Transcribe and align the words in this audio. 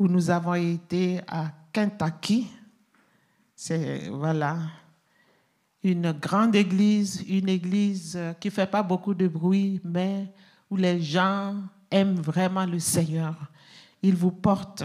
où 0.00 0.08
nous 0.08 0.30
avons 0.30 0.54
été 0.54 1.20
à 1.28 1.52
Kentucky. 1.70 2.48
C'est 3.54 4.08
voilà 4.08 4.56
une 5.82 6.12
grande 6.12 6.56
église, 6.56 7.22
une 7.28 7.50
église 7.50 8.18
qui 8.40 8.48
ne 8.48 8.52
fait 8.52 8.66
pas 8.66 8.82
beaucoup 8.82 9.12
de 9.12 9.28
bruit, 9.28 9.78
mais 9.84 10.32
où 10.70 10.76
les 10.76 11.02
gens 11.02 11.54
aiment 11.90 12.20
vraiment 12.20 12.64
le 12.64 12.78
Seigneur. 12.78 13.36
Ils 14.02 14.16
vous 14.16 14.30
portent 14.30 14.84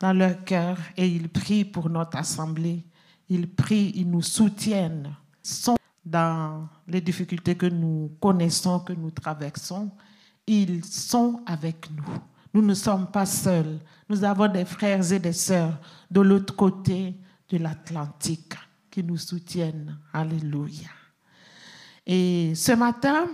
dans 0.00 0.14
leur 0.14 0.42
cœur 0.42 0.78
et 0.96 1.06
ils 1.06 1.28
prient 1.28 1.66
pour 1.66 1.90
notre 1.90 2.16
assemblée. 2.16 2.82
Ils 3.28 3.48
prient, 3.48 3.92
ils 3.94 4.10
nous 4.10 4.22
soutiennent. 4.22 5.14
Sont 5.42 5.76
dans 6.02 6.66
les 6.88 7.02
difficultés 7.02 7.56
que 7.56 7.66
nous 7.66 8.16
connaissons, 8.20 8.80
que 8.80 8.94
nous 8.94 9.10
traversons, 9.10 9.90
ils 10.46 10.82
sont 10.82 11.42
avec 11.44 11.90
nous. 11.90 12.33
Nous 12.54 12.62
ne 12.62 12.74
sommes 12.74 13.10
pas 13.10 13.26
seuls. 13.26 13.80
Nous 14.08 14.22
avons 14.22 14.46
des 14.46 14.64
frères 14.64 15.12
et 15.12 15.18
des 15.18 15.32
sœurs 15.32 15.76
de 16.08 16.20
l'autre 16.20 16.54
côté 16.54 17.14
de 17.48 17.58
l'Atlantique 17.58 18.54
qui 18.88 19.02
nous 19.02 19.16
soutiennent. 19.16 19.98
Alléluia. 20.12 20.88
Et 22.06 22.54
ce 22.54 22.70
matin, 22.72 23.26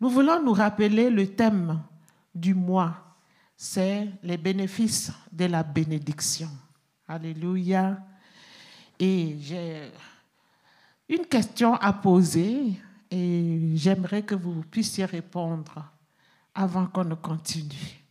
nous 0.00 0.08
voulons 0.08 0.42
nous 0.42 0.54
rappeler 0.54 1.10
le 1.10 1.26
thème 1.26 1.78
du 2.34 2.54
mois. 2.54 3.16
C'est 3.54 4.08
les 4.22 4.38
bénéfices 4.38 5.12
de 5.30 5.44
la 5.44 5.62
bénédiction. 5.62 6.48
Alléluia. 7.06 7.98
Et 8.98 9.36
j'ai 9.40 9.92
une 11.06 11.26
question 11.26 11.74
à 11.74 11.92
poser 11.92 12.80
et 13.10 13.72
j'aimerais 13.74 14.22
que 14.22 14.34
vous 14.34 14.62
puissiez 14.62 15.04
répondre 15.04 15.84
avant 16.60 16.86
qu'on 16.86 17.04
ne 17.04 17.14
continue. 17.14 18.04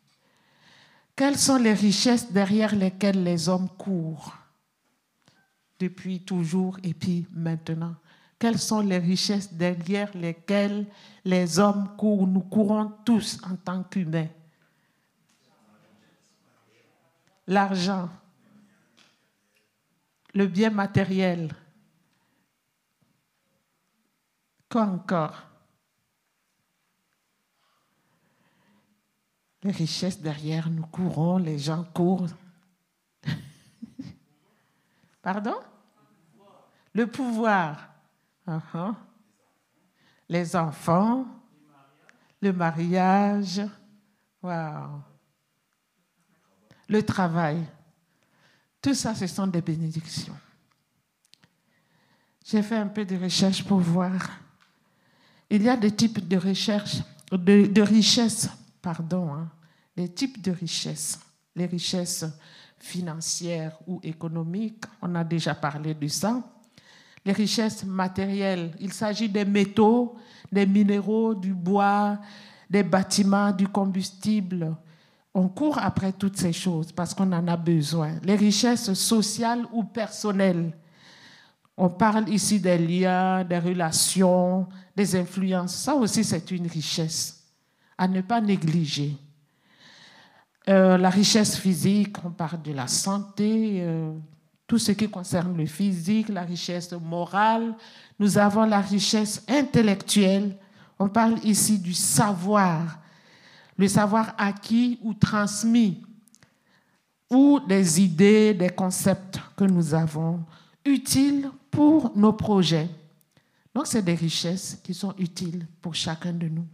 Quelles 1.15 1.37
sont 1.37 1.57
les 1.57 1.73
richesses 1.73 2.31
derrière 2.31 2.75
lesquelles 2.75 3.23
les 3.23 3.47
hommes 3.47 3.69
courent 3.77 4.33
depuis 5.79 6.21
toujours 6.21 6.77
et 6.83 6.93
puis 6.93 7.27
maintenant? 7.31 7.95
Quelles 8.39 8.57
sont 8.57 8.79
les 8.79 8.97
richesses 8.97 9.53
derrière 9.53 10.15
lesquelles 10.17 10.87
les 11.25 11.59
hommes 11.59 11.95
courent? 11.97 12.25
Nous 12.25 12.41
courons 12.41 12.91
tous 13.05 13.37
en 13.43 13.55
tant 13.55 13.83
qu'humains. 13.83 14.29
L'argent, 17.45 18.09
le 20.33 20.47
bien 20.47 20.69
matériel. 20.69 21.53
Quoi 24.69 24.83
encore? 24.83 25.48
Les 29.63 29.71
richesses 29.71 30.19
derrière 30.19 30.69
nous 30.69 30.85
courons, 30.85 31.37
les 31.37 31.57
gens 31.57 31.83
courent. 31.93 32.27
Pardon? 35.21 35.55
Le 36.93 37.07
pouvoir. 37.07 37.89
Uh-huh. 38.47 38.95
Les 40.27 40.55
enfants, 40.55 41.25
le 42.41 42.53
mariage. 42.53 43.61
Wow. 44.41 45.01
Le 46.87 47.03
travail. 47.03 47.63
Tout 48.81 48.93
ça, 48.93 49.13
ce 49.13 49.27
sont 49.27 49.47
des 49.47 49.61
bénédictions. 49.61 50.37
J'ai 52.45 52.63
fait 52.63 52.77
un 52.77 52.87
peu 52.87 53.05
de 53.05 53.17
recherche 53.17 53.63
pour 53.63 53.79
voir. 53.79 54.29
Il 55.49 55.61
y 55.61 55.69
a 55.69 55.75
des 55.75 55.91
types 55.91 56.25
de 56.27 56.37
recherche, 56.37 56.97
de, 57.31 57.67
de 57.67 57.81
richesses 57.81 58.49
pardon, 58.81 59.33
hein, 59.33 59.49
les 59.95 60.09
types 60.09 60.41
de 60.41 60.51
richesses, 60.51 61.19
les 61.55 61.65
richesses 61.65 62.25
financières 62.79 63.77
ou 63.87 63.99
économiques, 64.03 64.85
on 65.01 65.13
a 65.15 65.23
déjà 65.23 65.53
parlé 65.53 65.93
de 65.93 66.07
ça. 66.07 66.41
Les 67.25 67.33
richesses 67.33 67.83
matérielles, 67.83 68.71
il 68.79 68.93
s'agit 68.93 69.27
des 69.27 69.43
métaux, 69.43 70.15
des 70.51 70.65
minéraux, 70.65 71.35
du 71.35 71.53
bois, 71.53 72.17
des 72.69 72.83
bâtiments, 72.83 73.51
du 73.51 73.67
combustible. 73.67 74.75
On 75.33 75.49
court 75.49 75.77
après 75.77 76.13
toutes 76.13 76.37
ces 76.37 76.53
choses 76.53 76.91
parce 76.91 77.13
qu'on 77.13 77.31
en 77.33 77.47
a 77.47 77.57
besoin. 77.57 78.13
Les 78.23 78.35
richesses 78.35 78.93
sociales 78.93 79.65
ou 79.73 79.83
personnelles. 79.83 80.75
On 81.75 81.89
parle 81.89 82.29
ici 82.29 82.59
des 82.59 82.77
liens, 82.77 83.43
des 83.43 83.59
relations, 83.59 84.67
des 84.95 85.15
influences. 85.15 85.75
Ça 85.75 85.95
aussi, 85.95 86.23
c'est 86.23 86.51
une 86.51 86.67
richesse 86.67 87.38
à 87.99 88.07
ne 88.07 88.21
pas 88.21 88.39
négliger. 88.39 89.17
Euh, 90.69 90.97
la 90.97 91.09
richesse 91.09 91.57
physique, 91.57 92.15
on 92.23 92.31
parle 92.31 92.61
de 92.61 92.71
la 92.71 92.87
santé, 92.87 93.81
euh, 93.81 94.13
tout 94.65 94.77
ce 94.77 94.93
qui 94.93 95.09
concerne 95.09 95.57
le 95.57 95.65
physique, 95.65 96.29
la 96.29 96.43
richesse 96.43 96.93
morale. 96.93 97.75
Nous 98.17 98.37
avons 98.37 98.63
la 98.63 98.79
richesse 98.79 99.43
intellectuelle. 99.49 100.55
On 100.97 101.09
parle 101.09 101.43
ici 101.43 101.77
du 101.77 101.93
savoir, 101.93 102.99
le 103.77 103.87
savoir 103.89 104.33
acquis 104.37 104.97
ou 105.01 105.13
transmis, 105.13 106.01
ou 107.29 107.59
des 107.67 108.01
idées, 108.01 108.53
des 108.53 108.69
concepts 108.69 109.41
que 109.57 109.65
nous 109.65 109.93
avons 109.93 110.39
utiles 110.85 111.49
pour 111.69 112.15
nos 112.15 112.33
projets. 112.33 112.89
Donc, 113.75 113.87
c'est 113.87 114.01
des 114.01 114.15
richesses 114.15 114.79
qui 114.81 114.93
sont 114.93 115.13
utiles 115.17 115.67
pour 115.81 115.95
chacun 115.95 116.31
de 116.31 116.47
nous. 116.47 116.65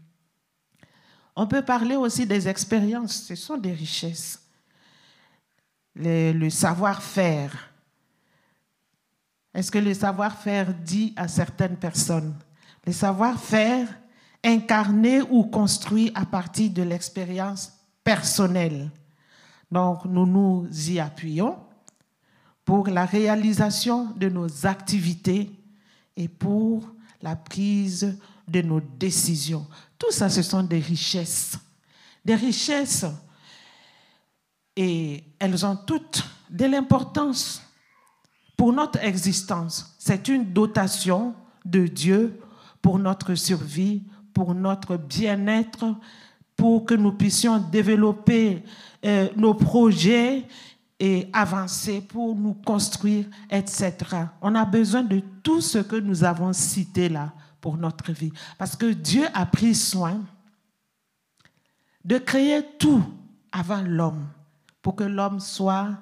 On 1.36 1.48
peut 1.48 1.62
parler 1.62 1.96
aussi 1.96 2.26
des 2.26 2.48
expériences, 2.48 3.24
ce 3.24 3.36
sont 3.36 3.58
des 3.58 3.74
richesses. 3.74 4.42
Le, 5.96 6.50
savoir-faire. 6.50 7.72
Est-ce 9.54 9.72
que 9.72 9.80
le 9.80 9.94
savoir-faire 9.94 10.74
dit 10.74 11.14
à 11.16 11.28
certaines 11.28 11.78
personnes? 11.78 12.36
Le 12.86 12.92
savoir-faire 12.92 13.88
incarné 14.44 15.22
ou 15.22 15.44
construit 15.46 16.12
à 16.14 16.26
partir 16.26 16.72
de 16.72 16.84
l'expérience 16.84 17.74
personnelle. 18.04 18.92
Donc, 19.72 20.06
nous 20.06 20.26
nous 20.26 20.68
y 20.90 21.00
appuyons 21.00 21.58
pour 22.64 22.88
la 22.88 23.06
réalisation 23.06 24.12
de 24.16 24.30
nos 24.30 24.66
activités 24.66 25.52
et 26.16 26.28
pour 26.28 26.88
la 27.22 27.36
prise 27.36 28.18
de 28.48 28.62
nos 28.62 28.80
décisions. 28.80 29.66
Tout 29.98 30.12
ça, 30.12 30.30
ce 30.30 30.42
sont 30.42 30.64
des 30.64 30.80
richesses. 30.80 31.58
Des 32.24 32.36
richesses. 32.36 33.06
Et 34.76 35.24
elles 35.40 35.66
ont 35.66 35.76
toutes 35.76 36.24
de 36.50 36.66
l'importance 36.66 37.62
pour 38.58 38.74
notre 38.74 39.04
existence. 39.04 39.96
C'est 40.00 40.28
une 40.28 40.52
dotation 40.52 41.34
de 41.64 41.88
Dieu 41.88 42.40
pour 42.82 43.00
notre 43.00 43.36
survie, 43.36 44.04
pour 44.34 44.54
notre 44.54 44.98
bien-être, 44.98 45.96
pour 46.56 46.86
que 46.86 46.94
nous 46.94 47.12
puissions 47.12 47.58
développer 47.58 48.64
euh, 49.06 49.30
nos 49.36 49.54
projets 49.54 50.46
et 51.00 51.28
avancer 51.34 52.02
pour 52.02 52.36
nous 52.36 52.54
construire, 52.54 53.26
etc. 53.50 53.94
On 54.42 54.56
a 54.56 54.64
besoin 54.64 55.04
de 55.04 55.22
tout 55.44 55.60
ce 55.62 55.80
que 55.80 55.98
nous 55.98 56.24
avons 56.24 56.54
cité 56.54 57.10
là 57.10 57.34
pour 57.66 57.78
notre 57.78 58.12
vie. 58.12 58.32
Parce 58.60 58.76
que 58.76 58.94
Dieu 58.94 59.26
a 59.34 59.44
pris 59.48 59.74
soin 59.74 60.24
de 62.04 62.20
créer 62.20 62.62
tout 62.78 63.04
avant 63.52 63.82
l'homme, 63.82 64.28
pour 64.84 64.96
que 64.96 65.04
l'homme 65.04 65.40
soit 65.40 65.98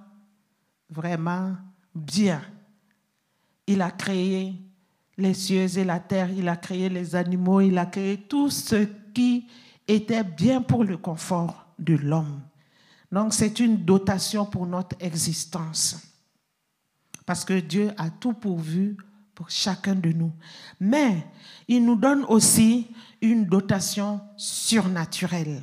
vraiment 0.90 1.56
bien. 1.96 2.42
Il 3.66 3.82
a 3.82 3.92
créé 3.92 4.56
les 5.18 5.34
cieux 5.34 5.78
et 5.78 5.86
la 5.86 6.02
terre, 6.02 6.32
il 6.32 6.50
a 6.50 6.58
créé 6.58 6.90
les 6.90 7.16
animaux, 7.16 7.62
il 7.62 7.78
a 7.78 7.86
créé 7.86 8.18
tout 8.18 8.50
ce 8.50 8.84
qui 9.14 9.48
était 9.88 10.26
bien 10.26 10.62
pour 10.62 10.84
le 10.84 10.98
confort 10.98 11.68
de 11.80 11.96
l'homme. 11.96 12.42
Donc 13.10 13.34
c'est 13.34 13.62
une 13.62 13.78
dotation 13.86 14.46
pour 14.46 14.68
notre 14.68 14.98
existence. 15.00 16.14
Parce 17.26 17.46
que 17.46 17.58
Dieu 17.58 17.94
a 17.96 18.10
tout 18.10 18.34
pourvu 18.34 18.98
pour 19.36 19.50
chacun 19.50 19.96
de 19.96 20.10
nous. 20.10 20.32
Mais 20.80 21.26
il 21.68 21.86
nous 21.86 21.96
donne 21.96 22.24
aussi 22.26 22.88
une 23.22 23.46
dotation 23.46 24.22
surnaturelle. 24.38 25.62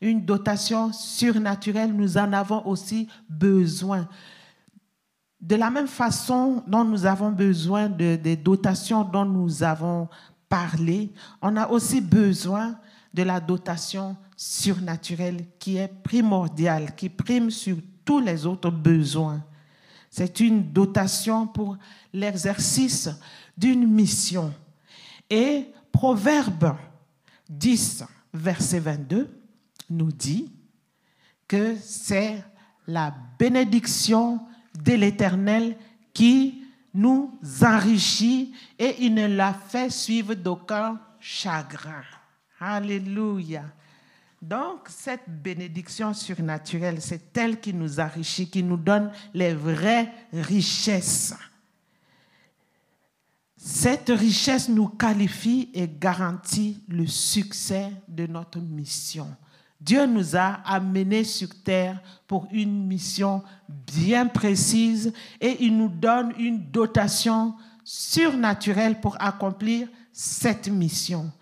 Une 0.00 0.24
dotation 0.24 0.92
surnaturelle, 0.92 1.92
nous 1.92 2.18
en 2.18 2.32
avons 2.32 2.66
aussi 2.66 3.08
besoin. 3.28 4.08
De 5.40 5.56
la 5.56 5.70
même 5.70 5.86
façon 5.86 6.62
dont 6.66 6.84
nous 6.84 7.06
avons 7.06 7.30
besoin 7.30 7.88
de, 7.88 8.16
des 8.16 8.36
dotations 8.36 9.04
dont 9.04 9.24
nous 9.24 9.62
avons 9.62 10.08
parlé, 10.48 11.12
on 11.42 11.56
a 11.56 11.68
aussi 11.68 12.00
besoin 12.00 12.78
de 13.12 13.22
la 13.22 13.40
dotation 13.40 14.16
surnaturelle 14.36 15.46
qui 15.58 15.76
est 15.76 15.88
primordiale, 15.88 16.94
qui 16.94 17.08
prime 17.08 17.50
sur 17.50 17.76
tous 18.04 18.20
les 18.20 18.46
autres 18.46 18.70
besoins. 18.70 19.42
C'est 20.16 20.38
une 20.38 20.70
dotation 20.70 21.44
pour 21.44 21.76
l'exercice 22.12 23.10
d'une 23.58 23.84
mission. 23.84 24.54
Et 25.28 25.66
Proverbe 25.90 26.76
10, 27.48 28.04
verset 28.32 28.78
22, 28.78 29.28
nous 29.90 30.12
dit 30.12 30.52
que 31.48 31.74
c'est 31.82 32.44
la 32.86 33.12
bénédiction 33.40 34.38
de 34.84 34.92
l'Éternel 34.92 35.76
qui 36.12 36.62
nous 36.94 37.36
enrichit 37.62 38.54
et 38.78 38.94
il 39.00 39.14
ne 39.14 39.26
l'a 39.26 39.52
fait 39.52 39.90
suivre 39.90 40.34
d'aucun 40.34 41.00
chagrin. 41.18 42.04
Alléluia. 42.60 43.64
Donc, 44.44 44.90
cette 44.90 45.26
bénédiction 45.26 46.12
surnaturelle, 46.12 47.00
c'est 47.00 47.34
elle 47.38 47.58
qui 47.58 47.72
nous 47.72 47.98
enrichit, 47.98 48.50
qui 48.50 48.62
nous 48.62 48.76
donne 48.76 49.10
les 49.32 49.54
vraies 49.54 50.12
richesses. 50.34 51.34
Cette 53.56 54.10
richesse 54.10 54.68
nous 54.68 54.88
qualifie 54.88 55.70
et 55.72 55.88
garantit 55.88 56.82
le 56.88 57.06
succès 57.06 57.90
de 58.06 58.26
notre 58.26 58.58
mission. 58.58 59.34
Dieu 59.80 60.04
nous 60.04 60.36
a 60.36 60.60
amenés 60.66 61.24
sur 61.24 61.48
terre 61.62 62.02
pour 62.26 62.46
une 62.52 62.86
mission 62.86 63.42
bien 63.66 64.26
précise 64.26 65.10
et 65.40 65.64
il 65.64 65.74
nous 65.74 65.88
donne 65.88 66.34
une 66.38 66.70
dotation 66.70 67.54
surnaturelle 67.82 69.00
pour 69.00 69.16
accomplir 69.18 69.88
cette 70.12 70.68
mission. 70.68 71.32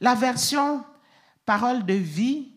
La 0.00 0.14
version 0.14 0.82
Parole 1.44 1.84
de 1.84 1.94
vie 1.94 2.48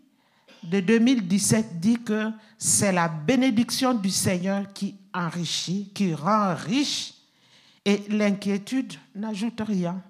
de 0.64 0.80
2017 0.80 1.80
dit 1.80 2.02
que 2.02 2.32
c'est 2.58 2.92
la 2.92 3.08
bénédiction 3.08 3.94
du 3.94 4.10
Seigneur 4.10 4.72
qui 4.74 4.96
enrichit, 5.14 5.92
qui 5.94 6.14
rend 6.14 6.56
riche, 6.56 7.14
et 7.86 8.04
l'inquiétude 8.10 8.94
n'ajoute 9.14 9.62
rien. 9.62 10.02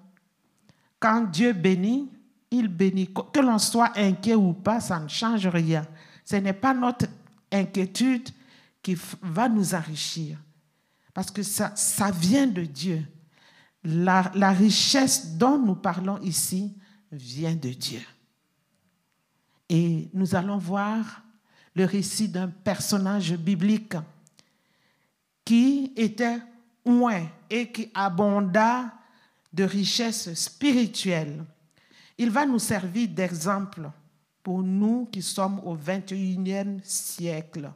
Quand 1.00 1.22
Dieu 1.22 1.52
bénit, 1.52 2.08
il 2.50 2.68
bénit. 2.68 3.12
Que 3.32 3.40
l'on 3.40 3.58
soit 3.58 3.92
inquiet 3.98 4.36
ou 4.36 4.52
pas, 4.52 4.80
ça 4.80 5.00
ne 5.00 5.08
change 5.08 5.46
rien. 5.48 5.84
Ce 6.24 6.36
n'est 6.36 6.52
pas 6.52 6.72
notre 6.72 7.06
inquiétude 7.50 8.28
qui 8.80 8.96
va 9.22 9.48
nous 9.48 9.74
enrichir, 9.74 10.38
parce 11.12 11.30
que 11.30 11.42
ça, 11.42 11.72
vient 12.12 12.46
de 12.46 12.62
Dieu. 12.62 13.04
La 13.82 14.50
richesse 14.52 15.36
dont 15.36 15.58
nous 15.58 15.74
parlons 15.74 16.18
ici 16.20 16.74
vient 17.10 17.54
de 17.54 17.70
Dieu. 17.70 18.00
Et 19.68 20.08
nous 20.12 20.34
allons 20.34 20.58
voir 20.58 21.22
le 21.74 21.84
récit 21.84 22.28
d'un 22.28 22.48
personnage 22.48 23.34
biblique 23.34 23.94
qui 25.44 25.92
était 25.96 26.38
loin 26.84 27.26
et 27.50 27.70
qui 27.70 27.90
abonda 27.94 28.92
de 29.52 29.64
richesses 29.64 30.32
spirituelles. 30.34 31.44
Il 32.18 32.30
va 32.30 32.46
nous 32.46 32.58
servir 32.58 33.08
d'exemple 33.08 33.90
pour 34.42 34.62
nous 34.62 35.08
qui 35.10 35.22
sommes 35.22 35.60
au 35.64 35.76
21e 35.76 36.80
siècle. 36.82 37.70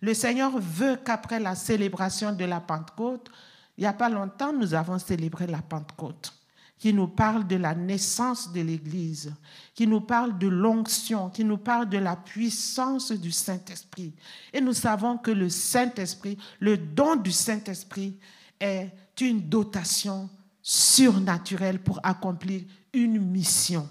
Le 0.00 0.14
Seigneur 0.14 0.58
veut 0.58 0.96
qu'après 0.96 1.40
la 1.40 1.54
célébration 1.54 2.32
de 2.32 2.44
la 2.44 2.60
Pentecôte, 2.60 3.30
il 3.76 3.82
n'y 3.82 3.86
a 3.86 3.92
pas 3.92 4.08
longtemps, 4.08 4.52
nous 4.52 4.74
avons 4.74 4.98
célébré 4.98 5.46
la 5.46 5.62
Pentecôte 5.62 6.32
qui 6.80 6.94
nous 6.94 7.08
parle 7.08 7.46
de 7.46 7.56
la 7.56 7.74
naissance 7.74 8.50
de 8.52 8.62
l'Église, 8.62 9.34
qui 9.74 9.86
nous 9.86 10.00
parle 10.00 10.38
de 10.38 10.48
l'onction, 10.48 11.28
qui 11.28 11.44
nous 11.44 11.58
parle 11.58 11.90
de 11.90 11.98
la 11.98 12.16
puissance 12.16 13.12
du 13.12 13.30
Saint-Esprit. 13.30 14.14
Et 14.50 14.62
nous 14.62 14.72
savons 14.72 15.18
que 15.18 15.30
le 15.30 15.50
Saint-Esprit, 15.50 16.38
le 16.58 16.78
don 16.78 17.16
du 17.16 17.32
Saint-Esprit 17.32 18.18
est 18.58 18.90
une 19.20 19.42
dotation 19.42 20.30
surnaturelle 20.62 21.82
pour 21.82 22.00
accomplir 22.02 22.62
une 22.94 23.20
mission. 23.20 23.86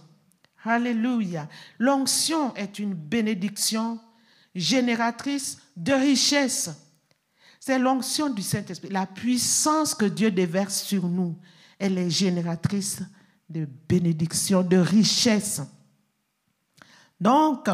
Alléluia. 0.64 1.48
L'onction 1.78 2.56
est 2.56 2.80
une 2.80 2.96
bénédiction 2.96 4.00
génératrice 4.56 5.60
de 5.78 5.94
richesse. 5.94 6.72
C'est 7.60 7.78
l'onction 7.78 8.32
du 8.32 8.42
Saint-Esprit, 8.42 8.90
la 8.90 9.06
puissance 9.06 9.94
que 9.94 10.06
Dieu 10.06 10.32
déverse 10.32 10.82
sur 10.82 11.08
nous 11.08 11.38
elle 11.80 11.98
est 11.98 12.10
génératrice 12.10 13.02
de 13.50 13.68
bénédiction, 13.88 14.62
de 14.62 14.78
richesse. 14.78 15.62
Donc, 17.20 17.68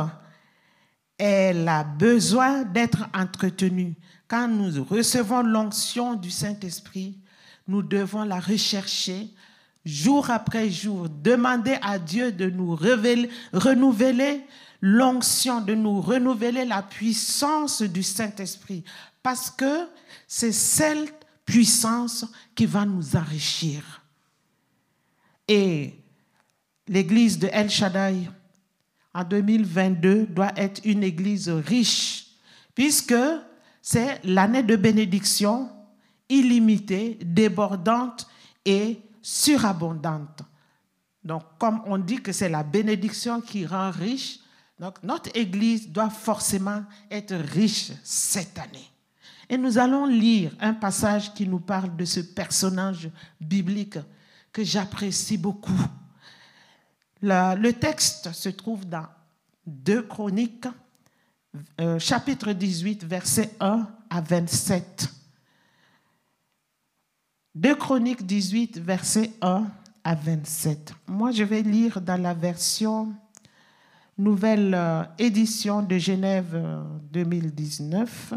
elle 1.17 1.67
a 1.67 1.83
besoin 1.83 2.63
d'être 2.63 3.07
entretenue. 3.13 3.95
Quand 4.27 4.47
nous 4.47 4.83
recevons 4.83 5.41
l'onction 5.41 6.13
du 6.13 6.31
Saint-Esprit, 6.31 7.19
nous 7.67 7.81
devons 7.81 8.23
la 8.23 8.39
rechercher 8.39 9.29
jour 9.83 10.29
après 10.31 10.69
jour, 10.69 11.07
demander 11.09 11.77
à 11.81 11.99
Dieu 11.99 12.31
de 12.31 12.49
nous 12.49 12.75
renouveler 12.75 14.45
l'onction, 14.81 15.61
de 15.61 15.75
nous 15.75 16.01
renouveler 16.01 16.65
la 16.65 16.81
puissance 16.81 17.81
du 17.81 18.01
Saint-Esprit, 18.01 18.83
parce 19.21 19.49
que 19.51 19.87
c'est 20.27 20.51
celle 20.51 21.07
puissance 21.45 22.25
qui 22.55 22.65
va 22.65 22.85
nous 22.85 23.15
enrichir. 23.15 24.01
Et 25.47 25.93
l'église 26.87 27.37
de 27.37 27.47
El 27.51 27.69
Shaddai 27.69 28.29
en 29.13 29.23
2022 29.23 30.25
doit 30.27 30.51
être 30.55 30.81
une 30.83 31.03
église 31.03 31.49
riche, 31.49 32.27
puisque 32.73 33.15
c'est 33.81 34.19
l'année 34.23 34.63
de 34.63 34.75
bénédiction 34.75 35.69
illimitée, 36.27 37.19
débordante 37.21 38.27
et 38.65 38.99
surabondante. 39.21 40.41
Donc, 41.23 41.43
comme 41.57 41.81
on 41.85 41.97
dit 41.97 42.21
que 42.21 42.31
c'est 42.31 42.49
la 42.49 42.63
bénédiction 42.63 43.41
qui 43.41 43.65
rend 43.65 43.91
riche, 43.91 44.39
notre 45.03 45.29
Église 45.35 45.89
doit 45.89 46.09
forcément 46.09 46.83
être 47.09 47.35
riche 47.35 47.91
cette 48.03 48.57
année. 48.59 48.91
Et 49.49 49.57
nous 49.57 49.77
allons 49.77 50.05
lire 50.05 50.51
un 50.59 50.73
passage 50.73 51.33
qui 51.33 51.47
nous 51.47 51.59
parle 51.59 51.95
de 51.95 52.05
ce 52.05 52.19
personnage 52.19 53.09
biblique 53.39 53.99
que 54.51 54.63
j'apprécie 54.63 55.37
beaucoup. 55.37 55.79
le 57.21 57.71
texte 57.71 58.31
se 58.33 58.49
trouve 58.49 58.85
dans 58.87 59.07
2 59.67 60.03
Chroniques, 60.03 60.67
euh, 61.79 61.99
chapitre 61.99 62.51
18, 62.53 63.03
versets 63.05 63.51
1 63.59 63.87
à 64.09 64.21
27. 64.21 65.09
2 67.55 67.75
Chroniques 67.75 68.25
18, 68.25 68.79
versets 68.79 69.31
1 69.41 69.65
à 70.03 70.15
27. 70.15 70.93
Moi, 71.07 71.31
je 71.31 71.43
vais 71.43 71.61
lire 71.61 72.01
dans 72.01 72.21
la 72.21 72.33
version 72.33 73.13
nouvelle 74.17 74.73
euh, 74.73 75.03
édition 75.17 75.81
de 75.81 75.97
Genève 75.97 76.57
2019. 77.11 78.33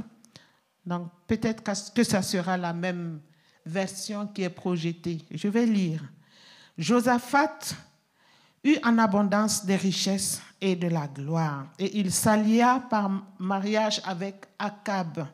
Donc 0.89 1.11
peut-être 1.27 1.63
que 1.93 2.03
ça 2.03 2.23
sera 2.23 2.57
la 2.57 2.73
même 2.73 3.21
version 3.67 4.27
qui 4.27 4.43
est 4.43 4.49
projetée. 4.49 5.19
Je 5.31 5.47
vais 5.47 5.67
lire. 5.67 6.03
Josaphat 6.79 7.59
eut 8.65 8.79
en 8.83 8.97
abondance 8.97 9.67
des 9.67 9.77
richesses 9.77 10.41
et 10.63 10.77
de 10.77 10.89
la 10.89 11.07
gloire, 11.07 11.67
et 11.79 11.99
il 11.99 12.11
s'allia 12.11 12.83
par 12.89 13.11
mariage 13.39 14.01
avec 14.05 14.47
Akab. 14.59 15.27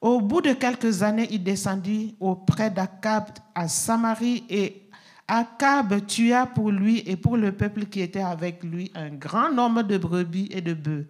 Au 0.00 0.20
bout 0.20 0.40
de 0.42 0.52
quelques 0.52 1.02
années, 1.02 1.26
il 1.32 1.42
descendit 1.42 2.16
auprès 2.20 2.70
d'Akab 2.70 3.24
à 3.54 3.66
Samarie, 3.66 4.44
et 4.48 4.88
Akab 5.26 6.06
tua 6.06 6.46
pour 6.46 6.70
lui 6.70 7.02
et 7.04 7.16
pour 7.16 7.36
le 7.36 7.50
peuple 7.50 7.86
qui 7.86 8.00
était 8.00 8.20
avec 8.20 8.62
lui 8.62 8.92
un 8.94 9.10
grand 9.10 9.50
nombre 9.50 9.82
de 9.82 9.98
brebis 9.98 10.48
et 10.52 10.60
de 10.60 10.72
bœufs 10.72 11.08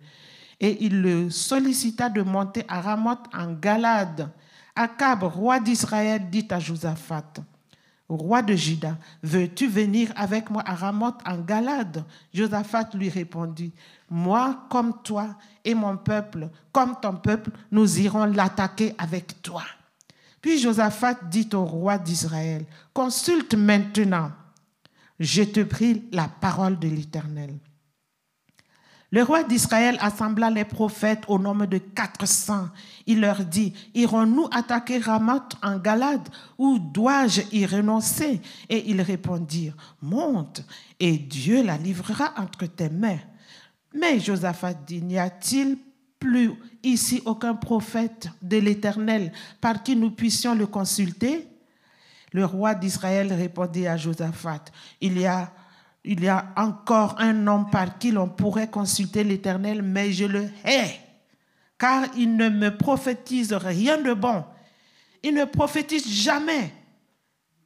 et 0.61 0.85
il 0.85 1.01
le 1.01 1.31
sollicita 1.31 2.09
de 2.09 2.23
monter 2.23 2.65
à 2.69 2.81
Ramoth 2.81 3.25
en 3.33 3.53
Galade. 3.53 4.31
Akab, 4.75 5.25
roi 5.25 5.61
d'Israël, 5.61 6.29
dit 6.31 6.47
à 6.51 6.59
Josaphat, 6.59 7.35
roi 8.09 8.43
de 8.43 8.55
Juda, 8.55 8.97
veux-tu 9.23 9.67
venir 9.67 10.13
avec 10.17 10.51
moi 10.51 10.63
à 10.65 10.75
Ramoth 10.75 11.21
en 11.27 11.39
Galade? 11.39 12.05
Josaphat 12.33 12.91
lui 12.95 13.09
répondit, 13.09 13.73
moi 14.09 14.67
comme 14.71 15.03
toi 15.03 15.37
et 15.65 15.75
mon 15.75 15.97
peuple, 15.97 16.49
comme 16.73 16.95
ton 17.01 17.17
peuple, 17.17 17.51
nous 17.71 17.99
irons 18.01 18.25
l'attaquer 18.25 18.95
avec 18.99 19.43
toi. 19.43 19.65
Puis 20.41 20.59
Josaphat 20.59 21.15
dit 21.29 21.49
au 21.53 21.65
roi 21.65 21.99
d'Israël, 21.99 22.65
consulte 22.93 23.55
maintenant, 23.55 24.31
je 25.19 25.43
te 25.43 25.61
prie 25.61 26.05
la 26.13 26.29
parole 26.29 26.79
de 26.79 26.89
l'Éternel. 26.89 27.59
Le 29.11 29.23
roi 29.23 29.43
d'Israël 29.43 29.97
assembla 30.01 30.51
les 30.51 30.67
prophètes 30.67 31.25
au 31.29 31.39
nombre 31.39 31.65
de 31.65 31.79
400. 31.79 32.69
Il 33.07 33.21
leur 33.21 33.43
dit, 33.43 33.73
irons-nous 33.95 34.49
attaquer 34.53 34.99
Ramoth 34.99 35.57
en 35.63 35.79
Galade 35.79 36.29
ou 36.59 36.79
dois-je 36.79 37.41
y 37.53 37.65
renoncer? 37.65 38.43
Et 38.69 38.91
ils 38.91 39.01
répondirent, 39.01 39.77
monte 40.03 40.63
et 41.01 41.17
Dieu 41.17 41.65
la 41.65 41.79
livrera 41.79 42.35
entre 42.37 42.67
tes 42.67 42.91
mains. 42.91 43.21
Mais 43.95 44.21
Josaphat 44.21 44.75
dit, 44.75 45.01
n'y 45.01 45.19
a-t-il 45.19 45.79
plus 46.19 46.53
ici 46.83 47.23
aucun 47.25 47.55
prophète 47.55 48.29
de 48.43 48.59
l'Éternel 48.59 49.33
par 49.61 49.83
qui 49.83 49.97
nous 49.97 50.11
puissions 50.11 50.55
le 50.55 50.67
consulter? 50.67 51.49
Le 52.33 52.45
roi 52.45 52.75
d'Israël 52.75 53.33
répondit 53.33 53.87
à 53.87 53.97
Josaphat, 53.97 54.67
il 55.01 55.19
y 55.19 55.25
a 55.25 55.51
il 56.11 56.25
y 56.25 56.29
a 56.29 56.55
encore 56.57 57.17
un 57.19 57.47
homme 57.47 57.69
par 57.69 57.99
qui 57.99 58.11
l'on 58.11 58.31
pourrait 58.31 58.71
consulter 58.71 59.25
l'Éternel, 59.25 59.83
mais 59.83 60.11
je 60.11 60.25
le 60.25 60.49
hais. 60.65 61.01
car 61.77 62.07
il 62.17 62.35
ne 62.35 62.49
me 62.49 62.75
prophétise 62.75 63.53
rien 63.53 64.01
de 64.01 64.15
bon. 64.15 64.43
Il 65.23 65.35
ne 65.35 65.45
prophétise 65.45 66.09
jamais 66.09 66.73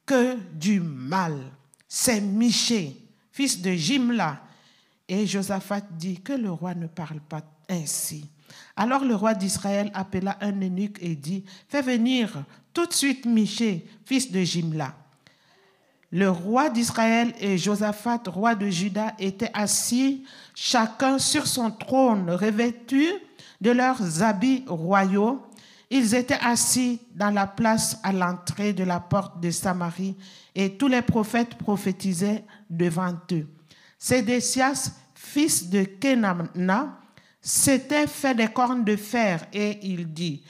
que 0.05 0.37
du 0.55 0.81
mal. 0.81 1.39
C'est 1.87 2.21
Miché, 2.21 2.97
fils 3.31 3.63
de 3.63 3.71
Jimla. 3.71 4.43
Et 5.07 5.25
Josaphat 5.25 5.83
dit 5.93 6.21
que 6.21 6.33
le 6.33 6.51
roi 6.51 6.75
ne 6.75 6.89
parle 6.89 7.21
pas 7.21 7.43
ainsi. 7.71 8.29
Alors 8.75 9.05
le 9.05 9.15
roi 9.15 9.35
d'Israël 9.35 9.93
appela 9.95 10.37
un 10.41 10.61
eunuque 10.61 10.99
et 11.01 11.15
dit, 11.15 11.45
fais 11.69 11.81
venir 11.81 12.45
tout 12.75 12.87
de 12.87 12.93
suite 12.93 13.25
Miché, 13.25 13.87
fils 14.05 14.33
de 14.33 14.41
Jimla. 14.41 14.97
Le 16.13 16.29
roi 16.29 16.69
d'Israël 16.69 17.33
et 17.41 17.57
Josaphat, 17.57 18.21
roi 18.27 18.55
de 18.55 18.69
Juda, 18.69 19.15
étaient 19.19 19.51
assis 19.55 20.25
chacun 20.55 21.19
sur 21.19 21.47
son 21.47 21.71
trône, 21.71 22.31
revêtus 22.31 23.15
de 23.63 23.71
leurs 23.71 24.23
habits 24.23 24.63
royaux. 24.67 25.41
Ils 25.89 26.15
étaient 26.15 26.39
assis 26.43 27.01
dans 27.15 27.31
la 27.31 27.47
place 27.47 27.99
à 28.03 28.13
l'entrée 28.13 28.75
de 28.75 28.85
la 28.85 29.01
porte 29.01 29.41
de 29.41 29.51
Samarie 29.51 30.15
et 30.55 30.77
tous 30.77 30.89
les 30.89 31.01
prophètes 31.01 31.55
prophétisaient 31.55 32.45
devant 32.69 33.15
eux. 33.33 33.47
Sédécias, 33.99 34.93
fils 35.15 35.71
de 35.71 35.85
Kenana, 35.85 36.99
s'était 37.41 38.07
fait 38.07 38.35
des 38.35 38.49
cornes 38.49 38.85
de 38.85 38.97
fer 38.97 39.47
et 39.51 39.79
il 39.83 40.13
dit, 40.13 40.43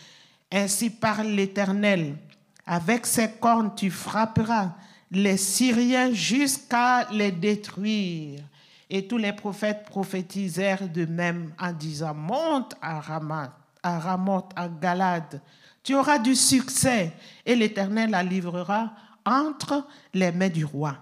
Ainsi 0.51 0.91
parle 0.91 1.29
l'Éternel, 1.29 2.17
avec 2.67 3.07
ces 3.07 3.31
cornes 3.31 3.73
tu 3.77 3.91
frapperas 3.91 4.73
les 5.13 5.37
Syriens 5.37 6.13
jusqu'à 6.13 7.09
les 7.11 7.31
détruire. 7.31 8.41
Et 8.89 9.07
tous 9.07 9.19
les 9.19 9.33
prophètes 9.33 9.85
prophétisèrent 9.85 10.89
de 10.89 11.05
même 11.05 11.53
en 11.59 11.73
disant, 11.73 12.15
monte 12.15 12.75
à 12.81 13.01
Ramoth, 13.01 13.51
à 13.83 13.99
Ramoth, 13.99 14.51
à 14.57 14.69
Galade. 14.69 15.41
Tu 15.83 15.95
auras 15.95 16.19
du 16.19 16.35
succès 16.35 17.13
et 17.45 17.55
l'Éternel 17.55 18.11
la 18.11 18.23
livrera 18.23 18.93
entre 19.25 19.87
les 20.15 20.33
mains 20.33 20.49
du 20.49 20.65
roi. 20.65 20.99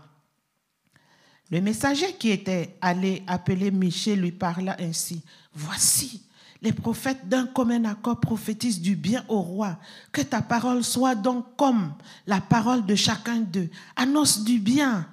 Le 1.51 1.61
messager 1.61 2.13
qui 2.15 2.31
était 2.31 2.77
allé 2.81 3.23
appeler 3.27 3.71
Michel 3.71 4.21
lui 4.21 4.33
parla 4.33 4.77
ainsi. 4.79 5.23
Voici, 5.53 6.23
les 6.63 6.73
prophètes 6.73 7.29
d'un 7.29 7.47
commun 7.47 7.85
accord 7.85 8.21
prophétisent 8.21 8.81
du 8.81 8.95
bien 8.97 9.25
au 9.29 9.41
roi. 9.41 9.79
Que 10.13 10.21
ta 10.21 10.43
parole 10.43 10.85
soit 10.85 11.15
donc 11.15 11.57
comme 11.57 11.95
la 12.27 12.41
parole 12.41 12.85
de 12.85 12.95
chacun 12.95 13.41
d'eux. 13.41 13.71
Annonce 13.97 14.45
du 14.45 14.59
bien. 14.59 15.07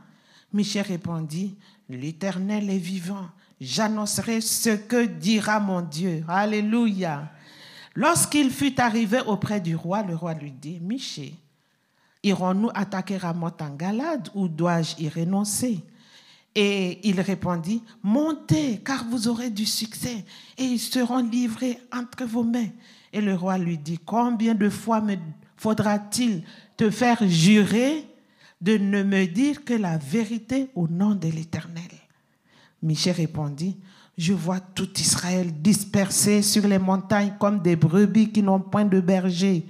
Michel 0.51 0.85
répondit, 0.85 1.55
l'Éternel 1.89 2.69
est 2.69 2.77
vivant. 2.77 3.27
J'annoncerai 3.61 4.41
ce 4.41 4.71
que 4.71 5.05
dira 5.05 5.59
mon 5.59 5.81
Dieu. 5.81 6.23
Alléluia. 6.27 7.31
Lorsqu'il 7.95 8.51
fut 8.51 8.79
arrivé 8.79 9.19
auprès 9.25 9.59
du 9.59 9.75
roi, 9.75 10.03
le 10.03 10.15
roi 10.15 10.33
lui 10.33 10.51
dit, 10.51 10.79
Michel, 10.81 11.31
irons-nous 12.23 12.69
attaquer 12.73 13.17
Ramoth 13.17 13.61
en 13.61 13.73
Galade 13.73 14.29
ou 14.35 14.47
dois-je 14.47 14.95
y 14.99 15.09
renoncer? 15.09 15.83
Et 16.55 17.07
il 17.07 17.21
répondit, 17.21 17.83
montez, 18.01 18.81
car 18.83 19.05
vous 19.05 19.27
aurez 19.27 19.49
du 19.49 19.65
succès, 19.65 20.25
et 20.57 20.63
ils 20.63 20.79
seront 20.79 21.19
livrés 21.19 21.79
entre 21.93 22.25
vos 22.25 22.43
mains. 22.43 22.69
Et 23.13 23.21
le 23.21 23.35
roi 23.35 23.57
lui 23.57 23.77
dit, 23.77 23.99
combien 24.03 24.55
de 24.55 24.69
fois 24.69 25.01
me 25.01 25.15
faudra-t-il 25.55 26.43
te 26.75 26.89
faire 26.89 27.19
jurer 27.27 28.07
de 28.59 28.77
ne 28.77 29.03
me 29.03 29.25
dire 29.25 29.63
que 29.63 29.75
la 29.75 29.97
vérité 29.97 30.69
au 30.75 30.87
nom 30.87 31.13
de 31.13 31.27
l'Éternel? 31.27 31.91
Michel 32.81 33.15
répondit, 33.15 33.77
je 34.17 34.33
vois 34.33 34.59
tout 34.59 34.89
Israël 34.99 35.51
dispersé 35.61 36.41
sur 36.41 36.67
les 36.67 36.79
montagnes 36.79 37.33
comme 37.39 37.61
des 37.61 37.75
brebis 37.75 38.31
qui 38.31 38.41
n'ont 38.41 38.59
point 38.59 38.85
de 38.85 38.99
berger. 38.99 39.65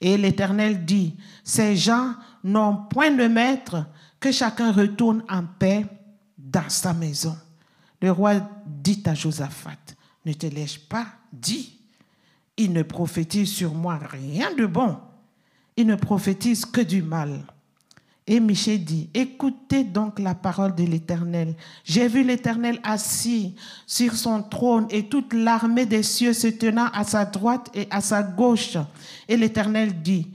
Et 0.00 0.16
l'Éternel 0.16 0.84
dit, 0.84 1.14
ces 1.44 1.76
gens 1.76 2.14
n'ont 2.42 2.76
point 2.90 3.12
de 3.12 3.28
maître, 3.28 3.86
que 4.18 4.32
chacun 4.32 4.72
retourne 4.72 5.22
en 5.28 5.44
paix 5.44 5.86
dans 6.52 6.68
sa 6.68 6.92
maison. 6.92 7.36
Le 8.00 8.10
roi 8.10 8.34
dit 8.66 9.02
à 9.06 9.14
Josaphat, 9.14 9.78
ne 10.24 10.32
te 10.32 10.46
laisse 10.46 10.76
pas 10.76 11.06
dit, 11.32 11.78
il 12.56 12.72
ne 12.72 12.82
prophétise 12.82 13.50
sur 13.50 13.74
moi 13.74 13.98
rien 13.98 14.54
de 14.54 14.66
bon, 14.66 14.98
il 15.76 15.86
ne 15.86 15.96
prophétise 15.96 16.64
que 16.64 16.80
du 16.80 17.02
mal. 17.02 17.44
Et 18.26 18.38
Michel 18.38 18.84
dit, 18.84 19.10
écoutez 19.14 19.82
donc 19.82 20.20
la 20.20 20.36
parole 20.36 20.76
de 20.76 20.84
l'Éternel. 20.84 21.56
J'ai 21.82 22.06
vu 22.06 22.22
l'Éternel 22.22 22.78
assis 22.84 23.56
sur 23.84 24.14
son 24.14 24.44
trône 24.44 24.86
et 24.90 25.08
toute 25.08 25.32
l'armée 25.32 25.86
des 25.86 26.04
cieux 26.04 26.32
se 26.32 26.46
tenant 26.46 26.86
à 26.92 27.02
sa 27.02 27.24
droite 27.24 27.68
et 27.74 27.88
à 27.90 28.00
sa 28.00 28.22
gauche. 28.22 28.76
Et 29.26 29.36
l'Éternel 29.36 30.02
dit, 30.02 30.28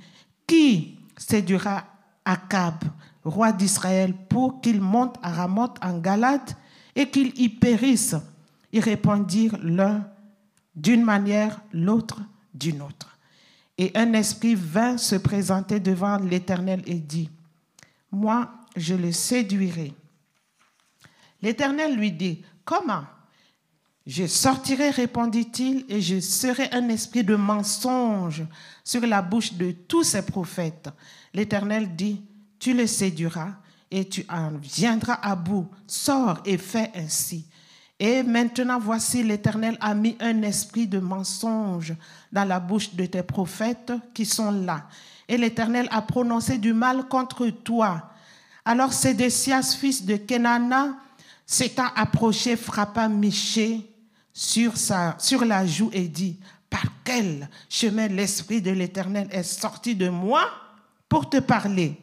qui 0.45 0.97
séduira 1.17 1.85
Akab 2.25 2.83
roi 3.29 3.51
d'Israël, 3.51 4.13
pour 4.29 4.61
qu'il 4.61 4.81
monte 4.81 5.17
à 5.21 5.31
Ramoth 5.31 5.77
en 5.81 5.99
Galade 5.99 6.51
et 6.95 7.09
qu'il 7.09 7.39
y 7.39 7.49
périsse. 7.49 8.15
Ils 8.71 8.81
répondirent 8.81 9.57
l'un 9.61 10.07
d'une 10.75 11.03
manière, 11.03 11.61
l'autre 11.73 12.21
d'une 12.53 12.81
autre. 12.81 13.17
Et 13.77 13.91
un 13.95 14.13
esprit 14.13 14.55
vint 14.55 14.97
se 14.97 15.15
présenter 15.15 15.79
devant 15.79 16.17
l'Éternel 16.17 16.81
et 16.85 16.95
dit, 16.95 17.29
Moi, 18.11 18.49
je 18.75 18.95
le 18.95 19.11
séduirai. 19.11 19.93
L'Éternel 21.41 21.95
lui 21.95 22.11
dit, 22.11 22.43
Comment 22.65 23.03
Je 24.05 24.25
sortirai, 24.25 24.89
répondit-il, 24.89 25.85
et 25.89 26.01
je 26.01 26.19
serai 26.19 26.69
un 26.71 26.89
esprit 26.89 27.23
de 27.23 27.35
mensonge 27.35 28.45
sur 28.83 29.01
la 29.05 29.21
bouche 29.21 29.53
de 29.53 29.71
tous 29.71 30.03
ces 30.03 30.25
prophètes. 30.25 30.89
L'Éternel 31.33 31.95
dit, 31.95 32.21
tu 32.59 32.73
le 32.73 32.87
séduiras 32.87 33.51
et 33.89 34.07
tu 34.07 34.25
en 34.29 34.51
viendras 34.57 35.19
à 35.21 35.35
bout. 35.35 35.67
Sors 35.85 36.41
et 36.45 36.57
fais 36.57 36.91
ainsi. 36.95 37.45
Et 37.99 38.21
maintenant, 38.21 38.79
voici, 38.79 39.23
l'Éternel 39.23 39.77
a 39.81 39.95
mis 39.95 40.15
un 40.19 40.43
esprit 40.43 40.85
de 40.85 40.99
mensonge 40.99 41.95
dans 42.31 42.45
la 42.45 42.59
bouche 42.59 42.93
de 42.93 43.05
tes 43.05 43.23
prophètes 43.23 43.91
qui 44.13 44.25
sont 44.25 44.51
là. 44.51 44.87
Et 45.27 45.37
l'Éternel 45.37 45.87
a 45.91 46.01
prononcé 46.01 46.57
du 46.57 46.73
mal 46.73 47.07
contre 47.07 47.47
toi. 47.47 48.11
Alors 48.63 48.93
Sédécias, 48.93 49.75
fils 49.79 50.05
de 50.05 50.17
Kenana, 50.17 50.95
s'étant 51.45 51.87
approché, 51.95 52.55
frappa 52.55 53.07
Miché 53.07 53.89
sur, 54.31 54.73
la 55.45 55.65
joue 55.65 55.89
et 55.91 56.07
dit, 56.07 56.37
par 56.69 56.85
quel 57.03 57.49
chemin 57.69 58.07
l'Esprit 58.07 58.61
de 58.61 58.69
l'Éternel 58.69 59.27
est 59.31 59.43
sorti 59.43 59.95
de 59.95 60.09
moi 60.09 60.47
pour 61.09 61.29
te 61.29 61.37
parler? 61.37 61.97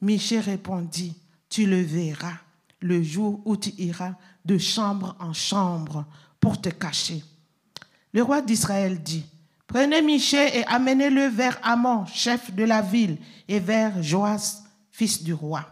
Michel 0.00 0.40
répondit, 0.40 1.14
tu 1.48 1.66
le 1.66 1.80
verras 1.80 2.38
le 2.80 3.02
jour 3.02 3.40
où 3.44 3.56
tu 3.56 3.70
iras 3.78 4.14
de 4.44 4.56
chambre 4.56 5.16
en 5.20 5.32
chambre 5.32 6.06
pour 6.40 6.60
te 6.60 6.70
cacher. 6.70 7.22
Le 8.12 8.22
roi 8.22 8.40
d'Israël 8.40 9.02
dit, 9.02 9.24
prenez 9.66 10.02
Michel 10.02 10.50
et 10.54 10.64
amenez-le 10.64 11.26
vers 11.26 11.58
Amon, 11.62 12.06
chef 12.06 12.52
de 12.54 12.64
la 12.64 12.80
ville, 12.80 13.18
et 13.46 13.60
vers 13.60 14.02
Joas, 14.02 14.62
fils 14.90 15.22
du 15.22 15.34
roi. 15.34 15.66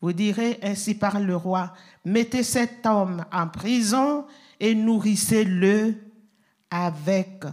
Vous 0.00 0.12
direz 0.12 0.58
ainsi 0.62 0.94
par 0.94 1.18
le 1.18 1.34
roi, 1.34 1.72
mettez 2.04 2.42
cet 2.42 2.84
homme 2.84 3.24
en 3.32 3.48
prison 3.48 4.26
et 4.60 4.74
nourrissez-le 4.74 5.94
avec 6.70 7.44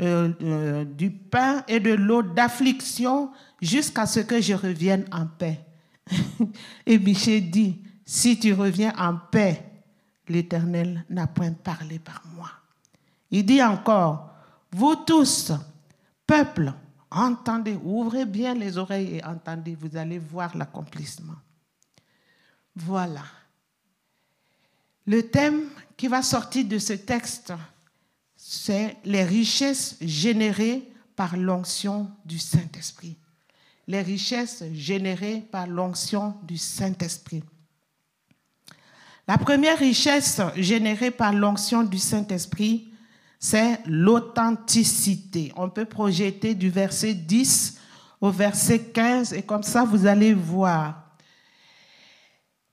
euh, 0.00 0.32
euh, 0.42 0.84
du 0.84 1.10
pain 1.10 1.62
et 1.68 1.78
de 1.78 1.92
l'eau 1.92 2.22
d'affliction 2.22 3.30
jusqu'à 3.62 4.06
ce 4.06 4.20
que 4.20 4.40
je 4.40 4.54
revienne 4.54 5.06
en 5.12 5.26
paix. 5.26 5.64
et 6.86 6.98
Michel 6.98 7.48
dit, 7.48 7.80
si 8.04 8.38
tu 8.38 8.52
reviens 8.52 8.92
en 8.98 9.16
paix, 9.16 9.64
l'Éternel 10.28 11.04
n'a 11.08 11.28
point 11.28 11.52
parlé 11.52 12.00
par 12.00 12.22
moi. 12.34 12.50
Il 13.30 13.46
dit 13.46 13.62
encore, 13.62 14.30
vous 14.72 14.96
tous, 14.96 15.52
peuple, 16.26 16.72
entendez, 17.10 17.78
ouvrez 17.82 18.26
bien 18.26 18.54
les 18.54 18.76
oreilles 18.76 19.16
et 19.16 19.24
entendez, 19.24 19.76
vous 19.76 19.96
allez 19.96 20.18
voir 20.18 20.56
l'accomplissement. 20.56 21.36
Voilà. 22.74 23.24
Le 25.06 25.22
thème 25.28 25.62
qui 25.96 26.08
va 26.08 26.22
sortir 26.22 26.66
de 26.66 26.78
ce 26.78 26.94
texte, 26.94 27.52
c'est 28.36 28.96
les 29.04 29.24
richesses 29.24 29.96
générées 30.00 30.90
par 31.14 31.36
l'onction 31.36 32.10
du 32.24 32.38
Saint-Esprit 32.38 33.16
les 33.86 34.02
richesses 34.02 34.64
générées 34.72 35.42
par 35.50 35.66
l'onction 35.66 36.34
du 36.42 36.56
Saint-Esprit. 36.56 37.42
La 39.26 39.38
première 39.38 39.78
richesse 39.78 40.40
générée 40.56 41.10
par 41.10 41.32
l'onction 41.32 41.82
du 41.82 41.98
Saint-Esprit, 41.98 42.88
c'est 43.38 43.80
l'authenticité. 43.86 45.52
On 45.56 45.68
peut 45.68 45.84
projeter 45.84 46.54
du 46.54 46.70
verset 46.70 47.14
10 47.14 47.78
au 48.20 48.30
verset 48.30 48.78
15 48.78 49.32
et 49.32 49.42
comme 49.42 49.62
ça 49.62 49.84
vous 49.84 50.06
allez 50.06 50.32
voir. 50.32 51.16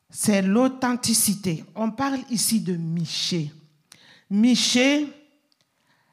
C'est 0.09 0.41
l'authenticité. 0.41 1.63
On 1.75 1.91
parle 1.91 2.19
ici 2.29 2.59
de 2.59 2.75
Miché. 2.75 3.51
Miché, 4.29 5.07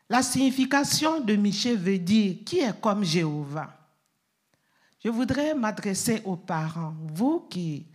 La 0.09 0.23
signification 0.23 1.21
de 1.21 1.35
Miché 1.35 1.75
veut 1.75 1.99
dire 1.99 2.37
qui 2.45 2.61
est 2.61 2.81
comme 2.81 3.03
Jéhovah. 3.03 3.76
Je 5.07 5.11
voudrais 5.13 5.55
m'adresser 5.55 6.21
aux 6.25 6.35
parents, 6.35 6.93
vous 7.15 7.47
qui 7.49 7.87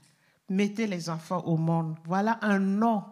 mettez 0.48 0.88
les 0.88 1.10
enfants 1.10 1.44
au 1.46 1.58
monde. 1.58 1.98
Voilà 2.06 2.40
un 2.42 2.58
nom 2.58 3.04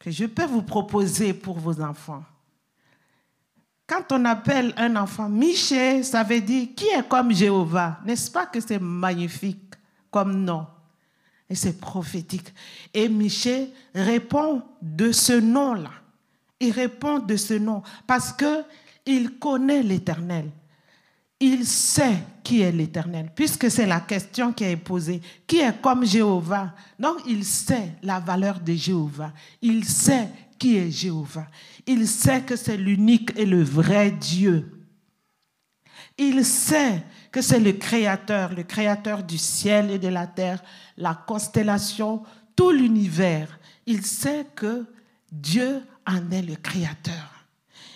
que 0.00 0.10
je 0.10 0.24
peux 0.24 0.46
vous 0.46 0.62
proposer 0.62 1.32
pour 1.32 1.60
vos 1.60 1.80
enfants. 1.80 2.24
Quand 3.86 4.10
on 4.10 4.24
appelle 4.24 4.74
un 4.76 4.96
enfant 4.96 5.28
Miché, 5.28 6.02
ça 6.02 6.24
veut 6.24 6.40
dire 6.40 6.70
qui 6.74 6.86
est 6.86 7.06
comme 7.06 7.32
Jéhovah. 7.32 8.00
N'est-ce 8.04 8.32
pas 8.32 8.46
que 8.46 8.58
c'est 8.58 8.80
magnifique 8.80 9.74
comme 10.10 10.42
nom? 10.42 10.66
Et 11.48 11.54
c'est 11.54 11.78
prophétique. 11.78 12.52
Et 12.92 13.08
Miché 13.08 13.72
répond 13.94 14.60
de 14.82 15.12
ce 15.12 15.34
nom-là. 15.34 15.92
Il 16.58 16.72
répond 16.72 17.20
de 17.20 17.36
ce 17.36 17.54
nom 17.54 17.80
parce 18.08 18.32
que 18.32 18.64
il 19.06 19.38
connaît 19.38 19.84
l'Éternel. 19.84 20.50
Il 21.40 21.66
sait 21.66 22.18
qui 22.42 22.62
est 22.62 22.72
l'Éternel, 22.72 23.30
puisque 23.34 23.70
c'est 23.70 23.86
la 23.86 24.00
question 24.00 24.52
qui 24.52 24.64
est 24.64 24.76
posée. 24.76 25.20
Qui 25.46 25.58
est 25.58 25.80
comme 25.80 26.04
Jéhovah? 26.04 26.74
Donc 26.98 27.18
il 27.26 27.44
sait 27.44 27.92
la 28.02 28.18
valeur 28.18 28.58
de 28.60 28.72
Jéhovah. 28.72 29.32
Il 29.62 29.84
sait 29.84 30.28
qui 30.58 30.76
est 30.76 30.90
Jéhovah. 30.90 31.46
Il 31.86 32.08
sait 32.08 32.42
que 32.42 32.56
c'est 32.56 32.76
l'unique 32.76 33.32
et 33.36 33.46
le 33.46 33.62
vrai 33.62 34.10
Dieu. 34.10 34.72
Il 36.16 36.44
sait 36.44 37.04
que 37.30 37.40
c'est 37.40 37.60
le 37.60 37.72
Créateur, 37.72 38.52
le 38.52 38.64
Créateur 38.64 39.22
du 39.22 39.38
ciel 39.38 39.92
et 39.92 39.98
de 40.00 40.08
la 40.08 40.26
terre, 40.26 40.60
la 40.96 41.14
constellation, 41.14 42.24
tout 42.56 42.72
l'univers. 42.72 43.60
Il 43.86 44.04
sait 44.04 44.46
que 44.56 44.86
Dieu 45.30 45.82
en 46.04 46.30
est 46.32 46.42
le 46.42 46.56
Créateur. 46.56 47.46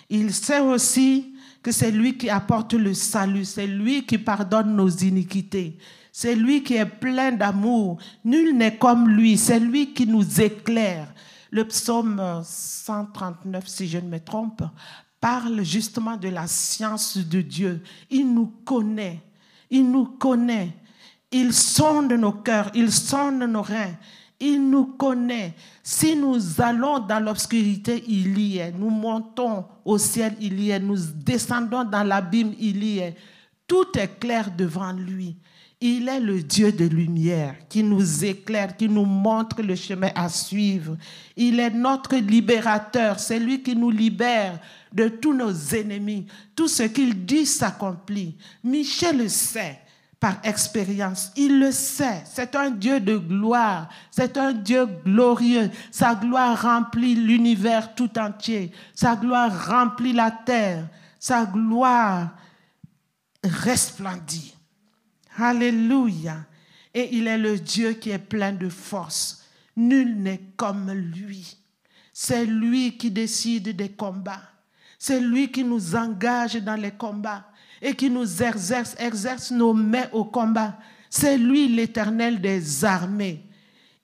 Il 0.09 0.33
sait 0.33 0.61
aussi 0.61 1.32
que 1.63 1.71
c'est 1.71 1.91
lui 1.91 2.17
qui 2.17 2.29
apporte 2.29 2.73
le 2.73 2.93
salut, 2.93 3.45
c'est 3.45 3.65
lui 3.65 4.05
qui 4.05 4.17
pardonne 4.17 4.75
nos 4.75 4.89
iniquités, 4.89 5.77
c'est 6.11 6.35
lui 6.35 6.61
qui 6.61 6.75
est 6.75 6.85
plein 6.85 7.31
d'amour. 7.31 7.97
Nul 8.25 8.55
n'est 8.55 8.77
comme 8.77 9.09
lui, 9.09 9.37
c'est 9.37 9.59
lui 9.59 9.93
qui 9.93 10.05
nous 10.05 10.41
éclaire. 10.41 11.11
Le 11.49 11.65
psaume 11.65 12.41
139, 12.43 13.65
si 13.65 13.87
je 13.87 13.97
ne 13.97 14.09
me 14.09 14.19
trompe, 14.19 14.61
parle 15.21 15.63
justement 15.63 16.17
de 16.17 16.27
la 16.27 16.47
science 16.47 17.17
de 17.17 17.41
Dieu. 17.41 17.81
Il 18.09 18.33
nous 18.33 18.51
connaît, 18.65 19.23
il 19.69 19.89
nous 19.89 20.05
connaît. 20.05 20.77
Il 21.31 21.51
sonde 21.53 22.11
nos 22.11 22.33
cœurs, 22.33 22.69
il 22.75 22.91
sonde 22.91 23.41
nos 23.41 23.63
reins, 23.63 23.95
il 24.43 24.69
nous 24.69 24.85
connaît. 24.85 25.53
Si 25.81 26.15
nous 26.15 26.37
allons 26.59 26.99
dans 26.99 27.19
l'obscurité, 27.19 28.03
il 28.07 28.37
y 28.37 28.57
est. 28.57 28.71
Nous 28.71 28.89
montons 28.89 29.65
au 29.85 29.97
ciel, 29.97 30.35
il 30.41 30.59
y 30.59 30.71
est. 30.71 30.79
Nous 30.79 30.97
descendons 31.15 31.85
dans 31.85 32.03
l'abîme, 32.03 32.53
il 32.59 32.83
y 32.83 32.99
est. 32.99 33.15
Tout 33.65 33.97
est 33.97 34.19
clair 34.19 34.51
devant 34.55 34.91
lui. 34.91 35.37
Il 35.79 36.07
est 36.07 36.19
le 36.19 36.41
Dieu 36.41 36.71
de 36.71 36.85
lumière 36.85 37.55
qui 37.67 37.83
nous 37.83 38.23
éclaire, 38.23 38.75
qui 38.75 38.87
nous 38.87 39.05
montre 39.05 39.61
le 39.61 39.75
chemin 39.75 40.09
à 40.15 40.29
suivre. 40.29 40.97
Il 41.35 41.59
est 41.59 41.71
notre 41.71 42.15
libérateur, 42.15 43.19
c'est 43.19 43.39
lui 43.39 43.61
qui 43.61 43.75
nous 43.75 43.91
libère 43.91 44.59
de 44.93 45.07
tous 45.07 45.33
nos 45.33 45.53
ennemis. 45.73 46.25
Tout 46.55 46.67
ce 46.67 46.83
qu'il 46.83 47.25
dit 47.25 47.45
s'accomplit. 47.45 48.35
Michel 48.63 49.17
le 49.17 49.27
sait 49.27 49.79
par 50.23 50.39
expérience. 50.45 51.33
Il 51.35 51.59
le 51.59 51.73
sait. 51.73 52.23
C'est 52.23 52.55
un 52.55 52.69
Dieu 52.69 53.01
de 53.01 53.17
gloire. 53.17 53.89
C'est 54.09 54.37
un 54.37 54.53
Dieu 54.53 54.85
glorieux. 54.85 55.69
Sa 55.91 56.15
gloire 56.15 56.61
remplit 56.61 57.13
l'univers 57.13 57.93
tout 57.93 58.17
entier. 58.17 58.71
Sa 58.95 59.17
gloire 59.17 59.67
remplit 59.67 60.13
la 60.13 60.31
terre. 60.31 60.87
Sa 61.19 61.45
gloire 61.45 62.29
resplendit. 63.43 64.55
Alléluia. 65.37 66.37
Et 66.93 67.17
il 67.17 67.27
est 67.27 67.37
le 67.37 67.59
Dieu 67.59 67.91
qui 67.91 68.11
est 68.11 68.17
plein 68.17 68.53
de 68.53 68.69
force. 68.69 69.43
Nul 69.75 70.21
n'est 70.21 70.53
comme 70.55 70.89
lui. 70.89 71.57
C'est 72.13 72.45
lui 72.45 72.95
qui 72.95 73.11
décide 73.11 73.75
des 73.75 73.89
combats. 73.89 74.49
C'est 74.97 75.19
lui 75.19 75.51
qui 75.51 75.65
nous 75.65 75.97
engage 75.97 76.55
dans 76.63 76.79
les 76.79 76.91
combats 76.91 77.43
et 77.83 77.93
qui 77.95 78.09
nous 78.09 78.41
exerce, 78.41 78.95
exerce 78.97 79.51
nos 79.51 79.73
mains 79.73 80.07
au 80.13 80.23
combat. 80.23 80.77
C'est 81.09 81.37
lui 81.37 81.67
l'éternel 81.67 82.39
des 82.39 82.85
armées. 82.85 83.43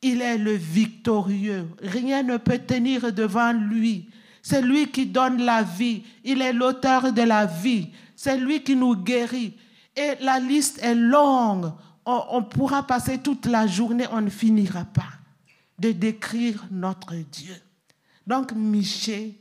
Il 0.02 0.22
est 0.22 0.38
le 0.38 0.52
victorieux. 0.52 1.66
Rien 1.82 2.22
ne 2.22 2.36
peut 2.36 2.60
tenir 2.60 3.14
devant 3.14 3.54
lui. 3.54 4.10
C'est 4.42 4.62
lui 4.62 4.88
qui 4.88 5.06
donne 5.06 5.42
la 5.42 5.64
vie. 5.64 6.04
Il 6.26 6.42
est 6.42 6.52
l'auteur 6.52 7.14
de 7.14 7.22
la 7.22 7.46
vie. 7.46 7.90
C'est 8.18 8.38
lui 8.38 8.62
qui 8.64 8.76
nous 8.76 8.96
guérit. 8.96 9.56
Et 9.96 10.16
la 10.22 10.40
liste 10.40 10.80
est 10.84 10.96
longue. 10.96 11.72
On, 12.06 12.44
pourra 12.44 12.84
passer 12.86 13.20
toute 13.20 13.46
la 13.46 13.68
journée, 13.68 14.06
on 14.12 14.22
ne 14.22 14.30
finira 14.30 14.84
pas 14.84 15.12
de 15.78 15.92
décrire 15.92 16.66
notre 16.72 17.14
Dieu. 17.14 17.56
Donc 18.26 18.52
Michel 18.54 19.34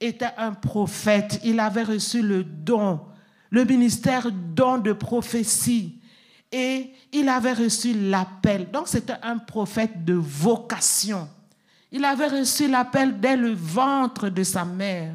était 0.00 0.30
un 0.38 0.52
prophète. 0.52 1.40
Il 1.44 1.60
avait 1.60 1.82
reçu 1.82 2.22
le 2.22 2.42
don 2.42 3.00
le 3.56 3.64
ministère 3.64 4.30
don 4.30 4.76
de 4.76 4.92
prophétie. 4.92 5.98
Et 6.52 6.92
il 7.10 7.26
avait 7.26 7.54
reçu 7.54 7.94
l'appel. 7.94 8.70
Donc 8.70 8.86
c'était 8.86 9.16
un 9.22 9.38
prophète 9.38 10.04
de 10.04 10.12
vocation. 10.12 11.26
Il 11.90 12.04
avait 12.04 12.26
reçu 12.26 12.68
l'appel 12.68 13.18
dès 13.18 13.34
le 13.34 13.54
ventre 13.54 14.28
de 14.28 14.42
sa 14.42 14.66
mère. 14.66 15.14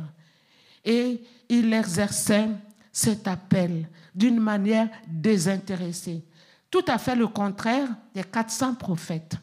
Et 0.83 1.21
il 1.49 1.71
exerçait 1.71 2.49
cet 2.91 3.27
appel 3.27 3.87
d'une 4.15 4.39
manière 4.39 4.89
désintéressée. 5.07 6.25
Tout 6.71 6.85
à 6.87 6.97
fait 6.97 7.15
le 7.15 7.27
contraire 7.27 7.89
des 8.15 8.23
400 8.23 8.73
prophètes. 8.73 9.35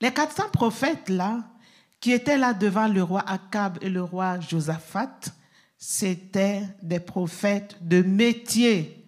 Les 0.00 0.12
400 0.12 0.44
prophètes 0.52 1.08
là, 1.08 1.40
qui 1.98 2.12
étaient 2.12 2.38
là 2.38 2.54
devant 2.54 2.86
le 2.86 3.02
roi 3.02 3.28
Akab 3.28 3.78
et 3.80 3.90
le 3.90 4.04
roi 4.04 4.38
Josaphat, 4.38 5.32
c'était 5.82 6.62
des 6.82 7.00
prophètes 7.00 7.76
de 7.80 8.02
métier. 8.02 9.02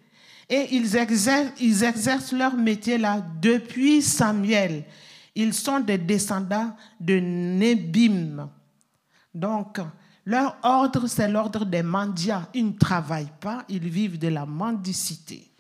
Et 0.49 0.69
ils 0.75 0.97
exercent, 0.97 1.53
ils 1.61 1.85
exercent 1.85 2.33
leur 2.33 2.55
métier 2.55 2.97
là 2.97 3.23
depuis 3.41 4.01
Samuel. 4.01 4.85
Ils 5.35 5.53
sont 5.53 5.81
des 5.81 5.99
descendants 5.99 6.75
de 6.99 7.15
Nébim. 7.21 8.51
Donc, 9.35 9.81
leur 10.25 10.57
ordre, 10.63 11.07
c'est 11.07 11.29
l'ordre 11.29 11.67
des 11.67 11.83
mendiants. 11.83 12.47
Ils 12.55 12.67
ne 12.69 12.79
travaillent 12.79 13.33
pas, 13.41 13.65
ils 13.69 13.89
vivent 13.89 14.19
de 14.19 14.29
la 14.29 14.47
mendicité. 14.47 15.51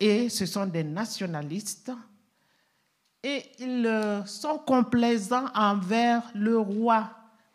Et 0.00 0.30
ce 0.30 0.46
sont 0.46 0.66
des 0.66 0.84
nationalistes. 0.84 1.92
Et 3.22 3.42
ils 3.58 3.84
euh, 3.84 4.24
sont 4.24 4.58
complaisants 4.58 5.48
envers 5.54 6.22
le 6.34 6.58
roi 6.58 7.10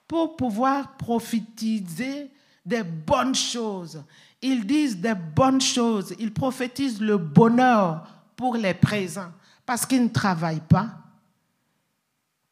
pour 0.08 0.36
pouvoir 0.36 0.98
profitiser 0.98 2.33
des 2.66 2.84
bonnes 2.84 3.36
choses. 3.36 4.04
Ils 4.42 4.66
disent 4.66 4.98
des 4.98 5.16
bonnes 5.16 5.62
choses. 5.62 6.16
Ils 6.20 6.34
prophétisent 6.34 7.02
le 7.02 7.18
bonheur 7.18 8.08
pour 8.36 8.56
les 8.56 8.74
présents 8.74 9.32
parce 9.66 9.86
qu'ils 9.86 10.04
ne 10.04 10.10
travaillent 10.10 10.68
pas. 10.68 10.90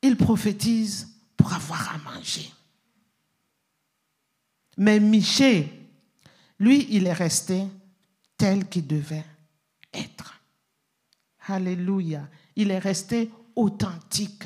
Ils 0.02 0.17
prophétisent 0.17 1.08
pour 1.38 1.54
avoir 1.54 1.95
à 1.95 1.97
manger. 1.97 2.52
Mais 4.78 5.00
Michel, 5.00 5.67
lui, 6.60 6.88
il 6.89 7.08
est 7.08 7.13
resté 7.13 7.65
tel 8.38 8.67
qu'il 8.67 8.88
devait 8.88 9.26
être. 9.93 10.39
Alléluia. 11.47 12.28
Il 12.56 12.71
est 12.71 12.80
resté 12.80 13.32
authentique. 13.56 14.43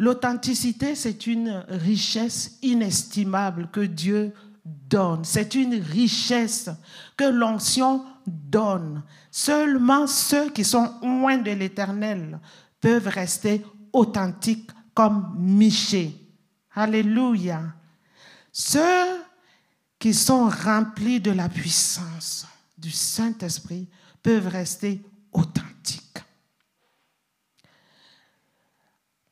L'authenticité, 0.00 0.94
c'est 0.94 1.26
une 1.26 1.62
richesse 1.68 2.56
inestimable 2.62 3.68
que 3.70 3.80
Dieu 3.80 4.32
donne. 4.64 5.26
C'est 5.26 5.54
une 5.54 5.74
richesse 5.74 6.70
que 7.18 7.24
l'onction 7.24 8.06
donne. 8.26 9.02
Seulement 9.30 10.06
ceux 10.06 10.48
qui 10.52 10.64
sont 10.64 10.90
loin 11.02 11.36
de 11.36 11.50
l'éternel 11.50 12.40
peuvent 12.80 13.08
rester 13.08 13.62
authentiques 13.92 14.70
comme 14.94 15.34
Miché. 15.38 16.16
Alléluia. 16.74 17.60
Ceux 18.50 19.20
qui 19.98 20.14
sont 20.14 20.48
remplis 20.48 21.20
de 21.20 21.32
la 21.32 21.50
puissance 21.50 22.46
du 22.78 22.90
Saint-Esprit 22.90 23.86
peuvent 24.22 24.48
rester 24.48 25.02
authentiques. 25.30 25.99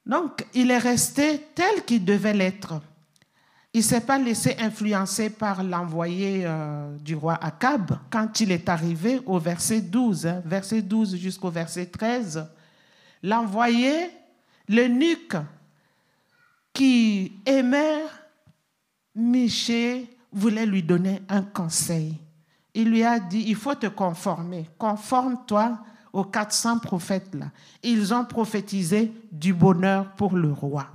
Donc, 0.09 0.47
il 0.55 0.71
est 0.71 0.79
resté 0.79 1.49
tel 1.55 1.85
qu'il 1.85 2.05
devait 2.05 2.33
l'être. 2.33 2.81
Il 3.75 3.81
ne 3.81 3.85
s'est 3.85 4.01
pas 4.01 4.19
laissé 4.19 4.57
influencer 4.59 5.29
par 5.29 5.63
l'envoyé 5.63 6.45
euh, 6.47 6.97
du 6.97 7.15
roi 7.15 7.35
Akab 7.35 7.99
quand 8.11 8.41
il 8.41 8.51
est 8.51 8.69
arrivé 8.71 9.21
au 9.27 9.39
verset 9.39 9.83
12, 9.83 10.27
hein, 10.27 10.43
verset 10.47 10.81
12 10.81 11.17
jusqu'au 11.17 11.51
verset 11.51 11.87
13. 11.87 12.49
L'envoyé, 13.23 14.11
l'eunuque 14.67 15.37
qui 16.73 17.33
aimait 17.45 18.05
Miché 19.15 20.09
voulait 20.33 20.67
lui 20.67 20.83
donner 20.83 21.21
un 21.29 21.43
conseil. 21.43 22.17
Il 22.73 22.91
lui 22.91 23.03
a 23.03 23.19
dit, 23.19 23.45
il 23.49 23.57
faut 23.57 23.75
te 23.75 23.89
conformer. 23.89 24.69
Conforme-toi 24.79 25.79
aux 26.19 26.25
400 26.25 26.81
prophètes 26.81 27.35
là. 27.35 27.47
Ils 27.83 28.13
ont 28.13 28.25
prophétisé 28.25 29.13
du 29.31 29.55
bonheur 29.55 30.13
pour 30.13 30.37
le 30.37 30.53
roi. 30.53 30.87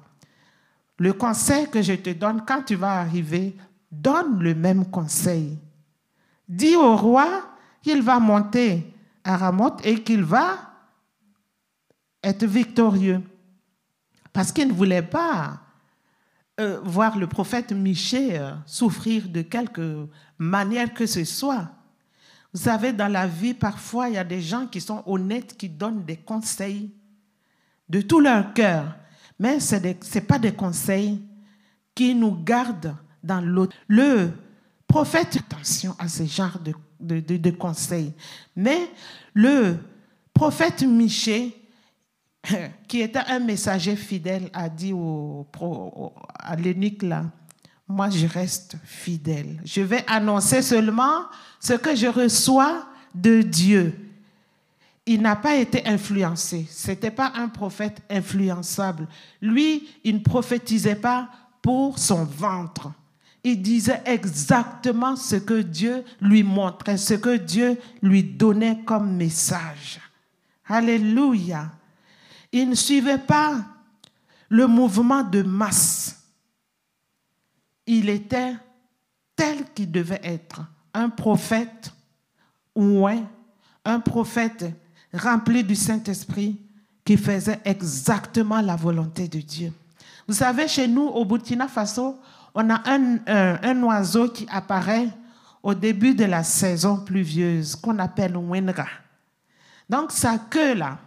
Le 1.00 1.14
conseil 1.14 1.70
que 1.70 1.82
je 1.82 1.94
te 1.94 2.12
donne 2.12 2.44
quand 2.46 2.64
tu 2.64 2.76
vas 2.76 3.00
arriver, 3.00 3.56
donne 3.92 4.40
le 4.40 4.54
même 4.54 4.86
conseil. 4.86 5.58
Dis 6.48 6.76
au 6.76 6.96
roi 6.96 7.28
qu'il 7.82 8.02
va 8.02 8.20
monter 8.20 8.94
à 9.24 9.38
Ramoth 9.38 9.86
et 9.86 10.04
qu'il 10.04 10.24
va 10.24 10.58
être 12.22 12.46
victorieux. 12.46 13.22
Parce 14.32 14.52
qu'il 14.52 14.68
ne 14.68 14.74
voulait 14.74 15.02
pas 15.02 15.60
euh, 16.60 16.80
voir 16.84 17.18
le 17.18 17.28
prophète 17.28 17.72
Michée 17.72 18.38
euh, 18.40 18.54
souffrir 18.66 19.28
de 19.30 19.42
quelque 19.42 20.08
manière 20.38 20.94
que 20.94 21.06
ce 21.06 21.24
soit. 21.24 21.70
Vous 22.54 22.62
savez, 22.62 22.94
dans 22.94 23.08
la 23.08 23.26
vie, 23.26 23.56
parfois, 23.56 24.10
il 24.10 24.16
y 24.16 24.18
a 24.18 24.24
des 24.24 24.42
gens 24.42 24.68
qui 24.68 24.80
sont 24.80 25.02
honnêtes, 25.08 25.58
qui 25.58 25.70
donnent 25.70 26.04
des 26.04 26.18
conseils 26.18 26.92
de 27.89 28.02
tout 28.02 28.20
leur 28.20 28.54
cœur. 28.54 28.96
Mais 29.39 29.60
ce 29.60 29.76
n'est 29.76 30.22
pas 30.22 30.38
des 30.38 30.54
conseils 30.54 31.22
qui 31.96 32.13
nous 32.13 32.44
gardent 32.44 32.96
dans 33.24 33.42
l'autre. 33.42 33.76
Le 33.88 34.32
prophète, 34.88 35.38
attention 35.38 35.96
à 35.98 36.08
ce 36.08 36.24
genre 36.26 36.60
de, 37.00 37.50
conseils. 37.52 38.13
Mais 38.56 38.89
le 39.34 39.78
prophète 40.34 40.84
Michée, 40.84 41.60
qui 42.88 43.02
était 43.02 43.20
un 43.28 43.39
messager 43.39 43.96
fidèle, 43.96 44.50
a 44.54 44.70
dit 44.70 44.94
au, 44.94 45.48
à 46.36 46.56
l'énique 46.56 47.02
là, 47.02 47.26
moi 47.88 48.10
je 48.10 48.26
reste 48.26 48.78
fidèle. 48.84 49.62
Je 49.65 49.82
vais 49.82 50.04
annoncer 50.08 50.62
seulement 50.62 51.26
ce 51.60 51.74
que 51.74 51.96
je 51.96 52.08
reçois 52.08 52.88
de 53.13 53.41
Dieu. 53.41 53.93
Il 55.06 55.22
n'a 55.22 55.36
pas 55.36 55.56
été 55.56 55.86
influencé. 55.86 56.65
Ce 56.72 56.91
n'était 56.91 57.12
pas 57.12 57.34
un 57.36 57.50
prophète 57.50 58.02
influençable. 58.10 59.08
Lui, 59.41 59.89
il 60.04 60.15
ne 60.15 60.19
prophétisait 60.22 60.96
pas 60.96 61.30
pour 61.62 62.00
son 62.00 62.24
ventre. 62.24 62.91
Il 63.43 63.62
disait 63.62 64.02
exactement 64.06 65.17
ce 65.17 65.36
que 65.36 65.62
Dieu 65.62 66.06
lui 66.22 66.43
montrait, 66.43 66.98
ce 66.98 67.15
que 67.15 67.36
Dieu 67.36 67.78
lui 68.02 68.24
donnait 68.24 68.80
comme 68.86 69.17
message. 69.17 70.00
Alléluia. 70.65 71.69
Il 72.54 72.69
ne 72.69 72.76
suivait 72.76 73.17
pas 73.17 73.58
le 74.48 74.67
mouvement 74.67 75.24
de 75.24 75.41
masse. 75.41 76.23
Il 77.86 78.10
était 78.10 78.56
tel 79.36 79.65
qu'il 79.74 79.91
devait 79.91 80.22
être, 80.24 80.62
un 80.93 81.10
prophète 81.10 81.93
ouais, 82.76 83.24
un 83.86 84.00
prophète 84.00 84.65
rempli 85.13 85.63
du 85.63 85.76
Saint-Esprit 85.76 86.60
qui 87.06 87.17
faisait 87.17 87.60
exactement 87.65 88.62
la 88.62 88.76
volonté 88.76 89.28
de 89.28 89.39
Dieu. 89.39 89.74
Vous 90.28 90.34
savez, 90.34 90.67
chez 90.67 90.88
nous, 90.88 91.04
au 91.04 91.26
Burkina 91.26 91.67
Faso, 91.67 92.17
on 92.56 92.69
a 92.69 92.82
un, 92.89 93.17
un, 93.28 93.84
oiseau 93.84 94.30
qui 94.30 94.48
apparaît 94.50 95.10
au 95.62 95.74
début 95.74 96.15
de 96.15 96.26
la 96.26 96.43
saison 96.43 96.98
pluvieuse, 96.98 97.76
qu'on 97.76 98.00
appelle 98.00 98.38
Wenra. 98.38 98.88
Donc, 99.89 100.12
sa 100.12 100.38
queue, 100.38 100.76
là, 100.76 100.98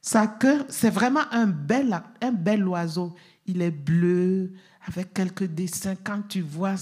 sa 0.00 0.26
queue, 0.26 0.64
c'est 0.68 0.90
vraiment 0.90 1.24
un 1.32 1.46
bel, 1.46 2.00
un 2.22 2.32
bel 2.32 2.66
oiseau. 2.66 3.14
Il 3.46 3.60
est 3.60 3.70
bleu, 3.70 4.52
avec 4.86 5.12
quelques 5.12 5.44
dessins. 5.44 5.94
Quand 6.02 6.22
tu 6.28 6.40
vois, 6.40 6.74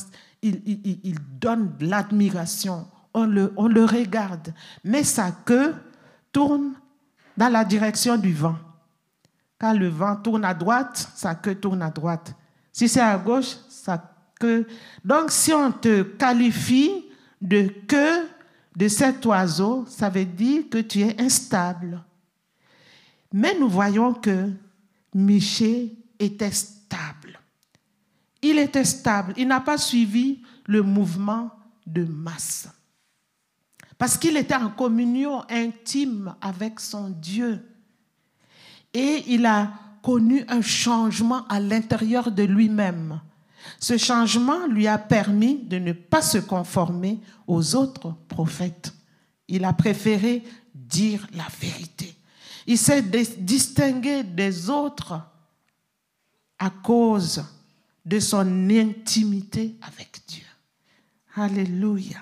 il, 0.42 1.16
donne 1.40 1.76
de 1.78 1.86
l'admiration. 1.86 2.86
On 3.12 3.26
le, 3.26 3.52
on 3.56 3.68
le 3.68 3.84
regarde. 3.84 4.52
Mais 4.84 5.04
sa 5.04 5.30
queue 5.30 5.74
tourne 6.32 6.74
dans 7.36 7.48
la 7.48 7.64
direction 7.64 8.16
du 8.16 8.32
vent. 8.32 8.56
Quand 9.58 9.72
le 9.72 9.88
vent 9.88 10.16
tourne 10.16 10.44
à 10.44 10.54
droite, 10.54 11.08
sa 11.14 11.34
queue 11.34 11.54
tourne 11.54 11.82
à 11.82 11.90
droite. 11.90 12.34
Si 12.72 12.88
c'est 12.88 13.00
à 13.00 13.16
gauche, 13.16 13.56
sa 13.68 14.02
queue. 14.38 14.66
Donc, 15.04 15.30
si 15.30 15.52
on 15.52 15.70
te 15.70 16.02
qualifie 16.02 17.06
de 17.40 17.68
queue 17.86 18.28
de 18.76 18.88
cet 18.88 19.24
oiseau, 19.26 19.86
ça 19.88 20.10
veut 20.10 20.24
dire 20.24 20.64
que 20.68 20.78
tu 20.78 21.00
es 21.00 21.20
instable. 21.20 22.02
Mais 23.32 23.56
nous 23.58 23.68
voyons 23.68 24.12
que 24.12 24.50
Miché 25.14 25.96
était 26.18 26.50
stable. 26.50 27.23
Il 28.46 28.58
était 28.58 28.84
stable. 28.84 29.32
Il 29.38 29.48
n'a 29.48 29.60
pas 29.60 29.78
suivi 29.78 30.42
le 30.66 30.82
mouvement 30.82 31.50
de 31.86 32.04
masse. 32.04 32.68
Parce 33.96 34.18
qu'il 34.18 34.36
était 34.36 34.54
en 34.54 34.68
communion 34.68 35.42
intime 35.48 36.34
avec 36.42 36.78
son 36.78 37.08
Dieu. 37.08 37.66
Et 38.92 39.24
il 39.28 39.46
a 39.46 39.72
connu 40.02 40.44
un 40.48 40.60
changement 40.60 41.46
à 41.48 41.58
l'intérieur 41.58 42.30
de 42.30 42.42
lui-même. 42.42 43.18
Ce 43.80 43.96
changement 43.96 44.66
lui 44.66 44.86
a 44.88 44.98
permis 44.98 45.56
de 45.56 45.78
ne 45.78 45.92
pas 45.92 46.20
se 46.20 46.36
conformer 46.36 47.20
aux 47.46 47.74
autres 47.74 48.14
prophètes. 48.28 48.92
Il 49.48 49.64
a 49.64 49.72
préféré 49.72 50.44
dire 50.74 51.26
la 51.32 51.46
vérité. 51.58 52.14
Il 52.66 52.76
s'est 52.76 53.00
distingué 53.38 54.22
des 54.22 54.68
autres 54.68 55.18
à 56.58 56.68
cause 56.68 57.42
de 58.04 58.20
son 58.20 58.68
intimité 58.70 59.76
avec 59.82 60.20
Dieu. 60.26 60.44
Alléluia. 61.36 62.20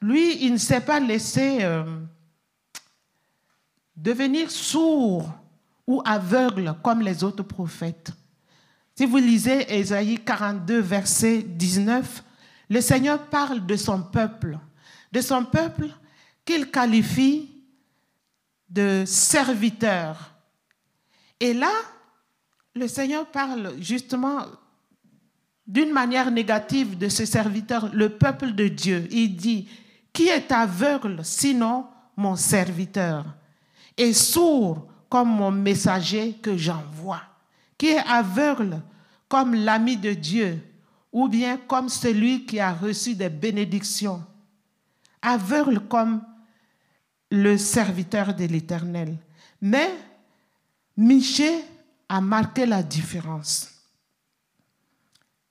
Lui, 0.00 0.44
il 0.44 0.52
ne 0.52 0.58
s'est 0.58 0.80
pas 0.80 1.00
laissé 1.00 1.58
euh, 1.62 1.84
devenir 3.96 4.50
sourd 4.50 5.32
ou 5.86 6.02
aveugle 6.04 6.74
comme 6.82 7.00
les 7.00 7.22
autres 7.22 7.42
prophètes. 7.42 8.12
Si 8.94 9.06
vous 9.06 9.18
lisez 9.18 9.78
Ésaïe 9.78 10.18
42, 10.24 10.80
verset 10.80 11.42
19, 11.42 12.24
le 12.68 12.80
Seigneur 12.80 13.22
parle 13.26 13.64
de 13.64 13.76
son 13.76 14.02
peuple, 14.02 14.58
de 15.12 15.20
son 15.20 15.44
peuple 15.44 15.88
qu'il 16.44 16.70
qualifie 16.70 17.50
de 18.68 19.04
serviteur. 19.06 20.34
Et 21.38 21.54
là, 21.54 21.72
le 22.76 22.88
Seigneur 22.88 23.26
parle 23.26 23.74
justement 23.80 24.44
d'une 25.66 25.90
manière 25.90 26.30
négative 26.30 26.96
de 26.96 27.08
ce 27.08 27.24
serviteur, 27.24 27.90
le 27.92 28.10
peuple 28.10 28.52
de 28.52 28.68
Dieu. 28.68 29.08
Il 29.10 29.34
dit, 29.34 29.68
qui 30.12 30.28
est 30.28 30.52
aveugle 30.52 31.20
sinon 31.24 31.86
mon 32.16 32.36
serviteur? 32.36 33.24
Et 33.96 34.12
sourd 34.12 34.86
comme 35.08 35.30
mon 35.30 35.50
messager 35.50 36.34
que 36.34 36.56
j'envoie, 36.56 37.22
qui 37.78 37.88
est 37.88 38.06
aveugle 38.06 38.82
comme 39.28 39.54
l'ami 39.54 39.96
de 39.96 40.12
Dieu 40.12 40.62
ou 41.12 41.28
bien 41.28 41.56
comme 41.56 41.88
celui 41.88 42.44
qui 42.44 42.60
a 42.60 42.74
reçu 42.74 43.14
des 43.14 43.30
bénédictions, 43.30 44.22
aveugle 45.22 45.80
comme 45.80 46.22
le 47.30 47.56
serviteur 47.56 48.34
de 48.34 48.44
l'Éternel. 48.44 49.16
Mais 49.62 49.90
Miché 50.96 51.64
a 52.08 52.20
marqué 52.20 52.66
la 52.66 52.82
différence. 52.82 53.70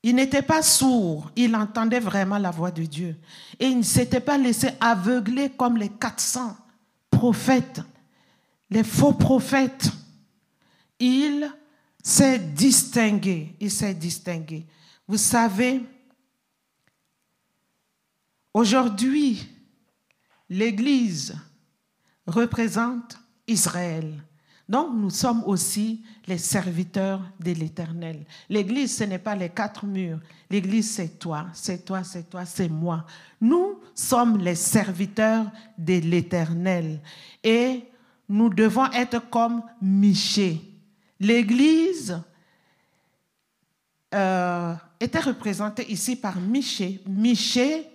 Il 0.04 0.16
n'était 0.16 0.44
pas 0.44 0.62
sourd, 0.62 1.32
il 1.36 1.56
entendait 1.56 2.00
vraiment 2.00 2.38
la 2.38 2.52
voix 2.52 2.70
de 2.70 2.84
Dieu. 2.84 3.18
Et 3.60 3.66
il 3.66 3.80
ne 3.80 3.84
s'était 3.84 4.20
pas 4.20 4.38
laissé 4.38 4.70
aveugler 4.80 5.50
comme 5.50 5.78
les 5.78 5.90
400 5.90 6.56
prophètes, 7.10 7.82
les 8.70 8.84
faux 8.84 9.14
prophètes. 9.14 9.90
Il 11.00 11.52
s'est 12.04 12.38
distingué, 12.38 13.56
il 13.60 13.72
s'est 13.72 13.96
distingué. 13.96 14.68
Vous 15.08 15.18
savez, 15.18 15.82
aujourd'hui, 18.54 19.48
l'Église 20.50 21.36
représente 22.28 23.18
Israël. 23.48 24.24
Donc 24.68 24.96
nous 24.96 25.12
sommes 25.12 25.44
aussi 25.46 26.02
les 26.26 26.40
serviteurs 26.40 27.22
de 27.40 27.52
l'Éternel. 27.52 28.26
L'Église, 28.50 28.98
ce 28.98 29.04
n'est 29.04 29.20
pas 29.20 29.36
les 29.36 29.50
quatre 29.50 29.86
murs. 29.86 30.20
L'Église, 30.50 30.92
c'est 30.92 31.20
toi, 31.20 31.48
c'est 31.54 31.86
toi, 31.86 32.04
c'est 32.04 32.30
toi, 32.30 32.46
c'est 32.46 32.70
moi. 32.70 33.06
Nous 33.40 33.80
sommes 33.94 34.40
les 34.40 34.56
serviteurs 34.56 35.46
de 35.78 36.00
l'Éternel. 36.00 37.00
Et 37.44 37.84
nous 38.28 38.50
devons 38.50 38.92
être 38.92 39.30
comme 39.30 39.62
Miché. 39.80 40.60
L'Église 41.20 42.20
euh, 44.16 44.74
était 45.00 45.20
représentée 45.20 45.92
ici 45.92 46.16
par 46.16 46.40
Miché. 46.40 47.02
Miché 47.08 47.88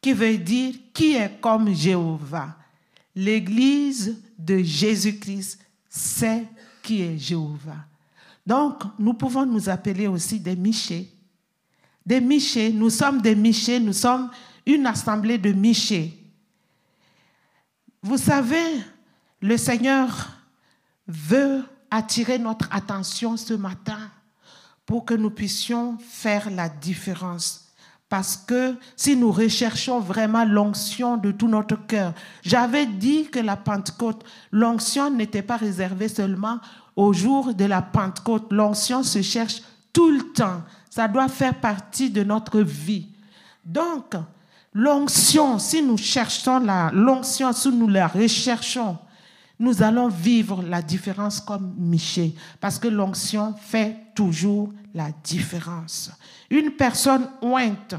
qui 0.00 0.12
veut 0.12 0.38
dire 0.38 0.74
qui 0.92 1.16
est 1.16 1.40
comme 1.40 1.74
Jéhovah. 1.74 2.54
L'Église 3.16 4.22
de 4.38 4.58
Jésus-Christ 4.58 5.63
sait 5.94 6.48
qui 6.82 7.02
est 7.02 7.16
Jéhovah. 7.16 7.86
Donc, 8.44 8.82
nous 8.98 9.14
pouvons 9.14 9.46
nous 9.46 9.68
appeler 9.68 10.08
aussi 10.08 10.40
des 10.40 10.56
Michés, 10.56 11.08
des 12.04 12.20
Michés. 12.20 12.72
Nous 12.72 12.90
sommes 12.90 13.22
des 13.22 13.34
Michés, 13.34 13.78
nous 13.78 13.92
sommes 13.92 14.30
une 14.66 14.86
assemblée 14.86 15.38
de 15.38 15.52
Michés. 15.52 16.18
Vous 18.02 18.18
savez, 18.18 18.82
le 19.40 19.56
Seigneur 19.56 20.30
veut 21.06 21.62
attirer 21.90 22.38
notre 22.38 22.68
attention 22.72 23.36
ce 23.36 23.54
matin 23.54 24.10
pour 24.84 25.04
que 25.04 25.14
nous 25.14 25.30
puissions 25.30 25.96
faire 25.98 26.50
la 26.50 26.68
différence. 26.68 27.63
Parce 28.14 28.36
que 28.36 28.76
si 28.94 29.16
nous 29.16 29.32
recherchons 29.32 29.98
vraiment 29.98 30.44
l'onction 30.44 31.16
de 31.16 31.32
tout 31.32 31.48
notre 31.48 31.74
cœur, 31.74 32.12
j'avais 32.44 32.86
dit 32.86 33.24
que 33.24 33.40
la 33.40 33.56
Pentecôte, 33.56 34.22
l'onction 34.52 35.10
n'était 35.10 35.42
pas 35.42 35.56
réservée 35.56 36.06
seulement 36.06 36.60
au 36.94 37.12
jour 37.12 37.52
de 37.54 37.64
la 37.64 37.82
Pentecôte. 37.82 38.52
L'onction 38.52 39.02
se 39.02 39.20
cherche 39.20 39.62
tout 39.92 40.10
le 40.10 40.32
temps. 40.32 40.62
Ça 40.90 41.08
doit 41.08 41.26
faire 41.26 41.58
partie 41.58 42.08
de 42.08 42.22
notre 42.22 42.60
vie. 42.60 43.08
Donc, 43.64 44.14
l'onction, 44.72 45.58
si 45.58 45.82
nous 45.82 45.96
cherchons 45.96 46.60
la 46.60 46.92
l'onction, 46.92 47.52
si 47.52 47.68
nous 47.72 47.88
la 47.88 48.06
recherchons, 48.06 48.96
nous 49.58 49.82
allons 49.82 50.08
vivre 50.08 50.62
la 50.62 50.82
différence 50.82 51.40
comme 51.40 51.74
Miché, 51.78 52.34
parce 52.60 52.78
que 52.78 52.88
l'onction 52.88 53.54
fait 53.54 53.96
toujours 54.14 54.72
la 54.92 55.10
différence. 55.22 56.10
Une 56.50 56.72
personne 56.72 57.28
ointe 57.40 57.94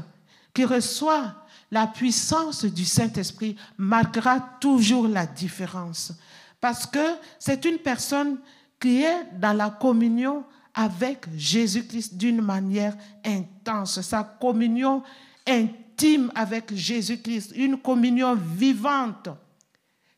qui 0.52 0.64
reçoit 0.64 1.34
la 1.70 1.86
puissance 1.86 2.64
du 2.64 2.84
Saint-Esprit 2.84 3.56
marquera 3.76 4.40
toujours 4.60 5.08
la 5.08 5.26
différence, 5.26 6.12
parce 6.60 6.86
que 6.86 7.16
c'est 7.38 7.64
une 7.64 7.78
personne 7.78 8.38
qui 8.78 9.02
est 9.02 9.26
dans 9.38 9.56
la 9.56 9.70
communion 9.70 10.44
avec 10.74 11.26
Jésus-Christ 11.34 12.16
d'une 12.16 12.42
manière 12.42 12.94
intense, 13.24 14.00
sa 14.02 14.22
communion 14.22 15.02
intime 15.46 16.30
avec 16.34 16.74
Jésus-Christ, 16.74 17.52
une 17.56 17.78
communion 17.78 18.34
vivante 18.34 19.30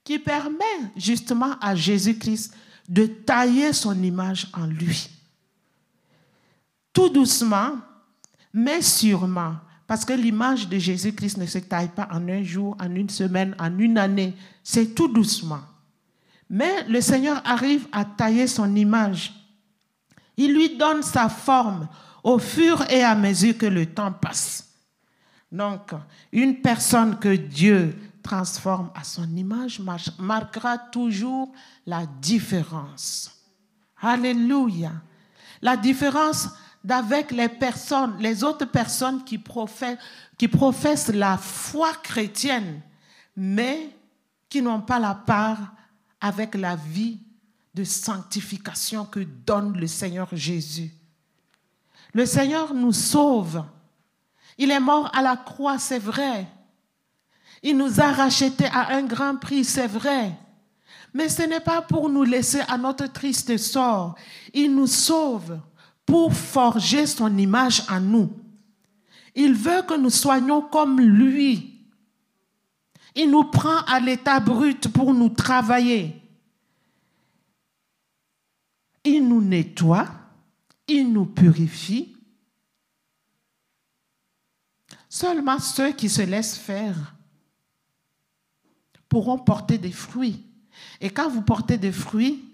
qui 0.08 0.18
permet 0.18 0.64
justement 0.96 1.58
à 1.60 1.74
Jésus-Christ 1.74 2.54
de 2.88 3.04
tailler 3.04 3.74
son 3.74 4.02
image 4.02 4.48
en 4.54 4.64
lui. 4.64 5.10
Tout 6.94 7.10
doucement, 7.10 7.72
mais 8.50 8.80
sûrement, 8.80 9.56
parce 9.86 10.06
que 10.06 10.14
l'image 10.14 10.66
de 10.66 10.78
Jésus-Christ 10.78 11.36
ne 11.36 11.44
se 11.44 11.58
taille 11.58 11.90
pas 11.94 12.08
en 12.10 12.26
un 12.26 12.42
jour, 12.42 12.74
en 12.80 12.94
une 12.94 13.10
semaine, 13.10 13.54
en 13.58 13.78
une 13.78 13.98
année, 13.98 14.34
c'est 14.64 14.94
tout 14.94 15.08
doucement. 15.08 15.60
Mais 16.48 16.84
le 16.84 17.02
Seigneur 17.02 17.42
arrive 17.44 17.86
à 17.92 18.06
tailler 18.06 18.46
son 18.46 18.74
image. 18.76 19.34
Il 20.38 20.54
lui 20.54 20.78
donne 20.78 21.02
sa 21.02 21.28
forme 21.28 21.86
au 22.24 22.38
fur 22.38 22.82
et 22.90 23.02
à 23.02 23.14
mesure 23.14 23.58
que 23.58 23.66
le 23.66 23.84
temps 23.84 24.12
passe. 24.12 24.72
Donc, 25.52 25.90
une 26.32 26.62
personne 26.62 27.18
que 27.18 27.36
Dieu 27.36 27.94
transforme 28.28 28.90
à 28.94 29.04
son 29.04 29.26
image 29.36 29.80
marquera 30.18 30.76
toujours 30.76 31.50
la 31.86 32.04
différence. 32.04 33.30
Alléluia. 34.02 34.92
La 35.62 35.78
différence 35.78 36.50
d'avec 36.84 37.30
les 37.30 37.48
personnes, 37.48 38.16
les 38.20 38.44
autres 38.44 38.66
personnes 38.66 39.24
qui 39.24 39.38
professent, 39.38 39.98
qui 40.36 40.46
professent 40.46 41.08
la 41.08 41.38
foi 41.38 41.92
chrétienne, 42.02 42.82
mais 43.34 43.96
qui 44.50 44.60
n'ont 44.60 44.82
pas 44.82 44.98
la 44.98 45.14
part 45.14 45.72
avec 46.20 46.54
la 46.54 46.76
vie 46.76 47.18
de 47.74 47.82
sanctification 47.82 49.06
que 49.06 49.20
donne 49.20 49.78
le 49.78 49.86
Seigneur 49.86 50.28
Jésus. 50.32 50.92
Le 52.12 52.26
Seigneur 52.26 52.74
nous 52.74 52.92
sauve. 52.92 53.64
Il 54.58 54.70
est 54.70 54.80
mort 54.80 55.10
à 55.14 55.22
la 55.22 55.36
croix, 55.36 55.78
c'est 55.78 55.98
vrai. 55.98 56.46
Il 57.62 57.76
nous 57.76 58.00
a 58.00 58.12
rachetés 58.12 58.66
à 58.66 58.94
un 58.94 59.02
grand 59.02 59.36
prix, 59.36 59.64
c'est 59.64 59.86
vrai. 59.86 60.32
Mais 61.12 61.28
ce 61.28 61.42
n'est 61.42 61.60
pas 61.60 61.82
pour 61.82 62.08
nous 62.08 62.22
laisser 62.22 62.60
à 62.68 62.78
notre 62.78 63.06
triste 63.06 63.56
sort. 63.56 64.14
Il 64.52 64.74
nous 64.74 64.86
sauve 64.86 65.58
pour 66.06 66.32
forger 66.32 67.06
son 67.06 67.36
image 67.36 67.82
en 67.88 68.00
nous. 68.00 68.30
Il 69.34 69.54
veut 69.54 69.82
que 69.82 69.96
nous 69.96 70.10
soyons 70.10 70.62
comme 70.62 71.00
lui. 71.00 71.74
Il 73.14 73.30
nous 73.30 73.44
prend 73.44 73.82
à 73.86 73.98
l'état 73.98 74.38
brut 74.38 74.88
pour 74.88 75.12
nous 75.12 75.28
travailler. 75.28 76.14
Il 79.04 79.26
nous 79.26 79.42
nettoie, 79.42 80.06
il 80.86 81.12
nous 81.12 81.26
purifie. 81.26 82.14
Seulement 85.08 85.58
ceux 85.58 85.92
qui 85.92 86.08
se 86.08 86.22
laissent 86.22 86.58
faire 86.58 87.17
pourront 89.08 89.38
porter 89.38 89.78
des 89.78 89.92
fruits. 89.92 90.42
Et 91.00 91.10
quand 91.10 91.28
vous 91.28 91.42
portez 91.42 91.78
des 91.78 91.92
fruits, 91.92 92.44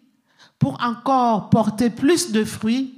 pour 0.59 0.83
encore 0.83 1.51
porter 1.51 1.91
plus 1.91 2.33
de 2.33 2.45
fruits, 2.45 2.95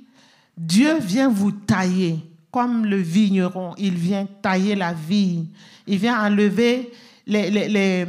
Dieu 0.57 0.99
vient 0.99 1.29
vous 1.29 1.53
tailler, 1.53 2.19
comme 2.51 2.87
le 2.87 2.97
vigneron, 2.97 3.75
il 3.77 3.95
vient 3.95 4.27
tailler 4.41 4.75
la 4.75 4.93
vigne, 4.93 5.47
il 5.87 5.99
vient 5.99 6.19
enlever 6.23 6.93
les, 7.27 8.07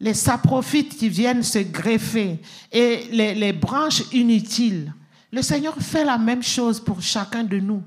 les, 0.00 0.14
saprophytes 0.14 0.96
qui 0.96 1.08
viennent 1.08 1.42
se 1.42 1.60
greffer 1.60 2.38
et 2.72 3.04
les, 3.10 3.34
les 3.34 3.52
branches 3.52 4.02
inutiles. 4.12 4.92
Le 5.32 5.42
Seigneur 5.42 5.74
fait 5.78 6.04
la 6.04 6.18
même 6.18 6.42
chose 6.42 6.80
pour 6.80 7.00
chacun 7.00 7.44
de 7.44 7.58
nous, 7.58 7.82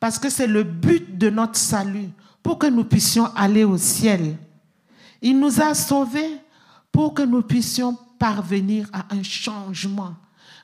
parce 0.00 0.18
que 0.18 0.28
c'est 0.28 0.46
le 0.46 0.62
but 0.62 1.16
de 1.16 1.30
notre 1.30 1.56
salut, 1.56 2.08
pour 2.42 2.58
que 2.58 2.66
nous 2.66 2.84
puissions 2.84 3.26
aller 3.36 3.64
au 3.64 3.76
ciel. 3.76 4.36
Il 5.22 5.38
nous 5.38 5.60
a 5.60 5.74
sauvés 5.74 6.40
pour 6.92 7.14
que 7.14 7.22
nous 7.22 7.42
puissions 7.42 7.96
parvenir 8.18 8.88
à 8.92 9.14
un 9.14 9.22
changement, 9.22 10.14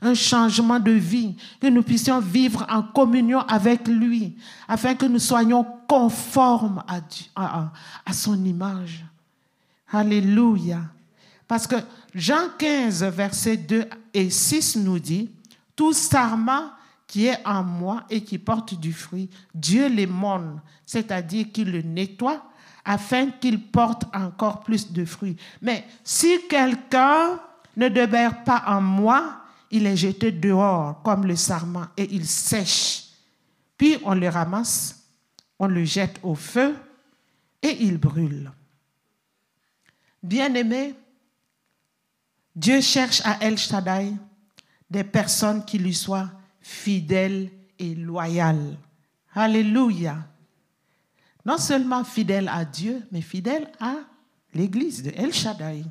un 0.01 0.15
changement 0.15 0.81
de 0.81 0.93
vie, 0.93 1.37
que 1.61 1.67
nous 1.67 1.83
puissions 1.83 2.21
vivre 2.21 2.67
en 2.69 2.83
communion 2.83 3.41
avec 3.41 3.87
lui, 3.87 4.37
afin 4.67 4.95
que 4.95 5.07
nous 5.07 5.19
soyons 5.19 5.67
conformes 5.87 6.83
à, 6.87 8.13
son 8.13 8.43
image. 8.45 9.05
Alléluia. 9.91 10.81
Parce 11.47 11.67
que 11.67 11.77
Jean 12.15 12.49
15, 12.59 13.05
versets 13.05 13.59
2 13.59 13.85
et 14.15 14.31
6 14.31 14.77
nous 14.77 14.99
dit, 14.99 15.31
tout 15.77 15.93
sarment 15.93 16.71
qui 17.07 17.27
est 17.27 17.47
en 17.47 17.63
moi 17.63 18.05
et 18.09 18.23
qui 18.23 18.39
porte 18.39 18.79
du 18.81 18.93
fruit, 18.93 19.29
Dieu 19.55 19.87
l'émonne, 19.89 20.63
c'est-à-dire 20.87 21.53
qu'il 21.53 21.71
le 21.71 21.83
nettoie 21.83 22.43
afin 22.85 23.31
qu'il 23.31 23.61
porte 23.71 24.05
encore 24.15 24.61
plus 24.61 24.93
de 24.93 25.05
fruits. 25.05 25.37
Mais 25.61 25.85
si 26.03 26.47
quelqu'un 26.49 27.41
ne 27.77 27.89
demeure 27.89 28.43
pas 28.45 28.65
en 28.67 28.81
moi, 28.81 29.43
il 29.71 29.87
est 29.87 29.97
jeté 29.97 30.33
dehors 30.33 31.01
comme 31.03 31.27
le 31.27 31.37
sarment 31.37 31.87
et 31.97 32.09
il 32.13 32.27
sèche. 32.27 33.05
Puis 33.79 33.97
on 34.05 34.15
le 34.15 34.29
ramasse, 34.29 35.05
on 35.59 35.67
le 35.67 35.85
jette 35.85 36.19
au 36.23 36.35
feu 36.35 36.75
et 37.63 37.85
il 37.85 37.99
brûle. 37.99 38.51
Bien-aimé, 40.23 40.95
Dieu 42.55 42.81
cherche 42.81 43.23
à 43.25 43.39
El 43.41 43.57
Shaddai 43.57 44.13
des 44.91 45.05
personnes 45.05 45.65
qui 45.65 45.79
lui 45.79 45.95
soient 45.95 46.31
fidèles 46.61 47.51
et 47.79 47.95
loyales. 47.95 48.77
Alléluia 49.35 50.19
non 51.45 51.59
seulement 51.59 52.05
fidèle 52.05 52.49
à 52.49 52.65
Dieu, 52.65 53.03
mais 53.11 53.21
fidèle 53.21 53.71
à 53.81 53.95
l'Église 54.55 55.03
de 55.03 55.13
El 55.17 55.33
Shaddai. 55.33 55.85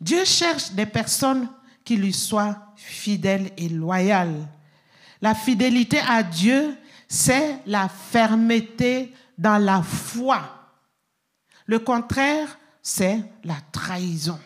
Dieu 0.00 0.24
cherche 0.24 0.72
des 0.72 0.86
personnes 0.86 1.48
qui 1.84 1.96
lui 1.96 2.12
soient 2.12 2.72
fidèles 2.76 3.50
et 3.56 3.68
loyales. 3.68 4.46
La 5.20 5.34
fidélité 5.34 6.00
à 6.00 6.22
Dieu, 6.22 6.76
c'est 7.08 7.60
la 7.66 7.88
fermeté 7.88 9.12
dans 9.38 9.58
la 9.58 9.82
foi. 9.82 10.42
Le 11.66 11.78
contraire, 11.78 12.58
c'est 12.82 13.22
la 13.44 13.56
trahison. 13.70 14.38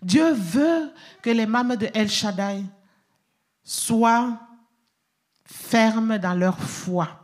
Dieu 0.00 0.32
veut 0.32 0.92
que 1.22 1.30
les 1.30 1.46
membres 1.46 1.76
de 1.76 1.88
El 1.94 2.10
Shaddai 2.10 2.64
soient 3.62 4.40
fermes 5.44 6.18
dans 6.18 6.34
leur 6.34 6.58
foi. 6.58 7.21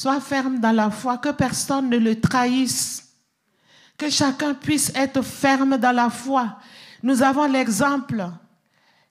Sois 0.00 0.18
ferme 0.22 0.60
dans 0.60 0.72
la 0.72 0.88
foi, 0.88 1.18
que 1.18 1.28
personne 1.28 1.90
ne 1.90 1.98
le 1.98 2.18
trahisse. 2.18 3.06
Que 3.98 4.08
chacun 4.08 4.54
puisse 4.54 4.90
être 4.94 5.20
ferme 5.20 5.76
dans 5.76 5.94
la 5.94 6.08
foi. 6.08 6.56
Nous 7.02 7.22
avons 7.22 7.44
l'exemple 7.44 8.26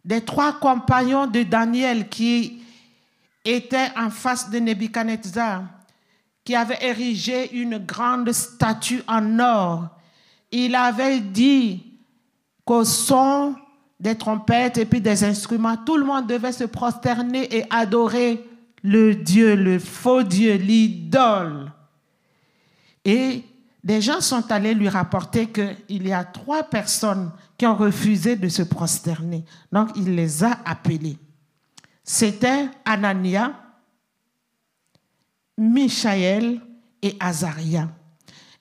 des 0.04 0.22
trois 0.22 0.54
compagnons 0.54 1.28
de 1.28 1.44
Daniel 1.44 2.10
qui 2.10 2.64
étaient 3.46 3.92
en 3.96 4.10
face 4.10 4.50
de 4.50 4.58
Nebuchadnezzar, 4.58 5.62
qui 6.44 6.56
avait 6.56 6.84
érigé 6.84 7.56
une 7.56 7.78
grande 7.78 8.32
statue 8.32 9.04
en 9.08 9.38
or. 9.38 9.90
Il 10.52 10.74
avait 10.74 11.20
dit 11.20 11.84
qu'au 12.66 12.84
son 12.84 13.54
des 14.00 14.18
trompettes 14.18 14.80
et 14.80 14.86
puis 14.86 15.02
des 15.02 15.24
instruments, 15.24 15.78
tout 15.78 15.98
le 15.98 16.06
monde 16.06 16.26
devait 16.26 16.52
se 16.52 16.64
prosterner 16.64 17.56
et 17.56 17.68
adorer 17.70 18.49
le 18.84 19.16
Dieu, 19.16 19.56
le 19.56 19.80
faux 19.80 20.24
Dieu, 20.24 20.56
l'idole. 20.56 21.72
Et 23.06 23.44
des 23.84 24.02
gens 24.02 24.22
sont 24.22 24.52
allés 24.52 24.74
lui 24.74 24.90
rapporter 24.90 25.48
qu'il 25.48 26.08
y 26.08 26.12
a 26.12 26.24
trois 26.24 26.64
personnes 26.64 27.32
qui 27.58 27.66
ont 27.66 27.76
refusé 27.76 28.36
de 28.36 28.50
se 28.50 28.62
prosterner. 28.62 29.46
Donc 29.72 29.90
il 29.96 30.16
les 30.16 30.44
a 30.44 30.60
appelés. 30.66 31.18
C'était 32.04 32.70
Anania, 32.86 33.54
Michaël 35.58 36.60
et 37.02 37.16
Azaria. 37.20 37.90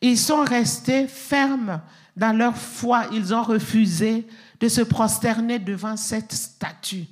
Ils 0.00 0.18
sont 0.18 0.42
restés 0.42 1.08
fermes 1.08 1.80
dans 2.16 2.36
leur 2.36 2.56
foi. 2.56 3.06
Ils 3.12 3.34
ont 3.34 3.42
refusé 3.42 4.26
de 4.60 4.68
se 4.68 4.82
prosterner 4.82 5.58
devant 5.58 5.96
cette 5.96 6.32
statue. 6.32 7.06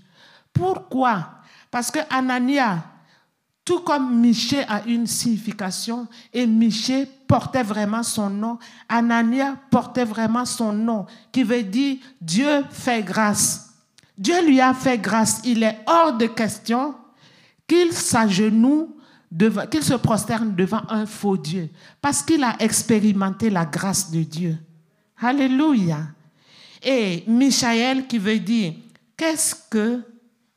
Pourquoi? 0.53 1.31
Parce 1.71 1.91
que 1.91 1.99
Anania, 2.11 2.85
tout 3.67 3.81
comme 3.81 4.21
Miché 4.21 4.63
a 4.69 4.87
une 4.87 5.09
signification, 5.09 6.07
et 6.33 6.47
Miché 6.47 7.05
portait 7.27 7.65
vraiment 7.65 8.05
son 8.05 8.31
nom, 8.31 8.59
Anania 8.89 9.57
portait 9.71 10.05
vraiment 10.05 10.45
son 10.45 10.73
nom, 10.73 11.05
qui 11.33 11.43
veut 11.43 11.65
dire 11.65 11.97
Dieu 12.21 12.63
fait 12.71 13.03
grâce. 13.03 13.75
Dieu 14.17 14.47
lui 14.47 14.61
a 14.61 14.73
fait 14.73 14.97
grâce. 14.97 15.41
Il 15.45 15.65
est 15.65 15.81
hors 15.87 16.17
de 16.17 16.27
question 16.27 16.95
qu'il 17.67 17.93
s'agenouille 17.93 18.87
qu'il 19.71 19.83
se 19.83 19.95
prosterne 19.95 20.55
devant 20.55 20.83
un 20.89 21.05
faux 21.05 21.37
Dieu, 21.37 21.69
parce 22.01 22.23
qu'il 22.23 22.45
a 22.45 22.55
expérimenté 22.61 23.51
la 23.51 23.67
grâce 23.67 24.13
de 24.13 24.23
Dieu. 24.23 24.57
Alléluia. 25.21 25.99
Et 26.81 27.25
Michaël 27.27 28.07
qui 28.07 28.19
veut 28.19 28.39
dire, 28.39 28.75
qu'est-ce 29.17 29.57
que 29.69 30.03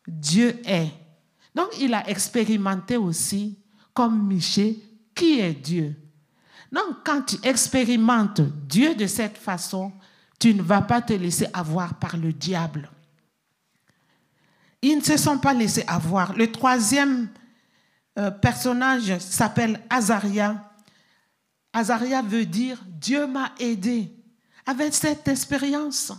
Dieu 0.08 0.62
est? 0.64 0.92
Donc 1.60 1.78
il 1.78 1.94
a 1.94 2.10
expérimenté 2.10 2.96
aussi, 2.96 3.60
comme 3.94 4.26
Michel, 4.26 4.76
qui 5.14 5.42
est 5.42 5.52
Dieu. 5.54 5.94
Donc 6.72 7.04
quand 7.04 7.22
tu 7.24 7.36
expérimentes 7.44 8.40
Dieu 8.40 8.96
de 8.96 9.06
cette 9.06 9.38
façon, 9.38 9.92
tu 10.40 10.54
ne 10.54 10.62
vas 10.62 10.82
pas 10.82 11.02
te 11.02 11.12
laisser 11.12 11.48
avoir 11.52 11.96
par 11.96 12.16
le 12.16 12.32
diable. 12.32 12.90
Ils 14.82 15.00
ne 15.00 15.04
se 15.04 15.18
sont 15.18 15.38
pas 15.38 15.54
laissés 15.54 15.84
avoir. 15.86 16.32
Le 16.32 16.50
troisième 16.50 17.28
euh, 18.18 18.32
personnage 18.32 19.18
s'appelle 19.18 19.82
Azaria. 19.90 20.72
Azaria 21.74 22.22
veut 22.22 22.46
dire 22.46 22.82
Dieu 22.88 23.28
m'a 23.28 23.52
aidé. 23.60 24.16
Avec 24.66 24.94
cette 24.94 25.28
expérience, 25.28 26.14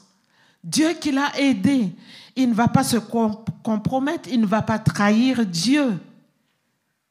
Dieu 0.62 0.92
qui 0.94 1.12
l'a 1.12 1.38
aidé, 1.38 1.94
il 2.36 2.50
ne 2.50 2.54
va 2.54 2.68
pas 2.68 2.84
se 2.84 2.96
compromettre, 2.96 4.28
il 4.30 4.40
ne 4.40 4.46
va 4.46 4.62
pas 4.62 4.78
trahir 4.78 5.46
Dieu, 5.46 5.98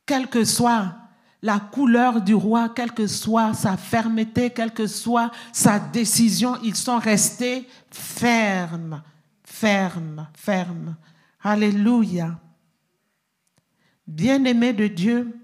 quelle 0.06 0.28
que 0.28 0.44
soit 0.44 0.96
la 1.42 1.60
couleur 1.60 2.22
du 2.22 2.34
roi, 2.34 2.70
quelle 2.70 2.92
que 2.92 3.08
soit 3.08 3.54
sa 3.54 3.78
fermeté, 3.78 4.50
quelle 4.50 4.74
que 4.74 4.88
soit 4.88 5.32
sa 5.54 5.80
décision, 5.80 6.58
ils 6.64 6.76
sont 6.76 7.00
restés 7.00 7.68
fermes, 7.90 9.02
fermes, 9.44 10.28
fermes. 10.34 10.96
Alléluia. 11.42 12.38
Bien-aimés 14.06 14.74
de 14.74 14.88
Dieu, 14.88 15.40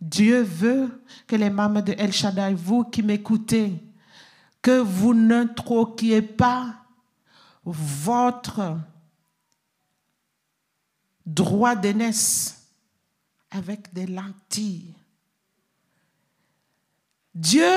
Dieu 0.00 0.42
veut 0.42 1.02
que 1.26 1.36
les 1.36 1.50
membres 1.50 1.82
de 1.82 1.94
El 1.96 2.12
Shaddai, 2.12 2.54
vous 2.54 2.84
qui 2.84 3.02
m'écoutez, 3.02 3.82
que 4.60 4.78
vous 4.80 5.14
ne 5.14 5.44
troquiez 5.44 6.22
pas 6.22 6.85
votre 7.72 8.78
droit 11.24 11.74
d'aînesse 11.74 12.68
avec 13.50 13.92
des 13.92 14.06
lentilles. 14.06 14.94
Dieu 17.34 17.68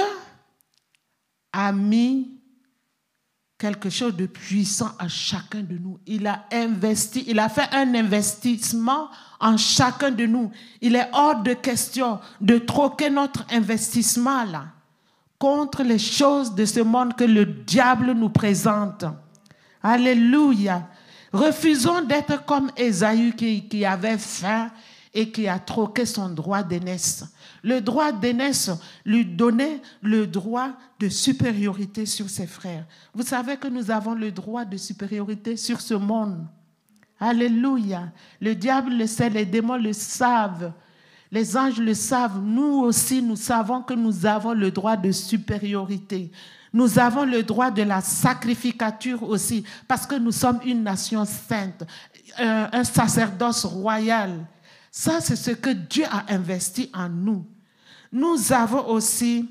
a 1.52 1.72
mis 1.72 2.40
quelque 3.58 3.90
chose 3.90 4.16
de 4.16 4.26
puissant 4.26 4.92
à 4.98 5.08
chacun 5.08 5.62
de 5.62 5.78
nous. 5.78 6.00
Il 6.06 6.26
a 6.28 6.46
investi, 6.52 7.26
il 7.28 7.40
a 7.40 7.50
fait 7.50 7.68
un 7.74 7.94
investissement 7.94 9.10
en 9.40 9.58
chacun 9.58 10.12
de 10.12 10.26
nous. 10.26 10.52
Il 10.82 10.96
est 10.96 11.10
hors 11.12 11.42
de 11.42 11.54
question 11.54 12.20
de 12.40 12.58
troquer 12.58 13.10
notre 13.10 13.46
investissement 13.52 14.46
là 14.46 14.68
contre 15.38 15.84
les 15.84 16.00
choses 16.00 16.54
de 16.54 16.66
ce 16.66 16.82
monde 16.82 17.16
que 17.16 17.24
le 17.24 17.46
diable 17.46 18.12
nous 18.12 18.30
présente. 18.30 19.06
Alléluia. 19.82 20.88
Refusons 21.32 22.02
d'être 22.02 22.46
comme 22.46 22.72
qui, 22.74 23.68
qui 23.68 23.86
avait 23.86 24.18
faim 24.18 24.72
et 25.14 25.32
qui 25.32 25.48
a 25.48 25.60
troqué 25.60 26.06
son 26.06 26.30
droit 26.30 26.64
d'aînesse. 26.64 27.26
Le 27.64 27.82
droit 27.82 28.12
d'aînesse 28.12 28.72
lui 29.06 29.26
donnait 29.26 29.82
le 30.02 30.28
droit 30.28 30.72
de 31.00 31.10
supériorité 31.10 32.06
sur 32.06 32.30
ses 32.30 32.48
frères. 32.48 32.86
Vous 33.14 33.24
savez 33.24 33.58
que 33.58 33.68
nous 33.68 33.92
avons 33.92 34.14
le 34.14 34.32
droit 34.32 34.66
de 34.66 34.78
supériorité 34.78 35.58
sur 35.58 35.82
ce 35.82 35.94
monde. 35.94 36.46
Alléluia. 37.20 38.12
Le 38.40 38.56
diable 38.56 38.94
le 38.94 39.08
sait, 39.08 39.30
les 39.30 39.46
démons 39.46 39.78
le 39.78 39.94
savent. 39.94 40.72
Les 41.32 41.58
anges 41.58 41.80
le 41.80 41.94
savent. 41.94 42.42
Nous 42.42 42.82
aussi, 42.82 43.22
nous 43.22 43.36
savons 43.36 43.82
que 43.82 43.94
nous 43.94 44.26
avons 44.26 44.54
le 44.54 44.72
droit 44.72 44.96
de 44.96 45.12
supériorité. 45.12 46.32
Nous 46.72 47.00
avons 47.00 47.26
le 47.26 47.44
droit 47.44 47.72
de 47.72 47.82
la 47.82 48.02
sacrificature 48.02 49.24
aussi, 49.24 49.64
parce 49.88 50.06
que 50.06 50.16
nous 50.16 50.32
sommes 50.32 50.60
une 50.66 50.84
nation 50.84 51.26
sainte, 51.26 51.84
un 52.38 52.84
sacerdoce 52.84 53.66
royal. 53.66 54.46
Ça, 54.92 55.20
c'est 55.22 55.36
ce 55.36 55.52
que 55.52 55.70
Dieu 55.70 56.06
a 56.10 56.26
investi 56.34 56.90
en 56.94 57.10
nous. 57.10 57.46
Nous 58.12 58.52
avons 58.52 58.88
aussi 58.88 59.48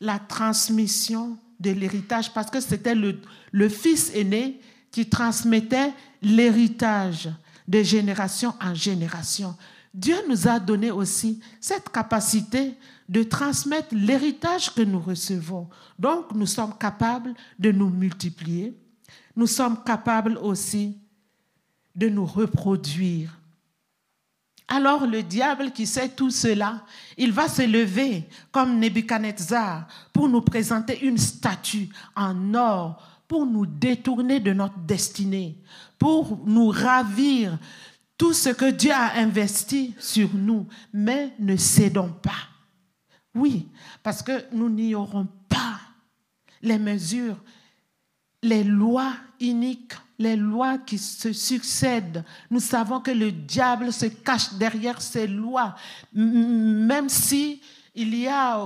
la 0.00 0.18
transmission 0.18 1.38
de 1.58 1.70
l'héritage 1.70 2.32
parce 2.32 2.50
que 2.50 2.60
c'était 2.60 2.94
le, 2.94 3.68
fils 3.68 4.10
aîné 4.14 4.60
qui 4.90 5.08
transmettait 5.08 5.92
l'héritage 6.22 7.30
de 7.66 7.82
génération 7.82 8.54
en 8.60 8.74
génération. 8.74 9.56
Dieu 9.92 10.16
nous 10.28 10.46
a 10.46 10.60
donné 10.60 10.90
aussi 10.90 11.40
cette 11.60 11.90
capacité 11.90 12.74
de 13.08 13.22
transmettre 13.22 13.94
l'héritage 13.94 14.74
que 14.74 14.82
nous 14.82 15.00
recevons. 15.00 15.68
Donc, 15.98 16.32
nous 16.34 16.46
sommes 16.46 16.76
capables 16.76 17.34
de 17.58 17.70
nous 17.70 17.88
multiplier. 17.88 18.76
Nous 19.34 19.46
sommes 19.46 19.82
capables 19.84 20.38
aussi 20.38 20.96
de 21.94 22.08
nous 22.08 22.26
reproduire. 22.26 23.38
Alors 24.68 25.06
le 25.06 25.22
diable 25.22 25.70
qui 25.70 25.86
sait 25.86 26.08
tout 26.08 26.30
cela, 26.30 26.82
il 27.16 27.32
va 27.32 27.48
se 27.48 27.62
lever 27.62 28.24
comme 28.50 28.80
Nebuchadnezzar 28.80 29.86
pour 30.12 30.28
nous 30.28 30.40
présenter 30.40 31.04
une 31.06 31.18
statue 31.18 31.88
en 32.16 32.52
or, 32.54 33.00
pour 33.28 33.46
nous 33.46 33.64
détourner 33.64 34.40
de 34.40 34.52
notre 34.52 34.78
destinée, 34.78 35.56
pour 35.98 36.40
nous 36.44 36.68
ravir 36.68 37.58
tout 38.18 38.32
ce 38.32 38.48
que 38.48 38.70
Dieu 38.70 38.92
a 38.92 39.18
investi 39.18 39.94
sur 39.98 40.30
nous. 40.34 40.66
Mais 40.92 41.32
ne 41.38 41.56
cédons 41.56 42.12
pas. 42.22 42.55
Oui, 43.36 43.68
parce 44.02 44.22
que 44.22 44.44
nous 44.52 44.68
n'ignorons 44.68 45.28
pas 45.48 45.78
les 46.62 46.78
mesures, 46.78 47.36
les 48.42 48.64
lois 48.64 49.12
iniques 49.38 49.94
les 50.18 50.36
lois 50.36 50.78
qui 50.78 50.98
se 50.98 51.32
succèdent. 51.32 52.24
Nous 52.50 52.60
savons 52.60 53.00
que 53.00 53.10
le 53.10 53.32
diable 53.32 53.92
se 53.92 54.06
cache 54.06 54.54
derrière 54.54 55.00
ces 55.00 55.26
lois, 55.26 55.74
même 56.12 57.08
si 57.08 57.60
il 57.96 58.14
y 58.14 58.28
a 58.28 58.60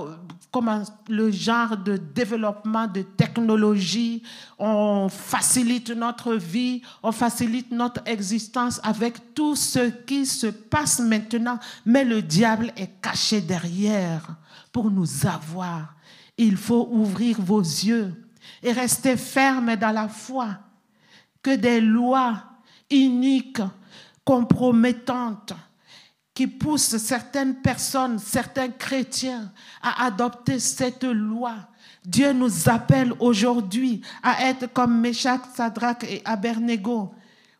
comme 0.51 0.83
le 1.07 1.31
genre 1.31 1.77
de 1.77 1.95
développement 1.95 2.85
de 2.85 3.03
technologie, 3.03 4.21
on 4.59 5.07
facilite 5.07 5.91
notre 5.91 6.35
vie, 6.35 6.81
on 7.01 7.13
facilite 7.13 7.71
notre 7.71 8.01
existence 8.05 8.81
avec 8.83 9.33
tout 9.33 9.55
ce 9.55 9.89
qui 10.05 10.25
se 10.25 10.47
passe 10.47 10.99
maintenant, 10.99 11.57
mais 11.85 12.03
le 12.03 12.21
diable 12.21 12.73
est 12.75 13.01
caché 13.01 13.39
derrière 13.39 14.35
pour 14.73 14.91
nous 14.91 15.25
avoir. 15.25 15.95
Il 16.37 16.57
faut 16.57 16.89
ouvrir 16.91 17.39
vos 17.39 17.61
yeux 17.61 18.13
et 18.61 18.73
rester 18.73 19.15
ferme 19.15 19.77
dans 19.77 19.91
la 19.91 20.09
foi 20.09 20.57
que 21.41 21.55
des 21.55 21.79
lois 21.79 22.43
iniques, 22.89 23.61
compromettantes, 24.25 25.53
qui 26.41 26.47
poussent 26.47 26.97
certaines 26.97 27.57
personnes, 27.57 28.17
certains 28.17 28.69
chrétiens 28.69 29.51
à 29.79 30.05
adopter 30.05 30.57
cette 30.57 31.03
loi. 31.03 31.53
Dieu 32.03 32.33
nous 32.33 32.67
appelle 32.67 33.13
aujourd'hui 33.19 34.01
à 34.23 34.49
être 34.49 34.73
comme 34.73 34.99
Meshach, 34.99 35.41
Sadrach 35.53 36.03
et 36.03 36.23
Abednego, 36.25 37.13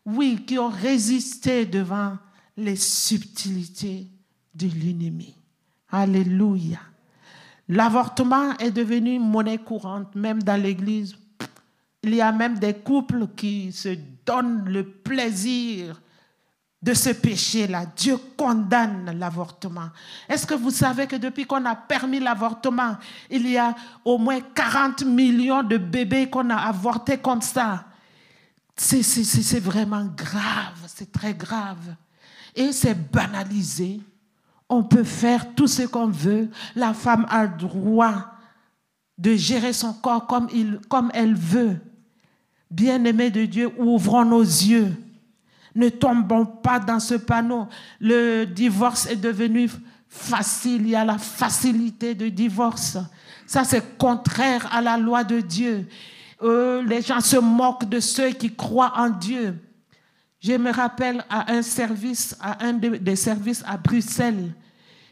oui, 0.03 0.43
qui 0.47 0.57
ont 0.57 0.69
résisté 0.69 1.67
devant 1.67 2.17
les 2.57 2.75
subtilités 2.75 4.07
de 4.55 4.65
l'ennemi. 4.65 5.35
Alléluia. 5.91 6.79
L'avortement 7.69 8.57
est 8.57 8.71
devenu 8.71 9.19
monnaie 9.19 9.59
courante, 9.59 10.15
même 10.15 10.41
dans 10.41 10.59
l'Église. 10.59 11.15
Il 12.01 12.15
y 12.15 12.21
a 12.21 12.31
même 12.31 12.57
des 12.57 12.73
couples 12.73 13.27
qui 13.35 13.71
se 13.71 13.95
donnent 14.25 14.65
le 14.65 14.83
plaisir 14.89 16.01
de 16.81 16.93
ce 16.93 17.09
péché-là. 17.09 17.85
Dieu 17.95 18.17
condamne 18.35 19.15
l'avortement. 19.17 19.89
Est-ce 20.27 20.47
que 20.47 20.55
vous 20.55 20.71
savez 20.71 21.05
que 21.05 21.15
depuis 21.15 21.45
qu'on 21.45 21.63
a 21.65 21.75
permis 21.75 22.19
l'avortement, 22.19 22.97
il 23.29 23.47
y 23.47 23.57
a 23.57 23.75
au 24.03 24.17
moins 24.17 24.39
40 24.41 25.05
millions 25.05 25.61
de 25.61 25.77
bébés 25.77 26.29
qu'on 26.29 26.49
a 26.49 26.55
avortés 26.55 27.17
comme 27.17 27.41
ça? 27.41 27.85
C'est 28.75 29.59
vraiment 29.59 30.05
grave, 30.05 30.79
c'est 30.87 31.11
très 31.11 31.35
grave. 31.35 31.95
Et 32.55 32.71
c'est 32.71 32.95
banalisé. 33.11 34.01
On 34.67 34.83
peut 34.83 35.03
faire 35.03 35.53
tout 35.53 35.67
ce 35.67 35.83
qu'on 35.83 36.07
veut. 36.07 36.49
La 36.75 36.93
femme 36.93 37.27
a 37.29 37.43
le 37.43 37.57
droit 37.57 38.31
de 39.19 39.35
gérer 39.35 39.73
son 39.73 39.93
corps 39.93 40.25
comme, 40.25 40.47
il, 40.51 40.79
comme 40.89 41.11
elle 41.13 41.35
veut. 41.35 41.79
Bien-aimés 42.71 43.29
de 43.29 43.45
Dieu, 43.45 43.71
ouvrons 43.77 44.25
nos 44.25 44.41
yeux 44.41 44.95
ne 45.75 45.89
tombons 45.89 46.45
pas 46.45 46.79
dans 46.79 46.99
ce 46.99 47.15
panneau. 47.15 47.67
Le 47.99 48.45
divorce 48.45 49.05
est 49.07 49.15
devenu 49.15 49.69
facile. 50.07 50.81
Il 50.81 50.89
y 50.89 50.95
a 50.95 51.05
la 51.05 51.17
facilité 51.17 52.15
de 52.15 52.27
divorce. 52.29 52.97
Ça, 53.47 53.63
c'est 53.63 53.97
contraire 53.97 54.67
à 54.73 54.81
la 54.81 54.97
loi 54.97 55.23
de 55.23 55.39
Dieu. 55.41 55.87
Euh, 56.41 56.83
les 56.83 57.01
gens 57.01 57.21
se 57.21 57.37
moquent 57.37 57.87
de 57.87 57.99
ceux 57.99 58.29
qui 58.31 58.53
croient 58.53 58.93
en 58.95 59.09
Dieu. 59.09 59.57
Je 60.39 60.53
me 60.53 60.71
rappelle 60.71 61.23
à 61.29 61.51
un 61.51 61.61
service, 61.61 62.35
à 62.41 62.65
un 62.65 62.73
des 62.73 63.15
services 63.15 63.63
à 63.65 63.77
Bruxelles, 63.77 64.53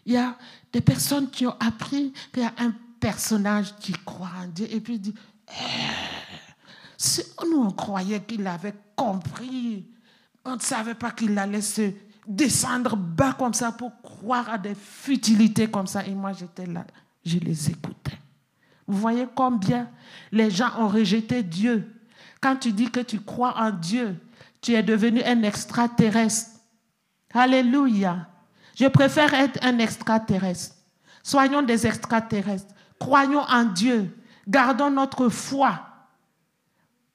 il 0.06 0.14
y 0.14 0.18
a 0.18 0.36
des 0.74 0.82
personnes 0.82 1.30
qui 1.30 1.46
ont 1.46 1.56
appris 1.60 2.12
qu'il 2.34 2.42
y 2.42 2.46
a 2.46 2.54
un 2.58 2.74
personnage 3.00 3.76
qui 3.80 3.94
croit 3.94 4.32
en 4.44 4.48
Dieu 4.48 4.68
et 4.72 4.80
puis 4.80 4.98
dit, 4.98 5.14
eh, 5.50 7.46
nous 7.46 7.62
on 7.62 7.72
croyait 7.72 8.22
qu'il 8.22 8.46
avait 8.48 8.74
compris 8.96 9.86
on 10.46 10.56
ne 10.56 10.62
savait 10.62 10.96
pas 10.96 11.12
qu'il 11.12 11.38
allait 11.38 11.62
se 11.62 11.92
descendre 12.28 12.96
bas 12.96 13.34
comme 13.34 13.54
ça 13.54 13.72
pour 13.72 14.02
croire 14.02 14.50
à 14.50 14.58
des 14.58 14.76
futilités 14.76 15.70
comme 15.70 15.88
ça. 15.88 16.06
Et 16.06 16.14
moi, 16.14 16.32
j'étais 16.34 16.66
là, 16.66 16.86
je 17.26 17.38
les 17.40 17.70
écoutais. 17.70 18.18
Vous 18.88 18.98
voyez 18.98 19.28
combien 19.36 19.90
les 20.32 20.50
gens 20.50 20.72
ont 20.78 20.88
rejeté 20.88 21.44
Dieu. 21.44 21.92
Quand 22.42 22.56
tu 22.56 22.72
dis 22.72 22.90
que 22.90 23.00
tu 23.00 23.20
crois 23.20 23.56
en 23.58 23.72
Dieu, 23.72 24.16
tu 24.62 24.74
es 24.74 24.84
devenu 24.84 25.22
un 25.24 25.44
extraterrestre. 25.44 26.52
Alléluia. 27.34 28.28
Je 28.76 28.88
préfère 28.88 29.34
être 29.34 29.60
un 29.64 29.78
extraterrestre. 29.80 30.76
Soyons 31.22 31.62
des 31.62 31.86
extraterrestres. 31.86 32.74
Croyons 32.98 33.44
en 33.48 33.66
Dieu. 33.66 34.16
Gardons 34.48 34.90
notre 34.90 35.30
foi. 35.30 35.80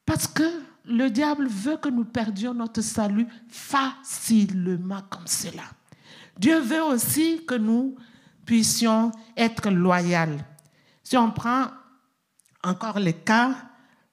Parce 0.07 0.27
que 0.27 0.45
le 0.85 1.09
diable 1.09 1.49
veut 1.49 1.77
que 1.77 1.89
nous 1.89 2.05
perdions 2.05 2.55
notre 2.55 2.83
salut 2.83 3.27
facilement 3.49 5.03
comme 5.11 5.27
cela. 5.27 5.63
Dieu 6.39 6.59
veut 6.61 6.83
aussi 6.83 7.45
que 7.47 7.55
nous 7.55 7.97
puissions 8.45 9.11
être 9.37 9.71
loyaux. 9.71 10.39
Si 11.03 11.17
on 11.17 11.31
prend 11.31 11.67
encore 12.63 13.01
le 13.01 13.13
cas 13.13 13.55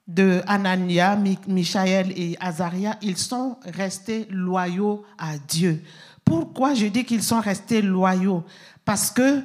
de 0.06 0.42
Anania, 0.46 1.16
Michaël 1.46 2.12
et 2.16 2.36
Azaria, 2.40 2.96
ils 3.02 3.16
sont 3.16 3.58
restés 3.64 4.26
loyaux 4.30 5.04
à 5.18 5.38
Dieu. 5.38 5.82
Pourquoi 6.24 6.74
je 6.74 6.86
dis 6.86 7.04
qu'ils 7.04 7.22
sont 7.22 7.40
restés 7.40 7.82
loyaux? 7.82 8.44
Parce 8.84 9.10
que 9.10 9.42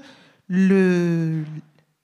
le, 0.48 1.44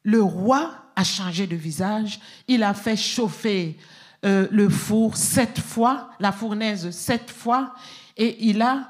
le 0.04 0.22
roi 0.22 0.72
a 0.96 1.04
changé 1.04 1.48
de 1.48 1.56
visage, 1.56 2.20
il 2.48 2.64
a 2.64 2.74
fait 2.74 2.96
chauffer 2.96 3.78
euh, 4.26 4.48
le 4.52 4.70
four 4.70 5.18
sept 5.18 5.60
fois, 5.60 6.12
la 6.20 6.32
fournaise 6.32 6.90
sept 6.92 7.30
fois, 7.30 7.74
et 8.16 8.48
il 8.48 8.62
a 8.62 8.90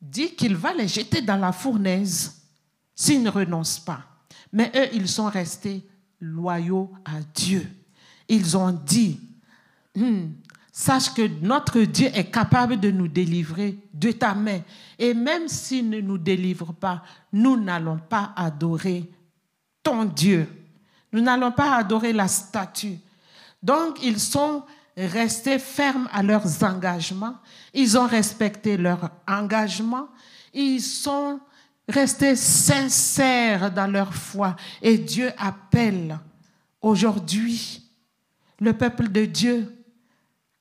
dit 0.00 0.34
qu'il 0.34 0.56
va 0.56 0.72
les 0.74 0.88
jeter 0.88 1.22
dans 1.22 1.36
la 1.36 1.52
fournaise 1.52 2.42
s'ils 2.94 3.22
ne 3.22 3.30
renoncent 3.30 3.80
pas. 3.80 4.00
Mais 4.52 4.70
eux, 4.74 4.88
ils 4.92 5.08
sont 5.08 5.28
restés 5.28 5.86
loyaux 6.20 6.90
à 7.04 7.20
Dieu. 7.34 7.66
Ils 8.28 8.56
ont 8.56 8.72
dit, 8.72 9.20
hmm, 9.94 10.26
sache 10.72 11.12
que 11.14 11.28
notre 11.42 11.80
Dieu 11.80 12.08
est 12.12 12.30
capable 12.30 12.78
de 12.80 12.90
nous 12.90 13.08
délivrer 13.08 13.78
de 13.92 14.12
ta 14.12 14.34
main. 14.34 14.60
Et 14.98 15.14
même 15.14 15.48
s'il 15.48 15.88
ne 15.88 16.00
nous 16.00 16.18
délivre 16.18 16.72
pas, 16.72 17.02
nous 17.32 17.56
n'allons 17.56 17.98
pas 17.98 18.32
adorer 18.36 19.10
ton 19.82 20.04
Dieu. 20.04 20.48
Nous 21.12 21.20
n'allons 21.20 21.52
pas 21.52 21.76
adorer 21.76 22.12
la 22.12 22.28
statue. 22.28 22.98
Donc, 23.62 24.02
ils 24.02 24.20
sont 24.20 24.62
restés 24.96 25.58
fermes 25.58 26.08
à 26.12 26.22
leurs 26.22 26.62
engagements. 26.62 27.36
Ils 27.74 27.98
ont 27.98 28.06
respecté 28.06 28.76
leur 28.76 29.10
engagement. 29.26 30.08
Ils 30.52 30.80
sont 30.80 31.40
restés 31.88 32.36
sincères 32.36 33.70
dans 33.70 33.86
leur 33.86 34.12
foi. 34.12 34.56
Et 34.82 34.98
Dieu 34.98 35.30
appelle 35.38 36.18
aujourd'hui 36.80 37.82
le 38.60 38.72
peuple 38.72 39.08
de 39.08 39.24
Dieu 39.24 39.74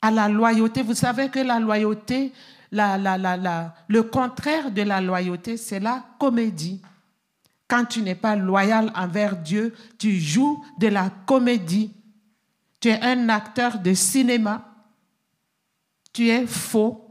à 0.01 0.11
la 0.11 0.29
loyauté. 0.29 0.83
Vous 0.83 0.93
savez 0.93 1.29
que 1.29 1.39
la 1.39 1.59
loyauté, 1.59 2.31
le 2.71 4.01
contraire 4.01 4.71
de 4.71 4.81
la 4.83 5.01
loyauté, 5.01 5.57
c'est 5.57 5.79
la 5.79 6.03
comédie. 6.19 6.81
Quand 7.67 7.85
tu 7.85 8.01
n'es 8.01 8.15
pas 8.15 8.35
loyal 8.35 8.91
envers 8.95 9.35
Dieu, 9.35 9.75
tu 9.97 10.19
joues 10.19 10.63
de 10.79 10.87
la 10.87 11.09
comédie. 11.25 11.91
Tu 12.79 12.89
es 12.89 13.01
un 13.01 13.29
acteur 13.29 13.79
de 13.79 13.93
cinéma. 13.93 14.65
Tu 16.13 16.29
es 16.29 16.45
faux. 16.45 17.03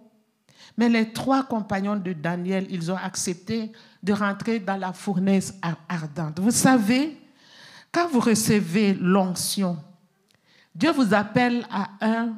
Mais 0.76 0.88
les 0.88 1.12
trois 1.12 1.44
compagnons 1.44 1.96
de 1.96 2.12
Daniel, 2.12 2.66
ils 2.70 2.92
ont 2.92 2.96
accepté 2.96 3.72
de 4.02 4.12
rentrer 4.12 4.58
dans 4.58 4.76
la 4.76 4.92
fournaise 4.92 5.58
ardente. 5.88 6.38
Vous 6.38 6.50
savez, 6.50 7.18
quand 7.90 8.08
vous 8.08 8.20
recevez 8.20 8.94
l'onction, 8.94 9.78
Dieu 10.74 10.92
vous 10.92 11.14
appelle 11.14 11.66
à 11.70 11.88
un 12.02 12.34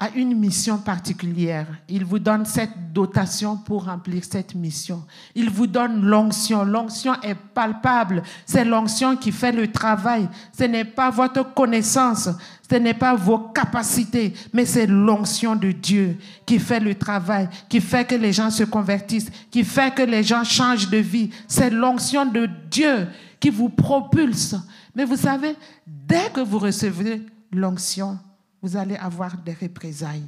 à 0.00 0.10
une 0.14 0.38
mission 0.38 0.78
particulière. 0.78 1.66
Il 1.88 2.04
vous 2.04 2.20
donne 2.20 2.46
cette 2.46 2.92
dotation 2.92 3.56
pour 3.56 3.86
remplir 3.86 4.22
cette 4.22 4.54
mission. 4.54 5.02
Il 5.34 5.50
vous 5.50 5.66
donne 5.66 6.02
l'onction. 6.02 6.64
L'onction 6.64 7.14
est 7.20 7.34
palpable. 7.34 8.22
C'est 8.46 8.64
l'onction 8.64 9.16
qui 9.16 9.32
fait 9.32 9.50
le 9.50 9.72
travail. 9.72 10.28
Ce 10.56 10.64
n'est 10.64 10.84
pas 10.84 11.10
votre 11.10 11.52
connaissance, 11.52 12.28
ce 12.70 12.76
n'est 12.76 12.94
pas 12.94 13.16
vos 13.16 13.38
capacités, 13.38 14.34
mais 14.52 14.66
c'est 14.66 14.86
l'onction 14.86 15.56
de 15.56 15.72
Dieu 15.72 16.16
qui 16.46 16.60
fait 16.60 16.80
le 16.80 16.94
travail, 16.94 17.48
qui 17.68 17.80
fait 17.80 18.04
que 18.04 18.14
les 18.14 18.32
gens 18.32 18.50
se 18.50 18.62
convertissent, 18.62 19.30
qui 19.50 19.64
fait 19.64 19.92
que 19.92 20.02
les 20.02 20.22
gens 20.22 20.44
changent 20.44 20.90
de 20.90 20.98
vie. 20.98 21.30
C'est 21.48 21.70
l'onction 21.70 22.24
de 22.24 22.48
Dieu 22.70 23.08
qui 23.40 23.50
vous 23.50 23.68
propulse. 23.68 24.54
Mais 24.94 25.04
vous 25.04 25.16
savez, 25.16 25.56
dès 25.84 26.30
que 26.32 26.40
vous 26.40 26.60
recevez 26.60 27.22
l'onction, 27.50 28.18
vous 28.62 28.76
allez 28.76 28.96
avoir 28.96 29.36
des 29.36 29.54
représailles. 29.54 30.26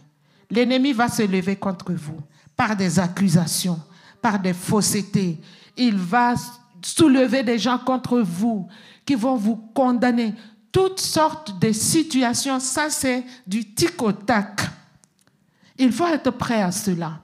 L'ennemi 0.50 0.92
va 0.92 1.08
se 1.08 1.22
lever 1.22 1.56
contre 1.56 1.92
vous 1.92 2.20
par 2.56 2.76
des 2.76 2.98
accusations, 2.98 3.80
par 4.20 4.38
des 4.38 4.52
faussetés. 4.52 5.40
Il 5.76 5.96
va 5.96 6.34
soulever 6.82 7.42
des 7.42 7.58
gens 7.58 7.78
contre 7.78 8.20
vous 8.20 8.68
qui 9.04 9.14
vont 9.14 9.36
vous 9.36 9.56
condamner. 9.74 10.34
Toutes 10.72 11.00
sortes 11.00 11.58
de 11.58 11.72
situations, 11.72 12.60
ça 12.60 12.90
c'est 12.90 13.24
du 13.46 13.74
tic 13.74 14.00
au 14.02 14.12
tac. 14.12 14.60
Il 15.78 15.92
faut 15.92 16.06
être 16.06 16.30
prêt 16.30 16.62
à 16.62 16.70
cela. 16.70 17.20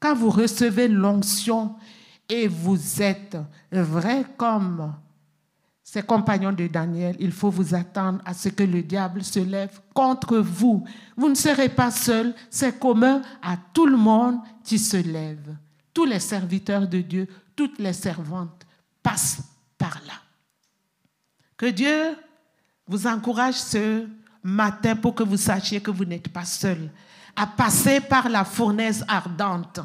Quand 0.00 0.14
vous 0.14 0.30
recevez 0.30 0.88
l'onction 0.88 1.74
et 2.28 2.48
vous 2.48 3.02
êtes 3.02 3.36
vrai 3.72 4.24
comme 4.36 4.94
ces 5.90 6.02
compagnons 6.02 6.52
de 6.52 6.66
Daniel, 6.66 7.16
il 7.18 7.32
faut 7.32 7.48
vous 7.48 7.74
attendre 7.74 8.20
à 8.26 8.34
ce 8.34 8.50
que 8.50 8.62
le 8.62 8.82
diable 8.82 9.24
se 9.24 9.38
lève 9.38 9.80
contre 9.94 10.36
vous. 10.36 10.84
Vous 11.16 11.30
ne 11.30 11.34
serez 11.34 11.70
pas 11.70 11.90
seul, 11.90 12.34
c'est 12.50 12.78
commun 12.78 13.22
à 13.40 13.56
tout 13.72 13.86
le 13.86 13.96
monde 13.96 14.36
qui 14.62 14.78
se 14.78 14.98
lève. 14.98 15.56
Tous 15.94 16.04
les 16.04 16.20
serviteurs 16.20 16.86
de 16.86 17.00
Dieu, 17.00 17.26
toutes 17.56 17.78
les 17.78 17.94
servantes 17.94 18.66
passent 19.02 19.40
par 19.78 19.98
là. 20.06 20.12
Que 21.56 21.70
Dieu 21.70 22.18
vous 22.86 23.06
encourage 23.06 23.54
ce 23.54 24.06
matin 24.42 24.94
pour 24.94 25.14
que 25.14 25.22
vous 25.22 25.38
sachiez 25.38 25.80
que 25.80 25.90
vous 25.90 26.04
n'êtes 26.04 26.28
pas 26.28 26.44
seul 26.44 26.90
à 27.34 27.46
passer 27.46 28.02
par 28.02 28.28
la 28.28 28.44
fournaise 28.44 29.06
ardente. 29.08 29.80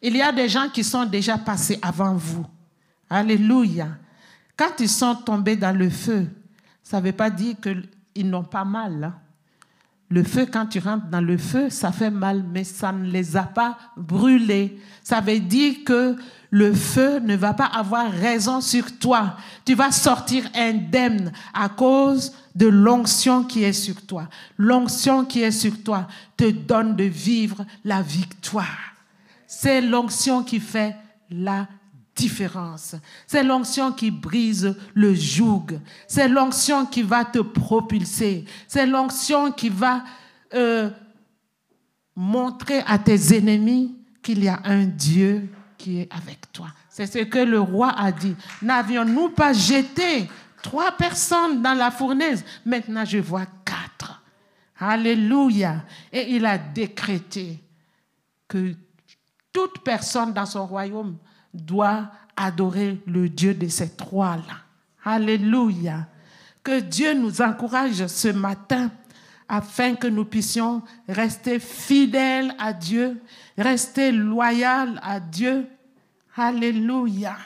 Il 0.00 0.16
y 0.16 0.22
a 0.22 0.30
des 0.30 0.48
gens 0.48 0.68
qui 0.68 0.84
sont 0.84 1.04
déjà 1.04 1.36
passés 1.36 1.80
avant 1.82 2.14
vous. 2.14 2.46
Alléluia. 3.10 3.88
Quand 4.62 4.78
ils 4.78 4.88
sont 4.88 5.16
tombés 5.16 5.56
dans 5.56 5.76
le 5.76 5.90
feu, 5.90 6.28
ça 6.84 7.00
ne 7.00 7.06
veut 7.06 7.12
pas 7.12 7.30
dire 7.30 7.56
qu'ils 7.60 8.30
n'ont 8.30 8.44
pas 8.44 8.64
mal. 8.64 9.02
Hein. 9.02 9.14
Le 10.08 10.22
feu, 10.22 10.46
quand 10.46 10.66
tu 10.66 10.78
rentres 10.78 11.08
dans 11.08 11.20
le 11.20 11.36
feu, 11.36 11.68
ça 11.68 11.90
fait 11.90 12.12
mal, 12.12 12.44
mais 12.48 12.62
ça 12.62 12.92
ne 12.92 13.10
les 13.10 13.36
a 13.36 13.42
pas 13.42 13.76
brûlés. 13.96 14.78
Ça 15.02 15.20
veut 15.20 15.40
dire 15.40 15.78
que 15.84 16.14
le 16.50 16.72
feu 16.72 17.18
ne 17.18 17.34
va 17.34 17.54
pas 17.54 17.64
avoir 17.64 18.08
raison 18.08 18.60
sur 18.60 19.00
toi. 19.00 19.36
Tu 19.64 19.74
vas 19.74 19.90
sortir 19.90 20.48
indemne 20.54 21.32
à 21.52 21.68
cause 21.68 22.32
de 22.54 22.68
l'onction 22.68 23.42
qui 23.42 23.64
est 23.64 23.72
sur 23.72 24.00
toi. 24.06 24.28
L'onction 24.58 25.24
qui 25.24 25.42
est 25.42 25.50
sur 25.50 25.82
toi 25.82 26.06
te 26.36 26.48
donne 26.48 26.94
de 26.94 27.04
vivre 27.04 27.64
la 27.84 28.00
victoire. 28.00 28.94
C'est 29.44 29.80
l'onction 29.80 30.44
qui 30.44 30.60
fait 30.60 30.94
la 31.30 31.66
différence. 32.14 32.94
C'est 33.26 33.42
l'onction 33.42 33.92
qui 33.92 34.10
brise 34.10 34.76
le 34.94 35.14
joug. 35.14 35.80
C'est 36.06 36.28
l'onction 36.28 36.86
qui 36.86 37.02
va 37.02 37.24
te 37.24 37.38
propulser. 37.38 38.44
C'est 38.68 38.86
l'onction 38.86 39.52
qui 39.52 39.68
va 39.68 40.04
euh, 40.54 40.90
montrer 42.14 42.80
à 42.86 42.98
tes 42.98 43.36
ennemis 43.36 43.96
qu'il 44.22 44.44
y 44.44 44.48
a 44.48 44.60
un 44.64 44.84
Dieu 44.84 45.48
qui 45.78 46.00
est 46.00 46.12
avec 46.12 46.52
toi. 46.52 46.68
C'est 46.88 47.06
ce 47.06 47.18
que 47.18 47.38
le 47.38 47.60
roi 47.60 47.88
a 47.96 48.12
dit. 48.12 48.36
N'avions-nous 48.60 49.30
pas 49.30 49.52
jeté 49.52 50.28
trois 50.62 50.92
personnes 50.92 51.62
dans 51.62 51.74
la 51.74 51.90
fournaise? 51.90 52.44
Maintenant, 52.64 53.04
je 53.04 53.18
vois 53.18 53.46
quatre. 53.64 54.22
Alléluia. 54.78 55.84
Et 56.12 56.34
il 56.34 56.44
a 56.44 56.58
décrété 56.58 57.62
que 58.46 58.74
toute 59.52 59.82
personne 59.82 60.32
dans 60.32 60.46
son 60.46 60.66
royaume 60.66 61.16
doit 61.52 62.10
adorer 62.36 63.00
le 63.06 63.28
Dieu 63.28 63.54
de 63.54 63.68
ces 63.68 63.90
trois-là. 63.90 64.56
Alléluia. 65.04 66.06
Que 66.62 66.80
Dieu 66.80 67.14
nous 67.14 67.42
encourage 67.42 68.06
ce 68.06 68.28
matin 68.28 68.90
afin 69.48 69.94
que 69.94 70.06
nous 70.06 70.24
puissions 70.24 70.82
rester 71.08 71.58
fidèles 71.58 72.54
à 72.58 72.72
Dieu, 72.72 73.20
rester 73.58 74.12
loyaux 74.12 74.96
à 75.02 75.20
Dieu. 75.20 75.66
Alléluia. 76.36 77.36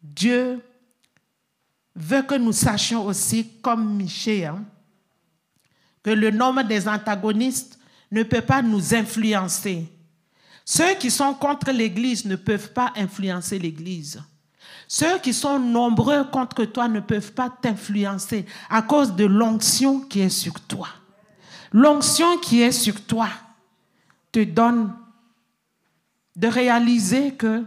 Dieu 0.00 0.62
veut 1.94 2.22
que 2.22 2.36
nous 2.36 2.52
sachions 2.52 3.04
aussi, 3.06 3.48
comme 3.60 3.96
Michel, 3.96 4.46
hein, 4.46 4.64
que 6.02 6.10
le 6.10 6.30
nombre 6.30 6.62
des 6.62 6.86
antagonistes 6.86 7.78
ne 8.12 8.22
peut 8.22 8.40
pas 8.40 8.62
nous 8.62 8.94
influencer. 8.94 9.90
Ceux 10.70 10.96
qui 10.96 11.10
sont 11.10 11.32
contre 11.32 11.70
l'Église 11.70 12.26
ne 12.26 12.36
peuvent 12.36 12.74
pas 12.74 12.92
influencer 12.94 13.58
l'Église. 13.58 14.22
Ceux 14.86 15.18
qui 15.18 15.32
sont 15.32 15.58
nombreux 15.58 16.24
contre 16.24 16.66
toi 16.66 16.88
ne 16.88 17.00
peuvent 17.00 17.32
pas 17.32 17.48
t'influencer 17.48 18.44
à 18.68 18.82
cause 18.82 19.16
de 19.16 19.24
l'onction 19.24 20.00
qui 20.00 20.20
est 20.20 20.28
sur 20.28 20.60
toi. 20.60 20.88
L'onction 21.72 22.36
qui 22.36 22.60
est 22.60 22.72
sur 22.72 23.00
toi 23.06 23.30
te 24.30 24.44
donne 24.44 24.92
de 26.36 26.48
réaliser 26.48 27.32
que 27.32 27.64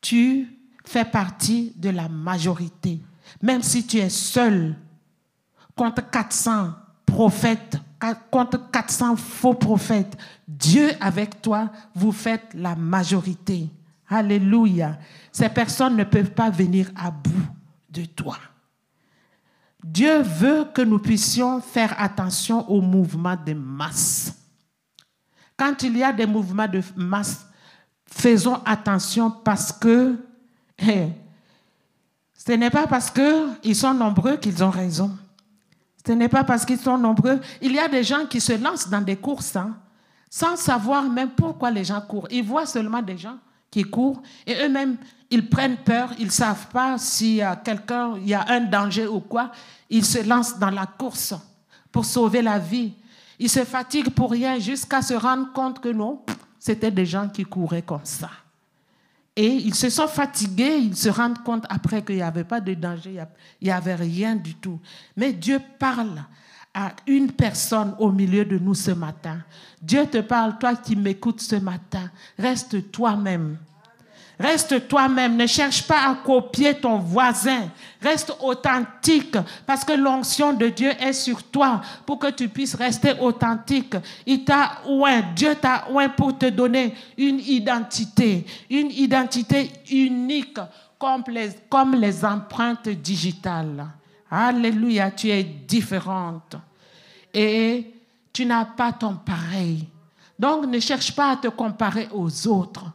tu 0.00 0.46
fais 0.84 1.04
partie 1.04 1.72
de 1.74 1.90
la 1.90 2.08
majorité. 2.08 3.00
Même 3.42 3.64
si 3.64 3.84
tu 3.84 3.96
es 3.96 4.10
seul 4.10 4.76
contre 5.74 6.08
400 6.08 6.70
prophètes, 7.04 7.78
contre 8.30 8.70
400 8.70 9.16
faux 9.16 9.54
prophètes, 9.54 10.16
Dieu 10.46 10.90
avec 11.00 11.42
toi, 11.42 11.70
vous 11.94 12.12
faites 12.12 12.54
la 12.54 12.74
majorité. 12.74 13.68
Alléluia. 14.08 14.98
Ces 15.30 15.48
personnes 15.48 15.96
ne 15.96 16.04
peuvent 16.04 16.32
pas 16.32 16.50
venir 16.50 16.90
à 16.96 17.10
bout 17.10 17.46
de 17.90 18.04
toi. 18.04 18.36
Dieu 19.82 20.20
veut 20.22 20.66
que 20.74 20.82
nous 20.82 20.98
puissions 20.98 21.60
faire 21.60 21.94
attention 21.98 22.68
aux 22.70 22.80
mouvements 22.80 23.36
de 23.36 23.54
masse. 23.54 24.34
Quand 25.56 25.82
il 25.82 25.96
y 25.96 26.02
a 26.02 26.12
des 26.12 26.26
mouvements 26.26 26.68
de 26.68 26.82
masse, 26.96 27.46
faisons 28.04 28.60
attention 28.64 29.30
parce 29.30 29.72
que 29.72 30.18
ce 30.78 32.52
n'est 32.52 32.70
pas 32.70 32.86
parce 32.86 33.10
qu'ils 33.10 33.76
sont 33.76 33.94
nombreux 33.94 34.36
qu'ils 34.36 34.62
ont 34.64 34.70
raison. 34.70 35.16
Ce 36.06 36.12
n'est 36.12 36.28
pas 36.28 36.44
parce 36.44 36.64
qu'ils 36.64 36.78
sont 36.78 36.96
nombreux. 36.96 37.40
Il 37.60 37.72
y 37.72 37.78
a 37.78 37.88
des 37.88 38.02
gens 38.02 38.26
qui 38.26 38.40
se 38.40 38.52
lancent 38.52 38.88
dans 38.88 39.00
des 39.00 39.16
courses 39.16 39.56
hein, 39.56 39.76
sans 40.30 40.56
savoir 40.56 41.04
même 41.04 41.30
pourquoi 41.30 41.70
les 41.70 41.84
gens 41.84 42.00
courent. 42.00 42.28
Ils 42.30 42.44
voient 42.44 42.66
seulement 42.66 43.02
des 43.02 43.18
gens 43.18 43.36
qui 43.70 43.82
courent 43.82 44.22
et 44.46 44.54
eux-mêmes, 44.64 44.96
ils 45.30 45.48
prennent 45.48 45.76
peur, 45.76 46.12
ils 46.18 46.26
ne 46.26 46.30
savent 46.30 46.68
pas 46.68 46.98
s'il 46.98 47.36
y 47.36 47.42
a 47.42 47.54
quelqu'un, 47.56 48.14
il 48.16 48.28
y 48.28 48.34
a 48.34 48.44
un 48.48 48.60
danger 48.60 49.06
ou 49.06 49.20
quoi. 49.20 49.52
Ils 49.88 50.04
se 50.04 50.26
lancent 50.26 50.58
dans 50.58 50.70
la 50.70 50.86
course 50.86 51.34
pour 51.92 52.04
sauver 52.04 52.42
la 52.42 52.58
vie. 52.58 52.94
Ils 53.38 53.50
se 53.50 53.64
fatiguent 53.64 54.10
pour 54.10 54.30
rien 54.30 54.58
jusqu'à 54.58 55.02
se 55.02 55.14
rendre 55.14 55.52
compte 55.52 55.80
que 55.80 55.88
non, 55.88 56.22
c'était 56.58 56.90
des 56.90 57.06
gens 57.06 57.28
qui 57.28 57.44
couraient 57.44 57.82
comme 57.82 58.04
ça. 58.04 58.30
Et 59.36 59.46
ils 59.46 59.74
se 59.74 59.90
sont 59.90 60.08
fatigués, 60.08 60.76
ils 60.76 60.96
se 60.96 61.08
rendent 61.08 61.42
compte 61.42 61.64
après 61.68 62.02
qu'il 62.04 62.16
n'y 62.16 62.22
avait 62.22 62.44
pas 62.44 62.60
de 62.60 62.74
danger, 62.74 63.22
il 63.60 63.64
n'y 63.64 63.70
avait 63.70 63.94
rien 63.94 64.34
du 64.34 64.54
tout. 64.54 64.80
Mais 65.16 65.32
Dieu 65.32 65.60
parle 65.78 66.24
à 66.74 66.92
une 67.06 67.32
personne 67.32 67.94
au 67.98 68.10
milieu 68.12 68.44
de 68.44 68.58
nous 68.58 68.74
ce 68.74 68.90
matin. 68.90 69.38
Dieu 69.80 70.06
te 70.06 70.18
parle, 70.18 70.58
toi 70.58 70.76
qui 70.76 70.96
m'écoutes 70.96 71.40
ce 71.40 71.56
matin, 71.56 72.10
reste 72.38 72.90
toi-même. 72.90 73.56
Reste 74.40 74.88
toi-même, 74.88 75.36
ne 75.36 75.46
cherche 75.46 75.86
pas 75.86 76.08
à 76.08 76.14
copier 76.14 76.72
ton 76.72 76.96
voisin. 76.96 77.68
Reste 78.00 78.34
authentique 78.40 79.36
parce 79.66 79.84
que 79.84 79.92
l'onction 79.92 80.54
de 80.54 80.68
Dieu 80.68 80.92
est 80.98 81.12
sur 81.12 81.42
toi 81.42 81.82
pour 82.06 82.18
que 82.18 82.30
tu 82.30 82.48
puisses 82.48 82.74
rester 82.74 83.12
authentique. 83.20 83.96
Il 84.24 84.42
t'a 84.42 84.80
oint, 84.86 85.20
Dieu 85.36 85.54
t'a 85.56 85.88
oint 85.90 86.08
pour 86.08 86.38
te 86.38 86.46
donner 86.46 86.94
une 87.18 87.38
identité, 87.40 88.46
une 88.70 88.90
identité 88.90 89.70
unique 89.90 90.58
comme 90.98 91.24
les, 91.28 91.50
comme 91.68 91.94
les 91.96 92.24
empreintes 92.24 92.88
digitales. 92.88 93.88
Alléluia, 94.30 95.10
tu 95.10 95.28
es 95.28 95.44
différente. 95.44 96.56
Et 97.34 97.92
tu 98.32 98.46
n'as 98.46 98.64
pas 98.64 98.94
ton 98.94 99.16
pareil. 99.16 99.86
Donc 100.38 100.64
ne 100.64 100.80
cherche 100.80 101.14
pas 101.14 101.32
à 101.32 101.36
te 101.36 101.48
comparer 101.48 102.08
aux 102.14 102.48
autres. 102.48 102.86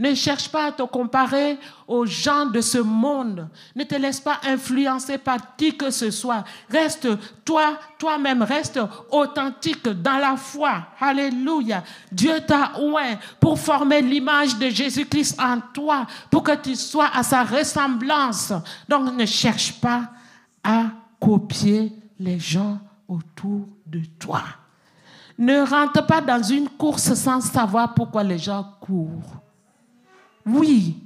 Ne 0.00 0.14
cherche 0.14 0.48
pas 0.48 0.68
à 0.68 0.72
te 0.72 0.82
comparer 0.82 1.58
aux 1.86 2.06
gens 2.06 2.46
de 2.46 2.62
ce 2.62 2.78
monde. 2.78 3.46
Ne 3.76 3.84
te 3.84 3.94
laisse 3.94 4.18
pas 4.18 4.40
influencer 4.48 5.18
par 5.18 5.56
qui 5.58 5.76
que 5.76 5.90
ce 5.90 6.10
soit. 6.10 6.42
Reste 6.70 7.06
toi, 7.44 7.78
toi-même, 7.98 8.40
reste 8.40 8.80
authentique 9.10 9.86
dans 9.86 10.16
la 10.16 10.38
foi. 10.38 10.86
Alléluia. 10.98 11.84
Dieu 12.10 12.40
t'a 12.46 12.72
oint 12.80 13.18
pour 13.38 13.58
former 13.58 14.00
l'image 14.00 14.56
de 14.56 14.70
Jésus-Christ 14.70 15.38
en 15.38 15.60
toi, 15.74 16.06
pour 16.30 16.44
que 16.44 16.56
tu 16.56 16.76
sois 16.76 17.10
à 17.12 17.22
sa 17.22 17.44
ressemblance. 17.44 18.54
Donc 18.88 19.12
ne 19.12 19.26
cherche 19.26 19.82
pas 19.82 20.08
à 20.64 20.84
copier 21.20 21.92
les 22.18 22.38
gens 22.38 22.78
autour 23.06 23.68
de 23.84 24.00
toi. 24.18 24.44
Ne 25.36 25.60
rentre 25.60 26.06
pas 26.06 26.22
dans 26.22 26.42
une 26.42 26.70
course 26.70 27.12
sans 27.12 27.42
savoir 27.42 27.92
pourquoi 27.92 28.22
les 28.22 28.38
gens 28.38 28.64
courent. 28.80 29.39
Oui. 30.46 30.96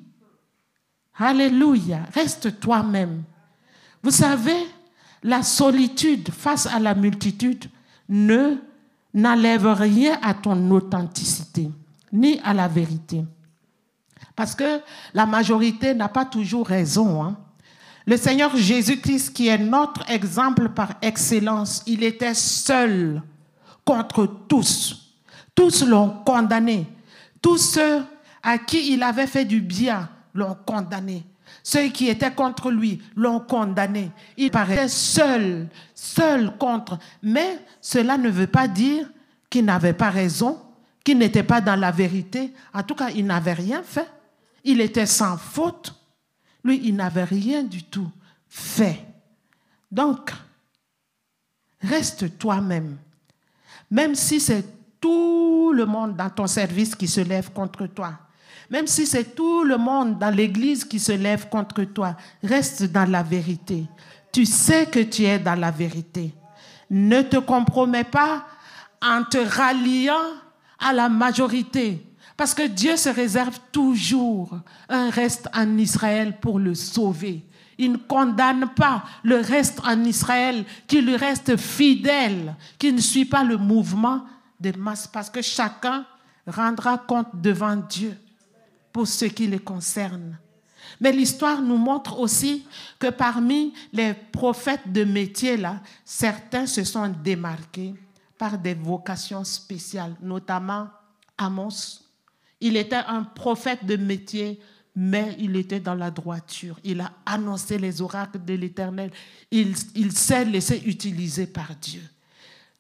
Alléluia. 1.18 2.00
Reste 2.12 2.60
toi-même. 2.60 3.22
Vous 4.02 4.10
savez, 4.10 4.66
la 5.22 5.42
solitude 5.42 6.30
face 6.30 6.66
à 6.66 6.78
la 6.78 6.94
multitude 6.94 7.66
ne 8.08 8.56
n'enlève 9.14 9.66
rien 9.66 10.18
à 10.22 10.34
ton 10.34 10.70
authenticité, 10.70 11.70
ni 12.12 12.40
à 12.44 12.52
la 12.52 12.68
vérité. 12.68 13.24
Parce 14.36 14.54
que 14.54 14.80
la 15.14 15.24
majorité 15.24 15.94
n'a 15.94 16.08
pas 16.08 16.24
toujours 16.24 16.66
raison. 16.66 17.22
Hein. 17.22 17.36
Le 18.06 18.16
Seigneur 18.16 18.54
Jésus-Christ, 18.54 19.32
qui 19.32 19.48
est 19.48 19.58
notre 19.58 20.10
exemple 20.10 20.70
par 20.70 20.94
excellence, 21.00 21.82
il 21.86 22.02
était 22.02 22.34
seul 22.34 23.22
contre 23.84 24.26
tous. 24.48 25.14
Tous 25.54 25.86
l'ont 25.86 26.10
condamné. 26.24 26.86
Tous 27.40 27.58
ceux 27.58 28.02
à 28.44 28.58
qui 28.58 28.92
il 28.92 29.02
avait 29.02 29.26
fait 29.26 29.46
du 29.46 29.60
bien 29.60 30.08
l'ont 30.34 30.56
condamné. 30.66 31.24
Ceux 31.62 31.88
qui 31.88 32.08
étaient 32.08 32.34
contre 32.34 32.70
lui 32.70 33.02
l'ont 33.16 33.40
condamné. 33.40 34.10
Il 34.36 34.50
paraissait 34.50 34.88
seul, 34.88 35.68
seul 35.94 36.56
contre. 36.58 36.98
Mais 37.22 37.58
cela 37.80 38.18
ne 38.18 38.28
veut 38.28 38.46
pas 38.46 38.68
dire 38.68 39.10
qu'il 39.48 39.64
n'avait 39.64 39.94
pas 39.94 40.10
raison, 40.10 40.60
qu'il 41.02 41.18
n'était 41.18 41.42
pas 41.42 41.62
dans 41.62 41.76
la 41.76 41.90
vérité. 41.90 42.52
En 42.74 42.82
tout 42.82 42.94
cas, 42.94 43.08
il 43.10 43.24
n'avait 43.24 43.54
rien 43.54 43.82
fait. 43.82 44.08
Il 44.62 44.80
était 44.80 45.06
sans 45.06 45.38
faute. 45.38 45.94
Lui, 46.62 46.80
il 46.84 46.96
n'avait 46.96 47.24
rien 47.24 47.62
du 47.62 47.84
tout 47.84 48.10
fait. 48.48 49.00
Donc, 49.90 50.32
reste 51.80 52.38
toi-même. 52.38 52.98
Même 53.90 54.14
si 54.14 54.40
c'est 54.40 54.64
tout 55.00 55.72
le 55.72 55.86
monde 55.86 56.16
dans 56.16 56.30
ton 56.30 56.46
service 56.46 56.94
qui 56.94 57.08
se 57.08 57.20
lève 57.20 57.52
contre 57.52 57.86
toi, 57.86 58.18
même 58.70 58.86
si 58.86 59.06
c'est 59.06 59.34
tout 59.34 59.64
le 59.64 59.76
monde 59.76 60.18
dans 60.18 60.34
l'église 60.34 60.84
qui 60.84 60.98
se 60.98 61.12
lève 61.12 61.48
contre 61.48 61.84
toi, 61.84 62.16
reste 62.42 62.84
dans 62.84 63.08
la 63.08 63.22
vérité. 63.22 63.86
Tu 64.32 64.46
sais 64.46 64.86
que 64.86 65.00
tu 65.00 65.24
es 65.24 65.38
dans 65.38 65.58
la 65.58 65.70
vérité. 65.70 66.34
Ne 66.90 67.22
te 67.22 67.36
compromets 67.36 68.04
pas 68.04 68.46
en 69.02 69.22
te 69.24 69.38
ralliant 69.38 70.14
à 70.78 70.92
la 70.92 71.08
majorité. 71.08 72.04
Parce 72.36 72.54
que 72.54 72.66
Dieu 72.66 72.96
se 72.96 73.08
réserve 73.08 73.58
toujours 73.70 74.58
un 74.88 75.10
reste 75.10 75.48
en 75.54 75.78
Israël 75.78 76.38
pour 76.40 76.58
le 76.58 76.74
sauver. 76.74 77.44
Il 77.78 77.92
ne 77.92 77.96
condamne 77.96 78.68
pas 78.74 79.04
le 79.22 79.36
reste 79.36 79.80
en 79.84 80.02
Israël 80.04 80.64
qui 80.86 81.00
lui 81.00 81.16
reste 81.16 81.56
fidèle, 81.56 82.56
qui 82.78 82.92
ne 82.92 83.00
suit 83.00 83.24
pas 83.24 83.44
le 83.44 83.56
mouvement 83.56 84.24
des 84.58 84.72
masses, 84.72 85.06
parce 85.06 85.30
que 85.30 85.42
chacun 85.42 86.04
rendra 86.46 86.98
compte 86.98 87.28
devant 87.34 87.76
Dieu 87.76 88.16
pour 88.94 89.08
ce 89.08 89.24
qui 89.24 89.48
les 89.48 89.58
concerne. 89.58 90.38
Mais 91.00 91.10
l'histoire 91.10 91.60
nous 91.60 91.76
montre 91.76 92.20
aussi 92.20 92.64
que 93.00 93.10
parmi 93.10 93.74
les 93.92 94.14
prophètes 94.14 94.92
de 94.92 95.02
métier, 95.02 95.56
là, 95.56 95.80
certains 96.04 96.66
se 96.66 96.84
sont 96.84 97.08
démarqués 97.08 97.92
par 98.38 98.56
des 98.56 98.74
vocations 98.74 99.42
spéciales, 99.42 100.14
notamment 100.22 100.86
Amos. 101.36 102.02
Il 102.60 102.76
était 102.76 102.94
un 102.94 103.24
prophète 103.24 103.84
de 103.84 103.96
métier, 103.96 104.60
mais 104.94 105.34
il 105.40 105.56
était 105.56 105.80
dans 105.80 105.96
la 105.96 106.12
droiture. 106.12 106.78
Il 106.84 107.00
a 107.00 107.10
annoncé 107.26 107.78
les 107.78 108.00
oracles 108.00 108.44
de 108.44 108.54
l'Éternel. 108.54 109.10
Il, 109.50 109.74
il 109.96 110.12
s'est 110.12 110.44
laissé 110.44 110.80
utiliser 110.86 111.48
par 111.48 111.74
Dieu. 111.74 112.02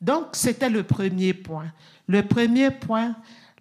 Donc, 0.00 0.26
c'était 0.34 0.70
le 0.70 0.84
premier 0.84 1.34
point. 1.34 1.72
Le 2.06 2.22
premier 2.22 2.70
point, 2.70 3.16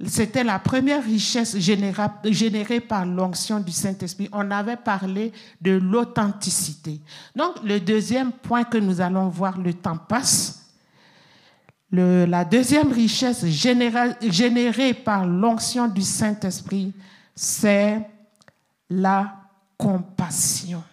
c'était 0.08 0.44
la 0.44 0.58
première 0.58 1.04
richesse 1.04 1.56
générée 1.58 2.80
par 2.80 3.06
l'onction 3.06 3.60
du 3.60 3.72
Saint-Esprit. 3.72 4.28
On 4.32 4.50
avait 4.50 4.76
parlé 4.76 5.32
de 5.62 5.72
l'authenticité. 5.72 7.00
Donc, 7.36 7.64
le 7.64 7.80
deuxième 7.80 8.32
point 8.32 8.64
que 8.64 8.78
nous 8.78 9.02
allons 9.02 9.30
voir, 9.30 9.60
le 9.60 9.74
temps 9.74 9.98
passe. 9.98 10.62
la 11.92 12.44
deuxième 12.44 12.92
richesse 12.92 13.46
générée 13.46 14.96
par 14.96 15.28
l'onction 15.28 15.88
du 15.88 16.02
Saint-Esprit, 16.02 16.92
c'est 17.36 18.02
la 18.90 19.36
compassion. 19.78 20.84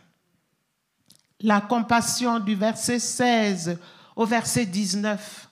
La 1.40 1.62
compassion 1.62 2.38
du 2.38 2.54
verset 2.54 2.98
16 2.98 3.78
au 4.14 4.26
verset 4.26 4.66
19. 4.66 5.48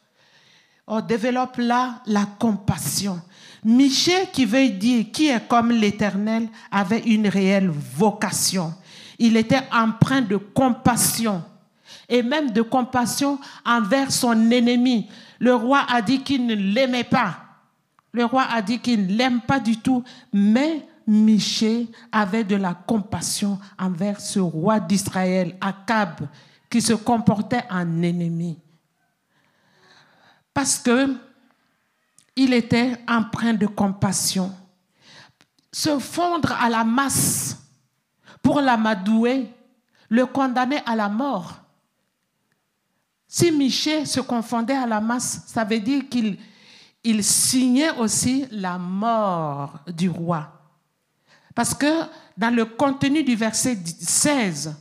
On 0.86 1.00
développe 1.00 1.56
là 1.56 2.02
la 2.06 2.26
compassion. 2.38 3.20
Michel, 3.64 4.30
qui 4.32 4.44
veut 4.44 4.68
dire 4.68 5.06
qui 5.12 5.28
est 5.28 5.48
comme 5.48 5.70
l'Éternel, 5.70 6.48
avait 6.70 7.00
une 7.00 7.28
réelle 7.28 7.68
vocation. 7.68 8.72
Il 9.18 9.36
était 9.36 9.62
empreint 9.72 10.22
de 10.22 10.36
compassion 10.36 11.42
et 12.08 12.22
même 12.22 12.50
de 12.50 12.62
compassion 12.62 13.38
envers 13.64 14.12
son 14.12 14.50
ennemi. 14.50 15.08
Le 15.38 15.54
roi 15.54 15.84
a 15.88 16.00
dit 16.02 16.22
qu'il 16.22 16.46
ne 16.46 16.54
l'aimait 16.54 17.04
pas. 17.04 17.36
Le 18.12 18.24
roi 18.24 18.44
a 18.50 18.62
dit 18.62 18.78
qu'il 18.78 19.06
ne 19.06 19.12
l'aime 19.14 19.40
pas 19.40 19.60
du 19.60 19.76
tout, 19.76 20.02
mais 20.32 20.86
Michel 21.06 21.86
avait 22.12 22.44
de 22.44 22.56
la 22.56 22.74
compassion 22.74 23.58
envers 23.78 24.20
ce 24.20 24.38
roi 24.38 24.80
d'Israël, 24.80 25.56
Akab, 25.60 26.28
qui 26.70 26.80
se 26.80 26.92
comportait 26.92 27.64
en 27.70 28.02
ennemi. 28.02 28.58
Parce 30.52 30.78
que 30.78 31.14
il 32.38 32.54
était 32.54 32.96
empreint 33.08 33.52
de 33.52 33.66
compassion. 33.66 34.54
Se 35.72 35.98
fondre 35.98 36.52
à 36.52 36.70
la 36.70 36.84
masse 36.84 37.58
pour 38.40 38.60
l'amadouer, 38.60 39.50
le 40.08 40.24
condamner 40.24 40.80
à 40.86 40.94
la 40.94 41.08
mort. 41.08 41.56
Si 43.26 43.50
Michel 43.50 44.06
se 44.06 44.20
confondait 44.20 44.76
à 44.76 44.86
la 44.86 45.00
masse, 45.00 45.42
ça 45.48 45.64
veut 45.64 45.80
dire 45.80 46.08
qu'il 46.08 46.38
il 47.02 47.24
signait 47.24 47.96
aussi 47.98 48.46
la 48.52 48.78
mort 48.78 49.80
du 49.88 50.08
roi. 50.08 50.52
Parce 51.56 51.74
que 51.74 52.04
dans 52.36 52.54
le 52.54 52.64
contenu 52.64 53.24
du 53.24 53.34
verset 53.34 53.76
16, 53.84 54.76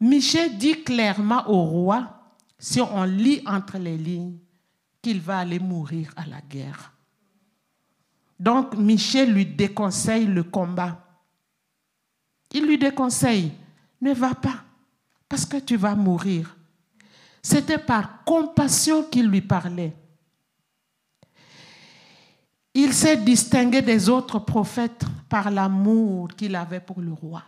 Michel 0.00 0.56
dit 0.56 0.82
clairement 0.82 1.46
au 1.46 1.62
roi, 1.62 2.08
si 2.58 2.80
on 2.80 3.02
lit 3.04 3.42
entre 3.46 3.76
les 3.76 3.98
lignes, 3.98 4.38
va 5.16 5.38
aller 5.38 5.58
mourir 5.58 6.12
à 6.16 6.26
la 6.26 6.40
guerre. 6.40 6.92
Donc 8.38 8.76
Michel 8.76 9.32
lui 9.32 9.46
déconseille 9.46 10.26
le 10.26 10.44
combat. 10.44 11.04
Il 12.52 12.66
lui 12.66 12.78
déconseille, 12.78 13.52
ne 14.00 14.12
va 14.12 14.34
pas, 14.34 14.64
parce 15.28 15.44
que 15.44 15.56
tu 15.56 15.76
vas 15.76 15.94
mourir. 15.94 16.56
C'était 17.42 17.78
par 17.78 18.24
compassion 18.24 19.04
qu'il 19.04 19.26
lui 19.28 19.40
parlait. 19.40 19.94
Il 22.74 22.92
s'est 22.92 23.16
distingué 23.16 23.82
des 23.82 24.08
autres 24.08 24.38
prophètes 24.38 25.04
par 25.28 25.50
l'amour 25.50 26.28
qu'il 26.28 26.54
avait 26.54 26.80
pour 26.80 27.00
le 27.00 27.12
roi. 27.12 27.42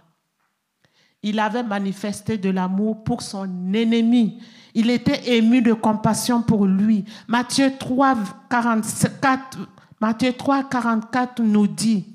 Il 1.22 1.38
avait 1.38 1.62
manifesté 1.62 2.38
de 2.38 2.50
l'amour 2.50 3.04
pour 3.04 3.22
son 3.22 3.44
ennemi. 3.74 4.38
Il 4.74 4.88
était 4.90 5.36
ému 5.36 5.60
de 5.60 5.72
compassion 5.72 6.42
pour 6.42 6.66
lui. 6.66 7.04
Matthieu 7.28 7.72
3, 7.78 8.16
44, 8.48 9.58
Matthieu 10.00 10.32
3, 10.32 10.64
44 10.64 11.42
nous 11.42 11.66
dit, 11.66 12.06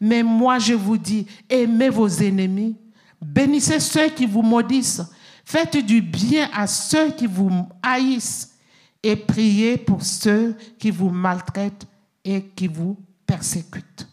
mais 0.00 0.22
moi 0.22 0.58
je 0.58 0.74
vous 0.74 0.96
dis, 0.96 1.26
aimez 1.48 1.90
vos 1.90 2.08
ennemis, 2.08 2.76
bénissez 3.20 3.80
ceux 3.80 4.08
qui 4.08 4.26
vous 4.26 4.42
maudissent, 4.42 5.02
faites 5.44 5.76
du 5.84 6.00
bien 6.00 6.48
à 6.54 6.66
ceux 6.66 7.10
qui 7.10 7.26
vous 7.26 7.50
haïssent 7.82 8.54
et 9.02 9.16
priez 9.16 9.76
pour 9.76 10.02
ceux 10.02 10.56
qui 10.78 10.90
vous 10.90 11.10
maltraitent 11.10 11.86
et 12.24 12.42
qui 12.42 12.66
vous 12.66 12.96
persécutent. 13.26 14.08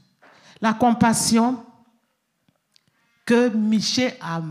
La 0.59 0.73
compassion 0.73 1.57
que 3.25 3.49
Michel 3.49 4.13
a 4.21 4.41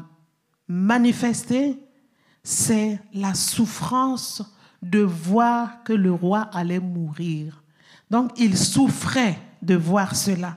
manifestée, 0.69 1.79
c'est 2.43 2.99
la 3.13 3.35
souffrance 3.35 4.43
de 4.83 5.01
voir 5.01 5.83
que 5.85 5.93
le 5.93 6.13
roi 6.13 6.49
allait 6.53 6.81
mourir. 6.81 7.63
Donc 8.11 8.33
il 8.37 8.57
souffrait 8.57 9.39
de 9.61 9.75
voir 9.75 10.17
cela. 10.17 10.57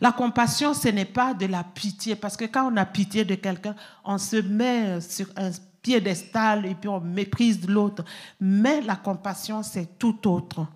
La 0.00 0.12
compassion, 0.12 0.72
ce 0.72 0.88
n'est 0.88 1.04
pas 1.04 1.34
de 1.34 1.46
la 1.46 1.64
pitié, 1.64 2.16
parce 2.16 2.36
que 2.36 2.46
quand 2.46 2.72
on 2.72 2.76
a 2.76 2.86
pitié 2.86 3.24
de 3.24 3.34
quelqu'un, 3.34 3.74
on 4.04 4.18
se 4.18 4.36
met 4.36 5.00
sur 5.00 5.26
un 5.36 5.50
piédestal 5.82 6.66
et 6.66 6.74
puis 6.74 6.88
on 6.88 7.00
méprise 7.00 7.68
l'autre. 7.68 8.04
Mais 8.40 8.80
la 8.80 8.96
compassion, 8.96 9.62
c'est 9.62 9.98
tout 9.98 10.28
autre. 10.28 10.66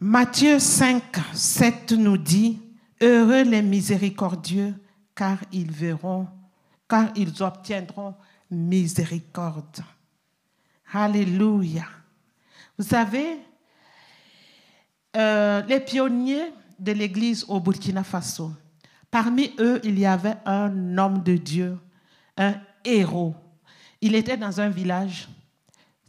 Matthieu 0.00 0.58
5, 0.58 1.02
7 1.32 1.92
nous 1.92 2.18
dit, 2.18 2.60
Heureux 3.00 3.42
les 3.42 3.62
miséricordieux, 3.62 4.74
car 5.14 5.38
ils 5.52 5.70
verront 5.70 6.28
car 6.88 7.10
ils 7.14 7.42
obtiendront 7.42 8.14
miséricorde. 8.50 9.84
Alléluia. 10.92 11.84
Vous 12.78 12.84
savez, 12.84 13.38
euh, 15.16 15.62
les 15.66 15.80
pionniers 15.80 16.50
de 16.78 16.92
l'Église 16.92 17.44
au 17.48 17.60
Burkina 17.60 18.02
Faso, 18.02 18.52
parmi 19.10 19.52
eux, 19.58 19.80
il 19.84 19.98
y 19.98 20.06
avait 20.06 20.36
un 20.46 20.96
homme 20.96 21.22
de 21.22 21.36
Dieu, 21.36 21.78
un 22.36 22.54
héros. 22.84 23.34
Il 24.00 24.14
était 24.14 24.36
dans 24.36 24.60
un 24.60 24.70
village, 24.70 25.28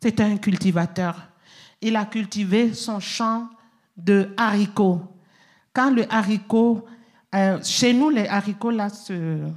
c'était 0.02 0.24
un 0.24 0.38
cultivateur. 0.38 1.28
Il 1.82 1.96
a 1.96 2.06
cultivé 2.06 2.74
son 2.74 3.00
champ 3.00 3.50
de 3.98 4.34
haricots. 4.38 5.02
Le 5.88 6.12
haricot, 6.12 6.86
euh, 7.34 7.60
chez 7.64 7.94
nous, 7.94 8.10
les 8.10 8.28
haricots 8.28 8.72
là 8.72 8.90
se 8.90 9.48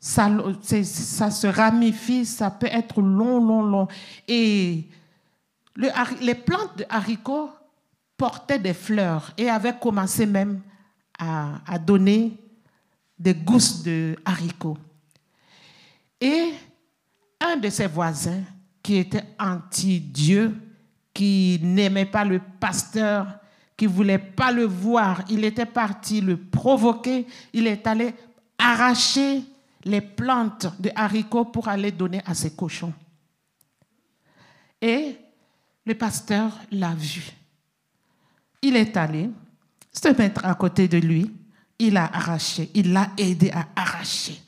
ça, 0.00 0.28
ça, 0.62 1.30
se 1.30 1.46
ramifie, 1.46 2.26
ça 2.26 2.50
peut 2.50 2.68
être 2.70 3.00
long, 3.00 3.42
long, 3.42 3.62
long. 3.62 3.88
Et 4.28 4.84
le, 5.74 5.88
les 6.20 6.34
plantes 6.34 6.78
de 6.78 6.84
haricots 6.90 7.50
portaient 8.16 8.58
des 8.58 8.74
fleurs 8.74 9.32
et 9.38 9.48
avaient 9.48 9.78
commencé 9.80 10.26
même 10.26 10.60
à, 11.18 11.54
à 11.66 11.78
donner 11.78 12.36
des 13.18 13.34
gousses 13.34 13.82
de 13.82 14.14
haricots. 14.26 14.76
Et 16.20 16.52
un 17.40 17.56
de 17.56 17.70
ses 17.70 17.86
voisins, 17.86 18.42
qui 18.82 18.96
était 18.96 19.24
anti-Dieu, 19.38 20.54
qui 21.14 21.58
n'aimait 21.62 22.04
pas 22.04 22.24
le 22.24 22.40
pasteur, 22.60 23.26
qui 23.76 23.86
voulait 23.86 24.18
pas 24.18 24.52
le 24.52 24.64
voir, 24.64 25.22
il 25.28 25.44
était 25.44 25.66
parti 25.66 26.20
le 26.20 26.36
provoquer, 26.36 27.26
il 27.52 27.66
est 27.66 27.86
allé 27.86 28.14
arracher 28.58 29.42
les 29.84 30.00
plantes 30.00 30.66
de 30.78 30.90
haricots 30.94 31.46
pour 31.46 31.68
aller 31.68 31.90
donner 31.90 32.22
à 32.24 32.34
ses 32.34 32.54
cochons. 32.54 32.92
Et 34.80 35.16
le 35.84 35.94
pasteur 35.94 36.58
l'a 36.70 36.94
vu. 36.94 37.32
Il 38.62 38.76
est 38.76 38.96
allé 38.96 39.28
se 39.92 40.08
mettre 40.16 40.44
à 40.44 40.54
côté 40.54 40.88
de 40.88 40.98
lui. 40.98 41.30
Il 41.78 41.96
a 41.96 42.04
arraché, 42.04 42.70
il 42.74 42.92
l'a 42.92 43.10
aidé 43.18 43.50
à 43.50 43.66
arracher. 43.74 44.40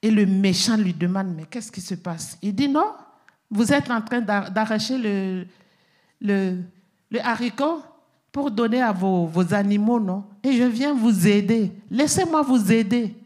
Et 0.00 0.10
le 0.10 0.24
méchant 0.24 0.76
lui 0.76 0.94
demande, 0.94 1.34
mais 1.36 1.44
qu'est-ce 1.44 1.70
qui 1.70 1.80
se 1.80 1.94
passe? 1.94 2.38
Il 2.42 2.54
dit, 2.54 2.68
non, 2.68 2.94
vous 3.50 3.72
êtes 3.72 3.90
en 3.90 4.00
train 4.00 4.20
d'arracher 4.20 4.98
le, 4.98 5.46
le 6.20 7.20
haricot 7.20 7.82
pour 8.36 8.50
donner 8.50 8.82
à 8.82 8.92
vos, 8.92 9.54
animaux, 9.54 9.98
non? 9.98 10.22
Et 10.42 10.52
je 10.52 10.64
viens 10.64 10.92
vous 10.92 11.26
aider. 11.26 11.72
Laissez-moi 11.90 12.42
vous 12.42 12.70
aider. 12.70 13.16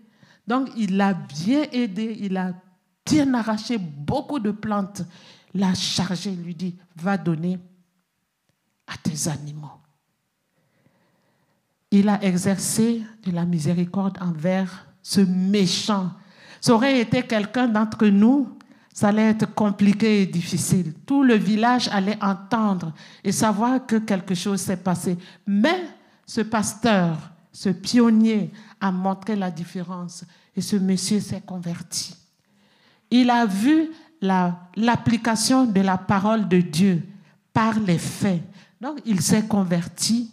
Donc, 0.47 0.69
il 0.77 1.01
a 1.01 1.15
bien 1.15 1.65
aidé, 1.73 2.17
il 2.21 2.37
a 2.37 2.53
bien 3.05 3.35
arraché 3.35 3.77
beaucoup 3.77 4.39
de 4.39 4.53
plantes, 4.53 5.03
l'a 5.53 5.75
chargé, 5.75 6.31
lui 6.31 6.55
dit, 6.55 6.77
va 6.95 7.19
donner 7.19 7.59
à 8.87 8.97
tes 9.03 9.29
animaux. 9.29 9.81
Il 11.91 12.09
a 12.09 12.23
exercé 12.23 13.03
de 13.25 13.33
la 13.33 13.45
miséricorde 13.45 14.17
envers 14.21 14.87
ce 15.03 15.23
méchant. 15.23 16.13
Ça 16.61 16.73
aurait 16.73 17.01
été 17.01 17.25
quelqu'un 17.25 17.67
d'entre 17.67 18.07
nous, 18.07 18.57
ça 18.93 19.09
allait 19.09 19.31
être 19.31 19.55
compliqué 19.55 20.23
et 20.23 20.27
difficile. 20.27 20.95
Tout 21.07 21.23
le 21.23 21.35
village 21.35 21.89
allait 21.89 22.19
entendre 22.23 22.93
et 23.23 23.33
savoir 23.33 23.87
que 23.87 23.97
quelque 23.97 24.35
chose 24.35 24.61
s'est 24.61 24.77
passé. 24.77 25.17
Mais 25.47 25.85
ce 26.27 26.41
pasteur, 26.41 27.17
ce 27.53 27.69
pionnier, 27.69 28.51
a 28.81 28.91
montré 28.91 29.37
la 29.37 29.51
différence 29.51 30.25
et 30.57 30.61
ce 30.61 30.77
monsieur 30.77 31.21
s'est 31.21 31.43
converti. 31.43 32.17
Il 33.11 33.31
a 33.31 33.47
vu 33.47 33.91
l'application 34.21 35.67
de 35.67 35.81
la 35.81 35.99
parole 35.99 36.49
de 36.49 36.61
Dieu 36.61 37.03
par 37.53 37.79
les 37.79 37.99
faits. 37.99 38.43
Donc 38.81 39.01
il 39.05 39.21
s'est 39.21 39.47
converti 39.47 40.31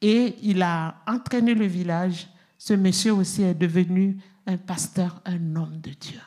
et 0.00 0.36
il 0.42 0.62
a 0.62 0.96
entraîné 1.06 1.54
le 1.54 1.66
village. 1.66 2.28
Ce 2.58 2.74
monsieur 2.74 3.12
aussi 3.12 3.42
est 3.42 3.54
devenu 3.54 4.18
un 4.46 4.56
pasteur, 4.56 5.20
un 5.24 5.56
homme 5.56 5.80
de 5.80 5.90
Dieu. 5.90 6.20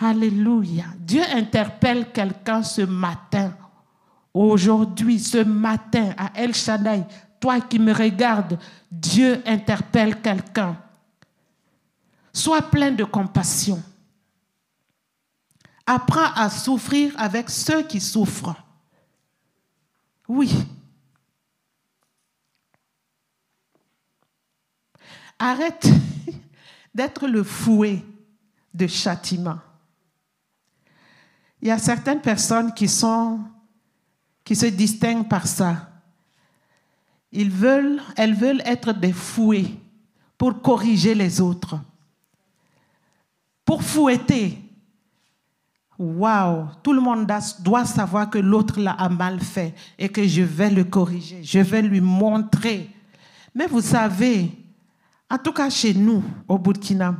Alléluia. 0.00 0.86
Dieu 0.98 1.22
interpelle 1.22 2.10
quelqu'un 2.10 2.62
ce 2.62 2.82
matin, 2.82 3.56
aujourd'hui, 4.32 5.20
ce 5.20 5.38
matin, 5.38 6.14
à 6.16 6.32
El 6.34 6.54
Shaddai. 6.54 7.04
Toi 7.38 7.60
qui 7.60 7.78
me 7.78 7.92
regardes, 7.92 8.58
Dieu 8.90 9.42
interpelle 9.46 10.20
quelqu'un. 10.20 10.76
Sois 12.32 12.62
plein 12.62 12.90
de 12.90 13.04
compassion. 13.04 13.80
Apprends 15.86 16.32
à 16.34 16.50
souffrir 16.50 17.12
avec 17.16 17.50
ceux 17.50 17.82
qui 17.82 18.00
souffrent. 18.00 18.56
Oui. 20.26 20.50
Arrête 25.38 25.86
d'être 26.94 27.28
le 27.28 27.44
fouet 27.44 28.02
de 28.72 28.86
châtiment. 28.86 29.58
Il 31.64 31.68
y 31.68 31.70
a 31.70 31.78
certaines 31.78 32.20
personnes 32.20 32.74
qui 32.74 32.86
sont 32.86 33.40
qui 34.44 34.54
se 34.54 34.66
distinguent 34.66 35.26
par 35.26 35.46
ça. 35.46 35.88
Ils 37.32 37.50
veulent, 37.50 38.02
elles 38.18 38.34
veulent 38.34 38.60
être 38.66 38.92
des 38.92 39.14
fouets 39.14 39.70
pour 40.36 40.60
corriger 40.60 41.14
les 41.14 41.40
autres. 41.40 41.80
Pour 43.64 43.82
fouetter. 43.82 44.58
Waouh, 45.98 46.66
tout 46.82 46.92
le 46.92 47.00
monde 47.00 47.26
doit 47.60 47.86
savoir 47.86 48.28
que 48.28 48.38
l'autre 48.38 48.78
l'a 48.78 49.08
mal 49.08 49.40
fait 49.40 49.74
et 49.98 50.10
que 50.10 50.28
je 50.28 50.42
vais 50.42 50.68
le 50.68 50.84
corriger, 50.84 51.42
je 51.42 51.60
vais 51.60 51.80
lui 51.80 52.02
montrer. 52.02 52.90
Mais 53.54 53.68
vous 53.68 53.80
savez, 53.80 54.50
en 55.30 55.38
tout 55.38 55.52
cas 55.52 55.70
chez 55.70 55.94
nous, 55.94 56.22
au 56.46 56.58
Burkina, 56.58 57.16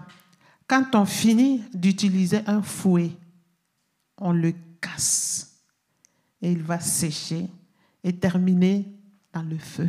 quand 0.69 0.95
on 0.95 1.07
finit 1.07 1.63
d'utiliser 1.73 2.43
un 2.47 2.61
fouet, 2.61 3.13
on 4.19 4.33
le 4.33 4.53
casse 4.81 5.61
et 6.43 6.53
il 6.53 6.63
va 6.63 6.81
sécher 6.81 7.49
et 8.03 8.13
terminer 8.13 8.87
dans 9.33 9.43
le 9.43 9.59
feu. 9.59 9.89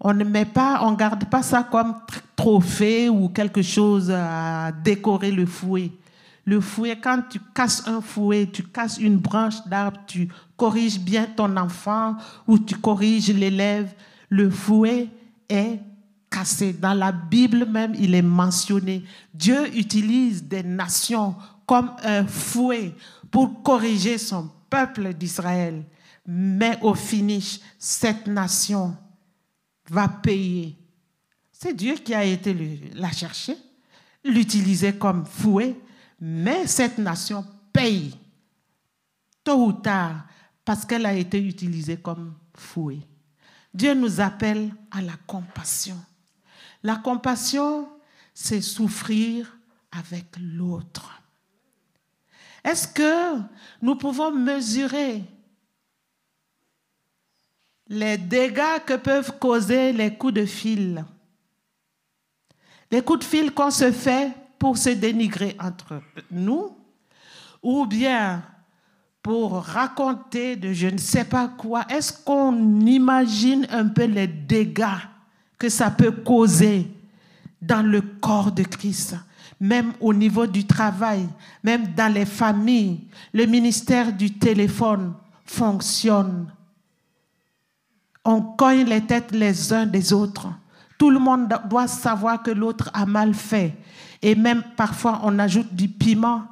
On 0.00 0.12
ne 0.12 0.24
met 0.24 0.44
pas, 0.44 0.80
on 0.82 0.92
garde 0.92 1.24
pas 1.26 1.42
ça 1.42 1.62
comme 1.62 1.94
trophée 2.36 3.08
ou 3.08 3.28
quelque 3.28 3.62
chose 3.62 4.10
à 4.10 4.70
décorer 4.70 5.30
le 5.30 5.46
fouet. 5.46 5.92
Le 6.44 6.60
fouet, 6.60 6.98
quand 7.00 7.22
tu 7.30 7.40
casses 7.54 7.88
un 7.88 8.02
fouet, 8.02 8.50
tu 8.52 8.64
casses 8.64 8.98
une 8.98 9.16
branche 9.16 9.66
d'arbre, 9.66 10.00
tu 10.06 10.28
corriges 10.56 11.00
bien 11.00 11.24
ton 11.24 11.56
enfant 11.56 12.16
ou 12.46 12.58
tu 12.58 12.74
corriges 12.76 13.32
l'élève, 13.32 13.94
le 14.28 14.50
fouet 14.50 15.08
est 15.48 15.80
cassé. 16.28 16.74
Dans 16.74 16.92
la 16.92 17.12
Bible 17.12 17.64
même, 17.64 17.94
il 17.98 18.14
est 18.14 18.22
mentionné. 18.22 19.04
Dieu 19.32 19.74
utilise 19.74 20.44
des 20.44 20.62
nations 20.62 21.34
comme 21.66 21.94
un 22.02 22.26
fouet 22.26 22.94
pour 23.30 23.62
corriger 23.62 24.18
son 24.18 24.50
peuple 24.70 25.14
d'Israël. 25.14 25.84
Mais 26.26 26.78
au 26.82 26.94
finish, 26.94 27.60
cette 27.78 28.26
nation 28.26 28.96
va 29.88 30.08
payer. 30.08 30.76
C'est 31.52 31.74
Dieu 31.74 31.94
qui 31.94 32.14
a 32.14 32.24
été 32.24 32.54
la 32.94 33.10
chercher, 33.12 33.56
l'utiliser 34.24 34.94
comme 34.94 35.26
fouet, 35.26 35.76
mais 36.20 36.66
cette 36.66 36.98
nation 36.98 37.44
paye 37.72 38.16
tôt 39.42 39.66
ou 39.66 39.72
tard 39.72 40.26
parce 40.64 40.84
qu'elle 40.84 41.06
a 41.06 41.14
été 41.14 41.38
utilisée 41.38 41.98
comme 41.98 42.34
fouet. 42.54 43.00
Dieu 43.72 43.94
nous 43.94 44.20
appelle 44.20 44.74
à 44.90 45.02
la 45.02 45.16
compassion. 45.26 46.00
La 46.82 46.96
compassion, 46.96 47.88
c'est 48.32 48.60
souffrir 48.60 49.58
avec 49.92 50.26
l'autre. 50.38 51.22
Est-ce 52.64 52.88
que 52.88 53.40
nous 53.82 53.94
pouvons 53.96 54.30
mesurer 54.30 55.22
les 57.88 58.16
dégâts 58.16 58.80
que 58.86 58.94
peuvent 58.94 59.38
causer 59.38 59.92
les 59.92 60.14
coups 60.14 60.34
de 60.34 60.46
fil? 60.46 61.04
Les 62.90 63.02
coups 63.02 63.20
de 63.20 63.24
fil 63.24 63.52
qu'on 63.52 63.70
se 63.70 63.92
fait 63.92 64.32
pour 64.58 64.78
se 64.78 64.90
dénigrer 64.90 65.56
entre 65.60 66.00
nous, 66.30 66.74
ou 67.62 67.84
bien 67.84 68.42
pour 69.22 69.62
raconter 69.62 70.56
de 70.56 70.72
je 70.72 70.86
ne 70.86 70.98
sais 70.98 71.24
pas 71.24 71.48
quoi? 71.48 71.84
Est-ce 71.90 72.12
qu'on 72.12 72.80
imagine 72.80 73.66
un 73.70 73.88
peu 73.88 74.04
les 74.04 74.26
dégâts 74.26 74.84
que 75.58 75.68
ça 75.68 75.90
peut 75.90 76.12
causer 76.12 76.90
dans 77.60 77.82
le 77.82 78.00
corps 78.00 78.52
de 78.52 78.62
Christ, 78.62 79.16
même 79.64 79.92
au 80.00 80.12
niveau 80.12 80.46
du 80.46 80.66
travail, 80.66 81.28
même 81.62 81.94
dans 81.94 82.12
les 82.12 82.26
familles 82.26 83.00
Le 83.32 83.46
ministère 83.46 84.12
du 84.12 84.32
téléphone 84.32 85.14
fonctionne 85.44 86.46
on 88.24 88.40
cogne 88.40 88.84
les 88.84 89.02
têtes 89.02 89.32
les 89.32 89.72
uns 89.72 89.86
des 89.86 90.12
autres. 90.12 90.48
Tout 90.98 91.10
le 91.10 91.18
monde 91.18 91.52
doit 91.68 91.88
savoir 91.88 92.42
que 92.42 92.50
l'autre 92.50 92.90
a 92.94 93.04
mal 93.04 93.34
fait. 93.34 93.76
Et 94.22 94.34
même 94.34 94.62
parfois, 94.76 95.20
on 95.22 95.38
ajoute 95.38 95.74
du 95.74 95.88
piment 95.88 96.44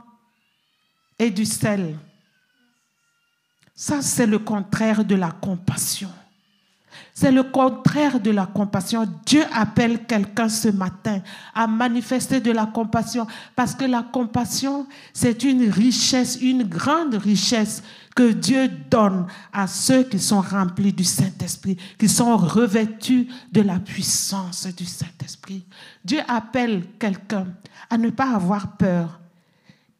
et 1.18 1.30
du 1.30 1.46
sel. 1.46 1.98
Ça, 3.74 4.02
c'est 4.02 4.26
le 4.26 4.38
contraire 4.38 5.04
de 5.04 5.14
la 5.14 5.30
compassion. 5.30 6.10
C'est 7.14 7.30
le 7.30 7.42
contraire 7.42 8.20
de 8.20 8.30
la 8.30 8.46
compassion. 8.46 9.06
Dieu 9.26 9.44
appelle 9.52 10.06
quelqu'un 10.06 10.48
ce 10.48 10.68
matin 10.68 11.20
à 11.54 11.66
manifester 11.66 12.40
de 12.40 12.50
la 12.52 12.64
compassion 12.64 13.26
parce 13.54 13.74
que 13.74 13.84
la 13.84 14.02
compassion, 14.02 14.86
c'est 15.12 15.44
une 15.44 15.68
richesse, 15.68 16.38
une 16.40 16.64
grande 16.64 17.14
richesse 17.14 17.82
que 18.16 18.32
Dieu 18.32 18.68
donne 18.90 19.26
à 19.52 19.66
ceux 19.66 20.04
qui 20.04 20.18
sont 20.18 20.40
remplis 20.40 20.92
du 20.92 21.04
Saint-Esprit, 21.04 21.76
qui 21.98 22.08
sont 22.08 22.36
revêtus 22.36 23.28
de 23.52 23.60
la 23.60 23.78
puissance 23.78 24.66
du 24.66 24.86
Saint-Esprit. 24.86 25.64
Dieu 26.02 26.20
appelle 26.28 26.84
quelqu'un 26.98 27.46
à 27.90 27.98
ne 27.98 28.08
pas 28.08 28.34
avoir 28.34 28.76
peur. 28.78 29.20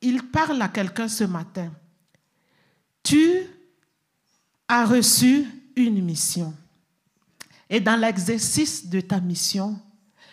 Il 0.01 0.23
parle 0.23 0.61
à 0.63 0.69
quelqu'un 0.69 1.09
ce 1.09 1.25
matin. 1.25 1.71
Tu 3.03 3.43
as 4.67 4.87
reçu 4.87 5.47
une 5.77 6.03
mission. 6.03 6.55
Et 7.73 7.81
dans 7.81 7.97
l'exercice 7.97 8.87
de 8.87 9.01
ta 9.01 9.19
mission, 9.19 9.81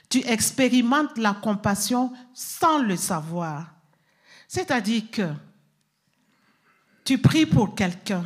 tu 0.09 0.19
expérimentes 0.27 1.17
la 1.17 1.33
compassion 1.33 2.11
sans 2.33 2.79
le 2.79 2.97
savoir. 2.97 3.75
C'est-à-dire 4.45 5.03
que 5.09 5.29
tu 7.05 7.17
pries 7.17 7.45
pour 7.45 7.75
quelqu'un 7.75 8.25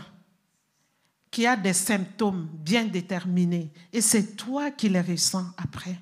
qui 1.30 1.46
a 1.46 1.56
des 1.56 1.74
symptômes 1.74 2.50
bien 2.54 2.86
déterminés 2.86 3.72
et 3.94 4.02
c'est 4.02 4.36
toi 4.36 4.72
qui 4.72 4.90
les 4.90 5.02
ressens 5.02 5.46
après. 5.58 6.00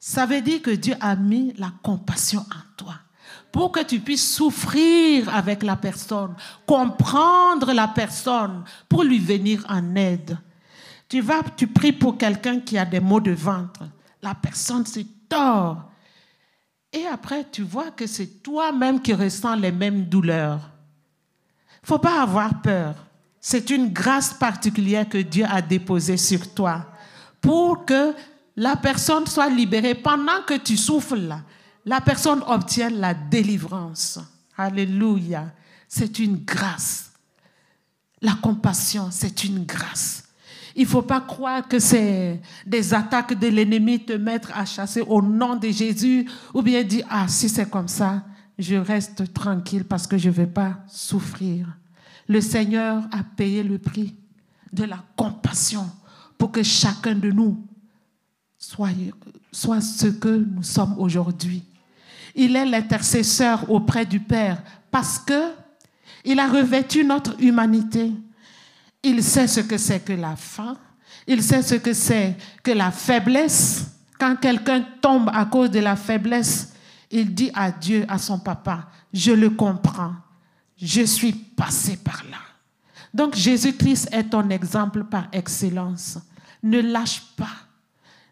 Ça 0.00 0.26
veut 0.26 0.42
dire 0.42 0.60
que 0.60 0.72
Dieu 0.72 0.96
a 0.98 1.14
mis 1.14 1.52
la 1.52 1.72
compassion 1.80 2.40
en 2.40 2.74
toi 2.76 2.96
pour 3.52 3.70
que 3.70 3.84
tu 3.84 4.00
puisses 4.00 4.34
souffrir 4.34 5.32
avec 5.32 5.62
la 5.62 5.76
personne, 5.76 6.34
comprendre 6.66 7.72
la 7.72 7.86
personne, 7.86 8.64
pour 8.88 9.04
lui 9.04 9.20
venir 9.20 9.64
en 9.68 9.94
aide. 9.94 10.36
Tu 11.16 11.22
vas, 11.22 11.42
tu 11.56 11.66
pries 11.66 11.94
pour 11.94 12.18
quelqu'un 12.18 12.60
qui 12.60 12.76
a 12.76 12.84
des 12.84 13.00
maux 13.00 13.20
de 13.22 13.30
ventre. 13.30 13.84
La 14.20 14.34
personne 14.34 14.84
se 14.84 15.00
tord. 15.26 15.90
Et 16.92 17.06
après, 17.06 17.46
tu 17.50 17.62
vois 17.62 17.90
que 17.90 18.06
c'est 18.06 18.42
toi-même 18.42 19.00
qui 19.00 19.14
ressens 19.14 19.54
les 19.54 19.72
mêmes 19.72 20.04
douleurs. 20.04 20.60
Faut 21.82 21.98
pas 21.98 22.20
avoir 22.20 22.60
peur. 22.60 22.94
C'est 23.40 23.70
une 23.70 23.94
grâce 23.94 24.34
particulière 24.34 25.08
que 25.08 25.16
Dieu 25.16 25.46
a 25.48 25.62
déposée 25.62 26.18
sur 26.18 26.52
toi 26.52 26.84
pour 27.40 27.86
que 27.86 28.12
la 28.54 28.76
personne 28.76 29.26
soit 29.26 29.48
libérée 29.48 29.94
pendant 29.94 30.42
que 30.46 30.58
tu 30.58 30.76
souffles. 30.76 31.34
La 31.86 32.02
personne 32.02 32.42
obtient 32.46 32.90
la 32.90 33.14
délivrance. 33.14 34.18
Alléluia. 34.54 35.50
C'est 35.88 36.18
une 36.18 36.44
grâce. 36.44 37.10
La 38.20 38.34
compassion, 38.34 39.08
c'est 39.10 39.44
une 39.44 39.64
grâce. 39.64 40.25
Il 40.76 40.82
ne 40.82 40.88
faut 40.88 41.02
pas 41.02 41.22
croire 41.22 41.66
que 41.66 41.78
c'est 41.78 42.40
des 42.66 42.92
attaques 42.92 43.38
de 43.38 43.48
l'ennemi 43.48 43.98
te 44.04 44.12
mettre 44.12 44.50
à 44.54 44.66
chasser 44.66 45.00
au 45.00 45.22
nom 45.22 45.56
de 45.56 45.68
Jésus 45.68 46.28
ou 46.52 46.60
bien 46.60 46.84
dire, 46.84 47.06
ah, 47.08 47.26
si 47.28 47.48
c'est 47.48 47.68
comme 47.70 47.88
ça, 47.88 48.22
je 48.58 48.76
reste 48.76 49.32
tranquille 49.32 49.84
parce 49.84 50.06
que 50.06 50.18
je 50.18 50.28
ne 50.28 50.34
vais 50.34 50.46
pas 50.46 50.78
souffrir. 50.86 51.66
Le 52.28 52.42
Seigneur 52.42 53.04
a 53.10 53.22
payé 53.22 53.62
le 53.62 53.78
prix 53.78 54.14
de 54.70 54.84
la 54.84 55.02
compassion 55.16 55.88
pour 56.36 56.52
que 56.52 56.62
chacun 56.62 57.14
de 57.14 57.30
nous 57.30 57.56
soit, 58.58 58.90
soit 59.50 59.80
ce 59.80 60.08
que 60.08 60.28
nous 60.28 60.62
sommes 60.62 60.94
aujourd'hui. 60.98 61.62
Il 62.34 62.54
est 62.54 62.66
l'intercesseur 62.66 63.70
auprès 63.70 64.04
du 64.04 64.20
Père 64.20 64.62
parce 64.90 65.18
que 65.18 65.52
il 66.24 66.38
a 66.38 66.48
revêtu 66.48 67.04
notre 67.04 67.40
humanité. 67.40 68.12
Il 69.08 69.22
sait 69.22 69.46
ce 69.46 69.60
que 69.60 69.78
c'est 69.78 70.00
que 70.00 70.12
la 70.12 70.34
faim. 70.34 70.76
Il 71.28 71.40
sait 71.40 71.62
ce 71.62 71.76
que 71.76 71.92
c'est 71.92 72.36
que 72.60 72.72
la 72.72 72.90
faiblesse. 72.90 73.86
Quand 74.18 74.34
quelqu'un 74.34 74.84
tombe 75.00 75.30
à 75.32 75.44
cause 75.44 75.70
de 75.70 75.78
la 75.78 75.94
faiblesse, 75.94 76.72
il 77.08 77.32
dit 77.32 77.52
à 77.54 77.70
Dieu, 77.70 78.04
à 78.08 78.18
son 78.18 78.40
papa, 78.40 78.88
je 79.12 79.30
le 79.30 79.50
comprends. 79.50 80.14
Je 80.76 81.02
suis 81.02 81.32
passé 81.32 81.96
par 81.98 82.24
là. 82.28 82.38
Donc 83.14 83.36
Jésus-Christ 83.36 84.08
est 84.10 84.24
ton 84.24 84.50
exemple 84.50 85.04
par 85.04 85.28
excellence. 85.30 86.18
Ne 86.60 86.80
lâche 86.80 87.22
pas. 87.36 87.54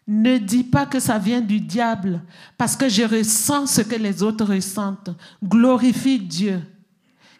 Ne 0.05 0.37
dis 0.39 0.65
pas 0.65 0.85
que 0.85 0.99
ça 0.99 1.17
vient 1.17 1.41
du 1.41 1.61
diable 1.61 2.21
parce 2.57 2.75
que 2.75 2.89
je 2.89 3.03
ressens 3.03 3.67
ce 3.67 3.81
que 3.81 3.95
les 3.95 4.21
autres 4.21 4.43
ressentent. 4.43 5.11
Glorifie 5.41 6.19
Dieu 6.19 6.61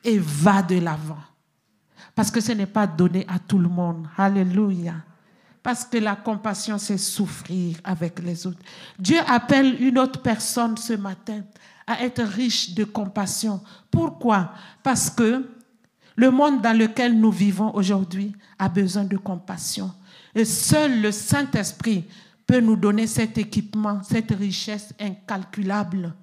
et 0.05 0.19
va 0.19 0.61
de 0.61 0.79
l'avant. 0.79 1.19
Parce 2.15 2.31
que 2.31 2.39
ce 2.39 2.53
n'est 2.53 2.65
pas 2.65 2.87
donné 2.87 3.25
à 3.27 3.37
tout 3.37 3.59
le 3.59 3.67
monde. 3.67 4.07
Alléluia. 4.17 4.95
Parce 5.61 5.83
que 5.83 5.97
la 5.97 6.15
compassion, 6.15 6.77
c'est 6.77 6.97
souffrir 6.97 7.77
avec 7.83 8.19
les 8.19 8.47
autres. 8.47 8.61
Dieu 8.97 9.17
appelle 9.27 9.81
une 9.81 9.99
autre 9.99 10.21
personne 10.21 10.77
ce 10.77 10.93
matin 10.93 11.41
à 11.85 12.01
être 12.03 12.23
riche 12.23 12.73
de 12.73 12.85
compassion. 12.85 13.59
Pourquoi? 13.91 14.53
Parce 14.81 15.09
que 15.09 15.45
le 16.15 16.31
monde 16.31 16.61
dans 16.61 16.77
lequel 16.77 17.19
nous 17.19 17.31
vivons 17.31 17.73
aujourd'hui 17.75 18.33
a 18.57 18.69
besoin 18.69 19.03
de 19.03 19.17
compassion. 19.17 19.91
Et 20.33 20.45
seul 20.45 21.01
le 21.01 21.11
Saint-Esprit 21.11 22.05
peut 22.47 22.59
nous 22.59 22.75
donner 22.75 23.07
cet 23.07 23.37
équipement, 23.37 24.01
cette 24.03 24.31
richesse 24.31 24.93
incalculable. 24.99 26.13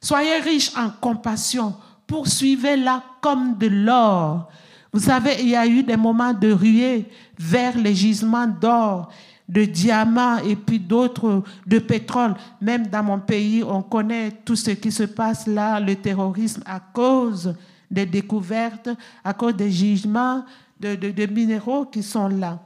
Soyez 0.00 0.38
riches 0.38 0.74
en 0.76 0.90
compassion, 0.90 1.74
poursuivez-la 2.06 3.02
comme 3.20 3.58
de 3.58 3.66
l'or 3.66 4.50
vous 4.92 5.00
savez, 5.00 5.36
il 5.40 5.50
y 5.50 5.56
a 5.56 5.66
eu 5.66 5.82
des 5.82 5.96
moments 5.96 6.32
de 6.32 6.50
ruée 6.52 7.06
vers 7.38 7.78
les 7.78 7.94
gisements 7.94 8.46
d'or, 8.46 9.12
de 9.48 9.64
diamants 9.64 10.38
et 10.38 10.56
puis 10.56 10.78
d'autres 10.78 11.42
de 11.66 11.78
pétrole. 11.78 12.34
Même 12.60 12.86
dans 12.88 13.02
mon 13.02 13.20
pays, 13.20 13.62
on 13.62 13.82
connaît 13.82 14.30
tout 14.44 14.56
ce 14.56 14.72
qui 14.72 14.90
se 14.90 15.04
passe 15.04 15.46
là, 15.46 15.78
le 15.78 15.94
terrorisme 15.96 16.62
à 16.66 16.80
cause 16.80 17.54
des 17.90 18.06
découvertes, 18.06 18.90
à 19.24 19.32
cause 19.32 19.54
des 19.54 19.70
gisements 19.70 20.44
de, 20.78 21.26
minéraux 21.26 21.86
qui 21.86 22.02
sont 22.02 22.28
là. 22.28 22.60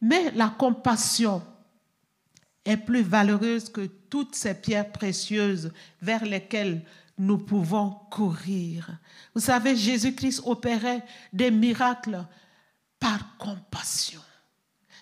Mais 0.00 0.30
la 0.34 0.48
compassion 0.48 1.42
est 2.64 2.76
plus 2.76 3.02
valeureuse 3.02 3.68
que 3.68 3.86
toutes 4.08 4.34
ces 4.34 4.54
pierres 4.54 4.92
précieuses 4.92 5.72
vers 6.00 6.24
lesquelles 6.24 6.82
nous 7.18 7.38
pouvons 7.38 7.96
courir. 8.10 8.90
Vous 9.34 9.40
savez, 9.40 9.76
Jésus-Christ 9.76 10.42
opérait 10.44 11.04
des 11.32 11.50
miracles 11.50 12.24
par 13.00 13.36
compassion. 13.36 14.20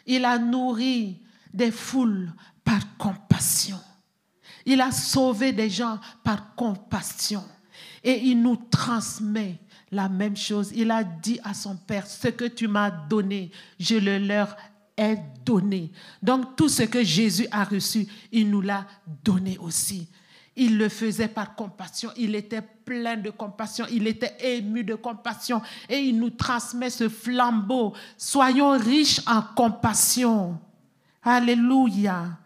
Il 0.06 0.24
a 0.24 0.38
nourri 0.38 1.20
des 1.52 1.70
foules 1.70 2.32
par 2.64 2.96
compassion. 2.96 3.78
Il 4.64 4.80
a 4.80 4.90
sauvé 4.90 5.52
des 5.52 5.68
gens 5.68 5.98
par 6.24 6.54
compassion. 6.54 7.44
Et 8.02 8.18
il 8.26 8.40
nous 8.40 8.56
transmet 8.56 9.58
la 9.90 10.08
même 10.08 10.36
chose. 10.36 10.72
Il 10.74 10.90
a 10.90 11.04
dit 11.04 11.38
à 11.44 11.54
son 11.54 11.76
Père, 11.76 12.06
ce 12.06 12.28
que 12.28 12.46
tu 12.46 12.68
m'as 12.68 12.90
donné, 12.90 13.50
je 13.78 13.96
le 13.96 14.18
leur 14.18 14.56
ai 14.96 15.16
donné. 15.44 15.92
Donc 16.22 16.56
tout 16.56 16.68
ce 16.68 16.82
que 16.82 17.04
Jésus 17.04 17.46
a 17.50 17.64
reçu, 17.64 18.06
il 18.30 18.50
nous 18.50 18.60
l'a 18.60 18.86
donné 19.22 19.58
aussi. 19.58 20.08
Il 20.54 20.76
le 20.76 20.88
faisait 20.88 21.28
par 21.28 21.54
compassion. 21.54 22.10
Il 22.16 22.34
était 22.34 22.60
plein 22.60 23.16
de 23.16 23.30
compassion. 23.30 23.86
Il 23.90 24.06
était 24.06 24.36
ému 24.40 24.84
de 24.84 24.94
compassion. 24.94 25.62
Et 25.88 25.98
il 25.98 26.18
nous 26.18 26.30
transmet 26.30 26.90
ce 26.90 27.08
flambeau. 27.08 27.94
Soyons 28.18 28.78
riches 28.78 29.20
en 29.26 29.42
compassion. 29.54 30.58
Alléluia. 31.22 32.38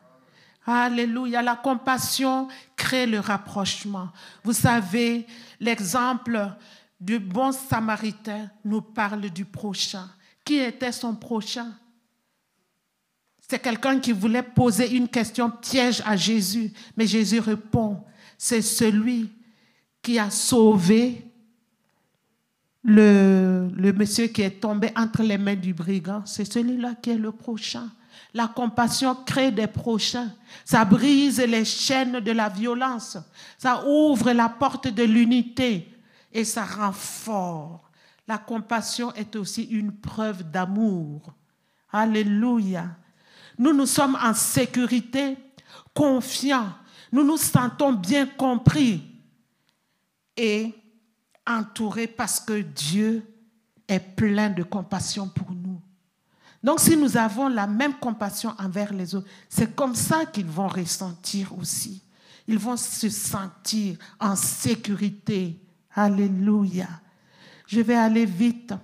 Alléluia. 0.65 1.43
La 1.43 1.57
compassion 1.57 2.49
crée 2.77 3.07
le 3.07 3.19
rapprochement. 3.19 4.09
Vous 4.45 4.53
savez, 4.53 5.27
l'exemple 5.59 6.53
du 7.01 7.19
bon 7.19 7.51
samaritain 7.53 8.51
nous 8.65 8.83
parle 8.83 9.31
du 9.31 9.45
prochain. 9.45 10.09
Qui 10.45 10.59
était 10.59 10.93
son 10.93 11.17
prochain? 11.17 11.73
C'est 13.49 13.61
quelqu'un 13.61 14.01
qui 14.01 14.13
voulait 14.13 14.43
poser 14.43 14.97
une 14.97 15.09
question 15.09 15.51
piège 15.51 16.03
à 16.05 16.17
Jésus, 16.17 16.73
mais 16.97 17.07
Jésus 17.07 17.39
répond, 17.39 18.03
c'est 18.37 18.63
celui 18.63 19.31
qui 20.03 20.19
a 20.19 20.31
sauvé 20.31 21.25
le, 22.83 23.69
le, 23.75 23.93
monsieur 23.93 24.27
qui 24.29 24.43
est 24.43 24.61
tombé 24.61 24.91
entre 24.97 25.23
les 25.23 25.39
mains 25.39 25.55
du 25.55 25.75
brigand, 25.75 26.23
c'est 26.25 26.45
celui-là 26.45 26.95
qui 27.01 27.11
est 27.11 27.17
le 27.17 27.33
prochain. 27.33 27.89
La 28.35 28.49
compassion 28.49 29.15
crée 29.15 29.51
des 29.51 29.67
prochains. 29.67 30.31
Ça 30.65 30.85
brise 30.85 31.41
les 31.41 31.65
chaînes 31.65 32.21
de 32.21 32.33
la 32.33 32.49
violence. 32.49 33.17
Ça 33.59 33.87
ouvre 33.87 34.33
la 34.33 34.49
porte 34.49 34.89
de 34.89 35.03
l'unité 35.03 35.89
et 36.33 36.45
ça 36.45 36.65
rend 36.65 36.93
fort. 36.93 37.91
La 38.29 38.39
compassion 38.39 39.13
est 39.15 39.37
aussi 39.37 39.63
une 39.65 39.93
preuve 39.93 40.51
d'amour. 40.51 41.33
Alléluia. 41.93 42.89
Nous 43.59 43.73
nous 43.73 43.87
sommes 43.87 44.17
en 44.23 44.35
sécurité, 44.35 45.37
confiants. 45.95 46.73
Nous 47.13 47.25
nous 47.25 47.37
sentons 47.37 47.93
bien 47.93 48.27
compris 48.27 49.03
et 50.37 50.75
entourés 51.47 52.07
parce 52.07 52.41
que 52.41 52.61
Dieu 52.61 53.25
est 53.89 54.01
plein 54.01 54.51
de 54.51 54.63
compassion 54.63 55.29
pour 55.29 55.53
nous. 55.53 55.81
Donc 56.63 56.81
si 56.81 56.97
nous 56.97 57.17
avons 57.17 57.49
la 57.49 57.67
même 57.67 57.95
compassion 57.95 58.53
envers 58.59 58.93
les 58.93 59.15
autres, 59.15 59.29
c'est 59.49 59.75
comme 59.75 59.95
ça 59.95 60.27
qu'ils 60.27 60.47
vont 60.47 60.69
ressentir 60.69 61.57
aussi. 61.57 62.03
Ils 62.49 62.59
vont 62.59 62.77
se 62.77 63.09
sentir 63.09 63.97
en 64.19 64.37
sécurité. 64.37 65.61
Alléluia. 65.95 66.89
Je 67.67 67.81
vais 67.81 67.95
aller 67.95 68.27
vite 68.27 68.75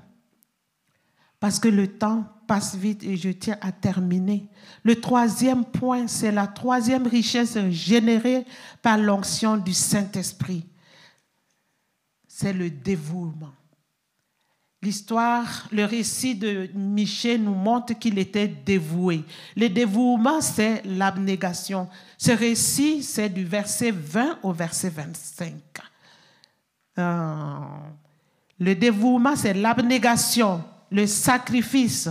parce 1.38 1.58
que 1.58 1.68
le 1.68 1.98
temps 1.98 2.24
passe 2.46 2.74
vite 2.74 3.02
et 3.04 3.16
je 3.16 3.30
tiens 3.30 3.58
à 3.60 3.72
terminer. 3.72 4.48
Le 4.82 5.00
troisième 5.00 5.64
point, 5.64 6.06
c'est 6.06 6.32
la 6.32 6.46
troisième 6.46 7.06
richesse 7.06 7.58
générée 7.70 8.44
par 8.82 8.98
l'onction 8.98 9.56
du 9.56 9.72
Saint-Esprit. 9.72 10.64
C'est 12.26 12.52
le 12.52 12.70
dévouement. 12.70 13.52
L'histoire, 14.82 15.68
le 15.70 15.84
récit 15.84 16.34
de 16.34 16.68
Michel 16.74 17.44
nous 17.44 17.54
montre 17.54 17.92
qu'il 17.92 18.18
était 18.18 18.48
dévoué. 18.48 19.22
Le 19.56 19.68
dévouement, 19.68 20.40
c'est 20.40 20.82
l'abnégation. 20.84 21.88
Ce 22.18 22.32
récit, 22.32 23.04
c'est 23.04 23.28
du 23.28 23.44
verset 23.44 23.92
20 23.92 24.40
au 24.42 24.52
verset 24.52 24.90
25. 24.90 25.54
Euh, 26.98 27.58
le 28.58 28.74
dévouement, 28.74 29.36
c'est 29.36 29.54
l'abnégation, 29.54 30.64
le 30.90 31.06
sacrifice, 31.06 32.08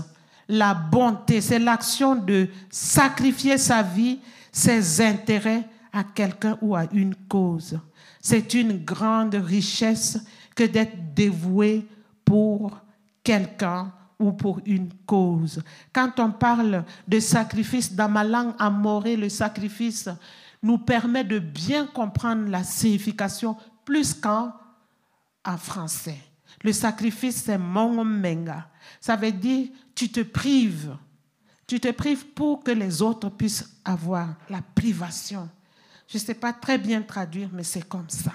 la 0.52 0.74
bonté, 0.74 1.40
c'est 1.40 1.60
l'action 1.60 2.14
de 2.14 2.50
sacrifier 2.70 3.58
sa 3.58 3.82
vie, 3.82 4.20
ses 4.52 5.00
intérêts 5.02 5.64
à 5.94 6.04
quelqu'un 6.04 6.58
ou 6.62 6.76
à 6.76 6.84
une 6.92 7.16
cause. 7.16 7.80
C'est 8.20 8.54
une 8.54 8.84
grande 8.84 9.36
richesse 9.36 10.20
que 10.54 10.66
d'être 10.66 11.14
dévoué 11.14 11.88
pour 12.26 12.78
quelqu'un 13.24 13.94
ou 14.20 14.34
pour 14.34 14.60
une 14.66 14.90
cause. 15.06 15.64
Quand 15.94 16.20
on 16.20 16.32
parle 16.32 16.84
de 17.08 17.20
sacrifice, 17.22 17.94
dans 17.96 18.10
ma 18.10 18.26
langue 18.26 18.54
amorée, 18.60 19.16
le 19.16 19.30
sacrifice 19.30 20.10
nous 20.62 20.78
permet 20.78 21.24
de 21.24 21.40
bien 21.40 21.88
comprendre 21.88 22.50
la 22.50 22.66
signification 22.66 23.56
plus 23.86 24.14
qu'en 24.14 24.52
français. 25.58 26.20
Le 26.62 26.74
sacrifice, 26.74 27.44
c'est 27.46 27.58
menga. 27.58 28.68
Ça 29.00 29.16
veut 29.16 29.32
dire 29.32 29.68
tu 29.96 30.10
te 30.10 30.22
prives. 30.22 30.96
Tu 31.68 31.80
te 31.80 31.92
prives 31.92 32.26
pour 32.28 32.64
que 32.64 32.72
les 32.72 33.02
autres 33.02 33.30
puissent 33.30 33.78
avoir 33.86 34.36
la 34.50 34.62
privation. 34.62 35.50
Je 36.08 36.18
ne 36.18 36.24
sais 36.24 36.34
pas 36.34 36.52
très 36.52 36.78
bien 36.78 37.02
traduire, 37.02 37.50
mais 37.54 37.64
c'est 37.64 37.88
comme 37.88 38.10
ça. 38.10 38.34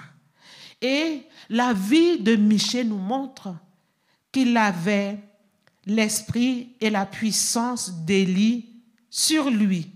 Et 0.81 1.23
la 1.49 1.73
vie 1.73 2.19
de 2.19 2.35
Michel 2.35 2.87
nous 2.87 2.97
montre 2.97 3.53
qu'il 4.31 4.55
avait 4.57 5.19
l'esprit 5.85 6.75
et 6.79 6.89
la 6.89 7.05
puissance 7.05 7.91
d'Élie 7.91 8.81
sur 9.09 9.49
lui. 9.49 9.91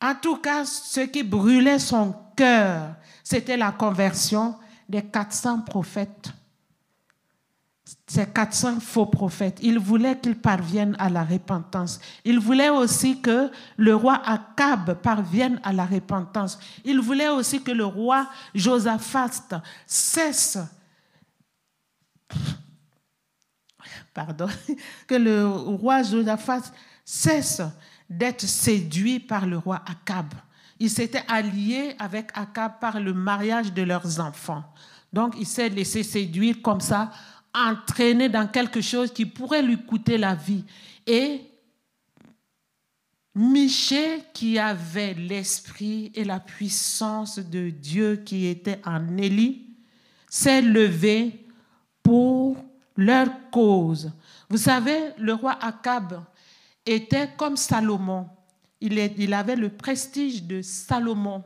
En 0.00 0.14
tout 0.14 0.36
cas, 0.36 0.64
ce 0.64 1.00
qui 1.00 1.22
brûlait 1.22 1.78
son 1.78 2.14
cœur, 2.36 2.96
c'était 3.22 3.56
la 3.56 3.72
conversion 3.72 4.56
des 4.88 5.02
400 5.02 5.60
prophètes 5.60 6.32
ces 8.06 8.26
400 8.26 8.80
faux 8.80 9.06
prophètes. 9.06 9.58
Il 9.62 9.78
voulait 9.78 10.18
qu'ils 10.18 10.36
parviennent 10.36 10.96
à 10.98 11.08
la 11.08 11.24
repentance. 11.24 12.00
Il 12.24 12.38
voulait 12.38 12.68
aussi 12.68 13.20
que 13.20 13.50
le 13.76 13.94
roi 13.94 14.20
Akab 14.24 14.94
parvienne 15.00 15.60
à 15.62 15.72
la 15.72 15.86
repentance. 15.86 16.58
Il 16.84 17.00
voulait 17.00 17.28
aussi 17.28 17.62
que 17.62 17.70
le 17.70 17.84
roi 17.84 18.28
Josaphat 18.54 19.62
cesse, 19.86 20.58
pardon, 24.12 24.48
que 25.06 25.14
le 25.14 25.46
roi 25.46 26.02
cesse 27.04 27.62
d'être 28.08 28.46
séduit 28.46 29.20
par 29.20 29.46
le 29.46 29.58
roi 29.58 29.82
Akab. 29.86 30.34
Il 30.78 30.90
s'était 30.90 31.24
allié 31.28 31.94
avec 31.98 32.30
Akab 32.34 32.78
par 32.80 33.00
le 33.00 33.14
mariage 33.14 33.72
de 33.72 33.82
leurs 33.82 34.20
enfants. 34.20 34.64
Donc 35.12 35.34
il 35.38 35.46
s'est 35.46 35.68
laissé 35.68 36.02
séduire 36.02 36.56
comme 36.62 36.80
ça 36.80 37.10
entraîné 37.54 38.28
dans 38.28 38.46
quelque 38.46 38.80
chose 38.80 39.12
qui 39.12 39.26
pourrait 39.26 39.62
lui 39.62 39.78
coûter 39.84 40.18
la 40.18 40.34
vie. 40.34 40.64
Et 41.06 41.42
Michel, 43.34 44.20
qui 44.34 44.58
avait 44.58 45.14
l'esprit 45.14 46.12
et 46.14 46.24
la 46.24 46.38
puissance 46.38 47.38
de 47.38 47.70
Dieu 47.70 48.16
qui 48.16 48.46
était 48.46 48.80
en 48.84 49.16
Élie, 49.16 49.66
s'est 50.28 50.62
levé 50.62 51.46
pour 52.02 52.56
leur 52.96 53.28
cause. 53.50 54.12
Vous 54.48 54.58
savez, 54.58 55.10
le 55.18 55.32
roi 55.32 55.56
Akab 55.62 56.22
était 56.84 57.30
comme 57.36 57.56
Salomon. 57.56 58.28
Il, 58.80 58.98
il 58.98 59.32
avait 59.32 59.56
le 59.56 59.70
prestige 59.70 60.42
de 60.42 60.60
Salomon. 60.60 61.42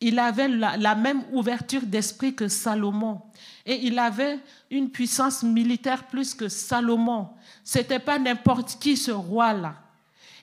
Il 0.00 0.18
avait 0.18 0.48
la 0.48 0.94
même 0.94 1.22
ouverture 1.32 1.86
d'esprit 1.86 2.34
que 2.34 2.48
Salomon. 2.48 3.22
Et 3.66 3.86
il 3.86 3.98
avait 3.98 4.40
une 4.70 4.90
puissance 4.90 5.42
militaire 5.42 6.06
plus 6.06 6.34
que 6.34 6.48
Salomon. 6.48 7.30
C'était 7.62 7.98
pas 7.98 8.18
n'importe 8.18 8.78
qui 8.78 8.96
ce 8.96 9.10
roi-là. 9.10 9.76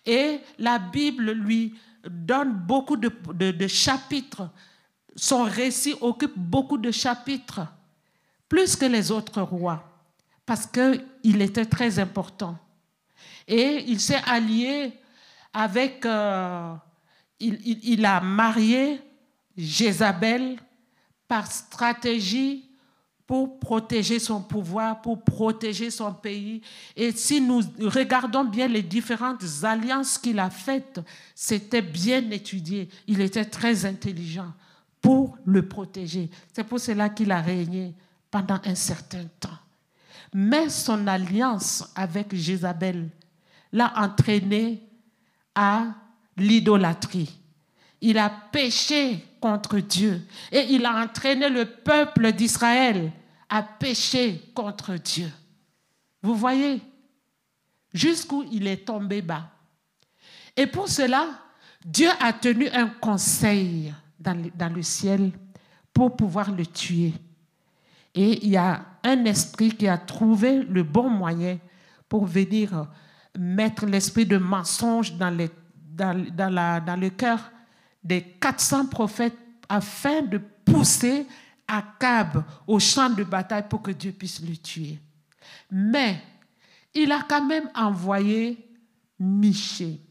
Et 0.06 0.40
la 0.58 0.80
Bible 0.80 1.32
lui 1.32 1.76
donne 2.10 2.54
beaucoup 2.54 2.98
de, 2.98 3.68
chapitres. 3.68 4.50
Son 5.16 5.44
récit 5.44 5.94
occupe 6.02 6.34
beaucoup 6.36 6.78
de 6.78 6.90
chapitres, 6.90 7.62
plus 8.50 8.76
que 8.76 8.86
les 8.86 9.12
autres 9.12 9.42
rois, 9.42 9.84
parce 10.46 10.66
qu'il 10.66 11.42
était 11.42 11.66
très 11.66 12.00
important. 12.00 12.58
Et 13.48 13.84
il 13.88 14.00
s'est 14.00 14.22
allié 14.26 14.94
avec, 15.54 16.06
euh, 16.06 16.74
il, 17.40 17.60
il, 17.66 17.80
il 17.84 18.06
a 18.06 18.20
marié 18.22 19.02
Jézabel 19.58 20.58
par 21.28 21.52
stratégie 21.52 22.71
pour 23.32 23.60
protéger 23.60 24.20
son 24.20 24.42
pouvoir, 24.42 25.02
pour 25.02 25.24
protéger 25.24 25.90
son 25.90 26.14
pays. 26.14 26.62
Et 26.98 27.14
si 27.14 27.40
nous 27.40 27.62
regardons 27.80 28.44
bien 28.44 28.68
les 28.68 28.82
différentes 28.82 29.46
alliances 29.64 30.18
qu'il 30.18 30.38
a 30.38 30.50
faites, 30.50 31.00
c'était 31.34 31.82
bien 31.82 32.30
étudié. 32.32 32.90
Il 33.08 33.22
était 33.22 33.46
très 33.46 33.86
intelligent 33.86 34.52
pour 35.00 35.38
le 35.46 35.66
protéger. 35.66 36.30
C'est 36.52 36.66
pour 36.66 36.82
cela 36.82 37.08
qu'il 37.08 37.32
a 37.32 37.40
régné 37.40 37.94
pendant 38.30 38.60
un 38.66 38.76
certain 38.76 39.24
temps. 39.40 39.60
Mais 40.34 40.68
son 40.68 41.08
alliance 41.08 41.90
avec 41.96 42.36
Jézabel 42.36 43.08
l'a 43.72 43.94
entraîné 43.96 44.84
à 45.56 45.86
l'idolâtrie. 46.36 47.40
Il 48.02 48.18
a 48.18 48.30
péché 48.52 49.24
contre 49.40 49.80
Dieu 49.80 50.22
et 50.52 50.66
il 50.72 50.86
a 50.86 51.02
entraîné 51.02 51.48
le 51.48 51.64
peuple 51.64 52.34
d'Israël 52.34 53.14
a 53.52 53.62
péché 53.62 54.42
contre 54.56 54.96
Dieu. 54.96 55.30
Vous 56.24 56.36
voyez? 56.36 56.82
Jusqu'où 57.94 58.46
il 58.50 58.66
est 58.66 58.86
tombé 58.86 59.22
bas. 59.22 59.52
Et 60.56 60.66
pour 60.66 60.88
cela, 60.88 61.28
Dieu 61.86 62.08
a 62.20 62.32
tenu 62.32 62.70
un 62.70 62.88
conseil 62.88 63.94
dans 64.18 64.34
le, 64.34 64.50
dans 64.52 64.74
le 64.74 64.82
ciel 64.82 65.32
pour 65.94 66.16
pouvoir 66.16 66.52
le 66.52 66.66
tuer. 66.66 67.14
Et 68.16 68.46
il 68.46 68.52
y 68.52 68.58
a 68.58 68.86
un 69.04 69.26
esprit 69.26 69.72
qui 69.72 69.88
a 69.88 69.98
trouvé 69.98 70.64
le 70.64 70.84
bon 70.84 71.10
moyen 71.10 71.60
pour 72.08 72.26
venir 72.26 72.88
mettre 73.38 73.86
l'esprit 73.86 74.26
de 74.26 74.38
mensonge 74.38 75.14
dans, 75.16 75.30
les, 75.30 75.50
dans, 75.76 76.26
dans, 76.34 76.54
la, 76.54 76.80
dans 76.80 76.96
le 76.96 77.10
cœur 77.10 77.52
des 78.04 78.22
400 78.22 78.88
prophètes 78.88 79.38
afin 79.68 80.22
de 80.22 80.38
pousser 80.38 81.28
Akab 81.72 82.44
au 82.68 82.80
champ 82.80 83.10
de 83.10 83.24
bataille 83.24 83.68
pour 83.70 83.82
que 83.82 83.92
Dieu 83.92 84.12
puisse 84.12 84.42
le 84.42 84.58
tuer. 84.58 85.00
Mais 85.72 86.22
il 86.94 87.12
a 87.12 87.24
quand 87.28 87.46
même 87.46 87.70
envoyé 87.74 88.68
Michée 89.20 90.02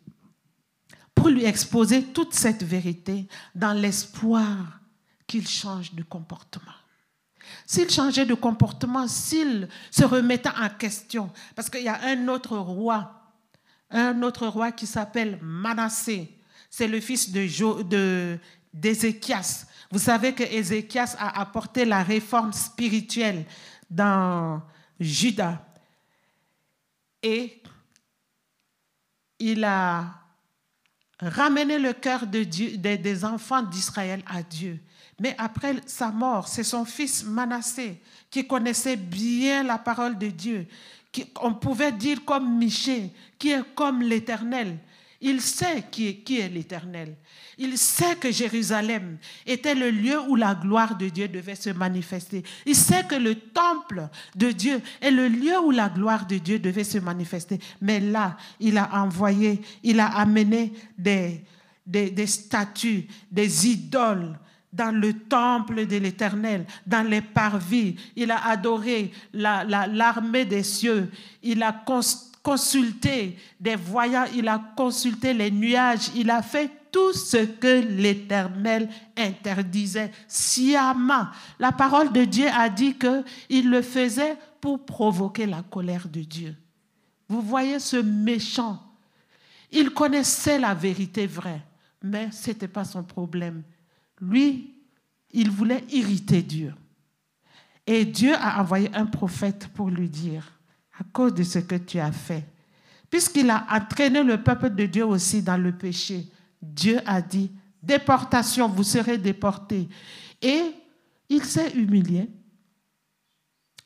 pour 1.15 1.29
lui 1.29 1.45
exposer 1.45 2.05
toute 2.05 2.33
cette 2.33 2.63
vérité 2.63 3.27
dans 3.55 3.73
l'espoir 3.73 4.81
qu'il 5.27 5.47
change 5.47 5.93
de 5.95 6.03
comportement. 6.03 6.73
S'il 7.67 7.91
changeait 7.91 8.27
de 8.27 8.35
comportement, 8.35 9.07
s'il 9.07 9.69
se 9.91 10.05
remettait 10.05 10.49
en 10.49 10.69
question, 10.71 11.31
parce 11.55 11.69
qu'il 11.69 11.83
y 11.83 11.89
a 11.89 12.01
un 12.05 12.29
autre 12.29 12.57
roi, 12.57 13.33
un 13.91 14.23
autre 14.23 14.47
roi 14.47 14.73
qui 14.73 14.87
s'appelle 14.87 15.39
Manassé, 15.43 16.37
c'est 16.71 16.89
le 16.89 17.01
fils 17.01 17.31
de, 17.31 18.39
d'Ézéchias. 18.73 19.67
Vous 19.91 19.99
savez 19.99 20.35
que 20.35 20.45
Ézéchias 20.45 21.17
a 21.19 21.41
apporté 21.41 21.85
la 21.85 22.03
réforme 22.03 22.53
spirituelle 22.53 23.45
dans 23.91 24.63
Juda. 25.01 25.67
Et 27.23 27.61
il 29.41 29.65
a 29.65 30.05
ramené 31.19 31.79
le 31.79 31.93
cœur 31.93 32.27
des, 32.27 33.25
enfants 33.25 33.63
d'Israël 33.63 34.23
à 34.27 34.43
Dieu. 34.43 34.79
Mais 35.19 35.35
après 35.39 35.77
sa 35.87 36.11
mort, 36.11 36.49
c'est 36.49 36.63
son 36.63 36.85
fils 36.85 37.25
Manassé 37.25 38.01
qui 38.31 38.47
connaissait 38.47 38.97
bien 38.97 39.63
la 39.65 39.77
parole 39.77 40.17
de 40.17 40.29
Dieu, 40.29 40.67
qui, 41.13 41.31
on 41.41 41.53
pouvait 41.53 41.93
dire 41.93 42.25
comme 42.25 42.57
Michée, 42.59 43.13
qui 43.39 43.51
est 43.51 43.75
comme 43.75 44.03
l'Éternel. 44.03 44.79
Il 45.23 45.43
sait 45.43 45.85
qui 45.91 46.09
est, 46.09 46.49
l'Éternel. 46.49 47.15
Il 47.59 47.77
sait 47.77 48.17
que 48.17 48.31
Jérusalem 48.31 49.19
était 49.45 49.75
le 49.75 49.91
lieu 49.91 50.19
où 50.29 50.35
la 50.35 50.55
gloire 50.55 50.97
de 50.97 51.11
Dieu 51.11 51.29
devait 51.29 51.57
se 51.57 51.71
manifester. 51.71 52.43
Il 52.65 52.75
sait 52.75 53.05
que 53.05 53.17
le 53.17 53.35
temple 53.35 54.09
de 54.35 54.51
Dieu 54.51 54.81
est 54.99 55.11
le 55.11 55.29
lieu 55.29 55.61
où 55.61 55.71
la 55.71 55.91
gloire 55.91 56.27
de 56.27 56.39
Dieu 56.39 56.59
devait 56.59 56.85
se 56.85 56.97
manifester. 56.99 57.59
Mais 57.83 58.01
là, 58.01 58.39
il 58.59 58.79
a 58.79 59.03
envoyé, 59.03 59.61
il 59.83 60.01
a 60.01 60.07
amené 60.07 60.73
des, 60.97 61.45
des, 61.87 62.27
statues, 62.27 63.07
des 63.31 63.69
idoles 63.69 64.39
dans 64.73 64.95
le 64.95 65.13
temple 65.13 65.87
de 65.87 65.97
l'Éternel, 65.99 66.65
dans 66.87 67.07
les 67.07 67.21
parvis. 67.21 67.97
Il 68.17 68.31
a 68.31 68.47
adoré 68.47 69.13
l'armée 69.35 70.47
des 70.47 70.63
cieux. 70.63 71.11
Il 71.43 71.63
a 71.63 71.73
consulté 72.43 73.37
des 73.59 73.77
voyants, 73.77 74.27
il 74.35 74.49
a 74.49 74.59
consulté 74.77 75.35
les 75.35 75.51
nuages, 75.51 76.11
il 76.15 76.31
a 76.31 76.43
fait 76.43 76.71
tout 76.91 77.13
ce 77.13 77.45
que 77.45 77.81
l'Éternel 77.81 78.89
interdisait 79.17 80.11
sciemment. 80.27 81.27
La 81.59 81.73
parole 81.73 82.13
de 82.13 82.25
Dieu 82.25 82.49
a 82.49 82.69
dit 82.69 82.97
qu'il 82.97 83.71
le 83.71 83.83
faisait 83.83 84.37
pour 84.61 84.85
provoquer 84.85 85.47
la 85.47 85.63
colère 85.63 86.09
de 86.09 86.21
Dieu. 86.21 86.57
Vous 87.29 87.43
voyez 87.43 87.79
ce 87.79 87.97
méchant. 87.97 88.83
Il 89.71 89.91
connaissait 89.91 90.59
la 90.59 90.75
vérité 90.75 91.27
vraie, 91.27 91.63
mais 92.03 92.31
ce 92.33 92.51
n'était 92.51 92.67
pas 92.67 92.85
son 92.85 93.05
problème. 93.05 93.63
Lui, 94.21 94.75
il 95.33 95.51
voulait 95.51 95.85
irriter 95.91 96.43
Dieu. 96.43 96.75
Et 97.87 98.05
Dieu 98.05 98.35
a 98.35 98.61
envoyé 98.61 98.91
un 98.95 99.07
prophète 99.07 99.69
pour 99.69 99.91
lui 99.91 100.09
dire, 100.09 100.60
à 101.01 101.05
cause 101.13 101.35
de 101.35 101.43
ce 101.43 101.59
que 101.61 101.77
tu 101.77 101.99
as 101.99 102.13
fait, 102.13 102.45
puisqu'il 103.09 103.49
a 103.51 103.67
entraîné 103.71 104.23
le 104.23 104.43
peuple 104.43 104.71
de 104.71 104.85
Dieu 104.87 105.07
aussi 105.07 105.43
dans 105.43 105.57
le 105.57 105.73
péché, 105.73 106.29
Dieu 106.61 107.01
a 107.07 107.23
dit, 107.23 107.51
déportation, 107.83 108.69
vous 108.69 108.83
serez 108.83 109.17
déportés. 109.17 109.89
Et 110.43 110.63
il 111.29 111.45
s'est 111.45 111.73
humilié. 111.73 112.29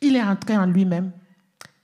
il 0.01 0.17
est 0.17 0.23
entré 0.23 0.57
en 0.57 0.67
lui-même. 0.67 1.13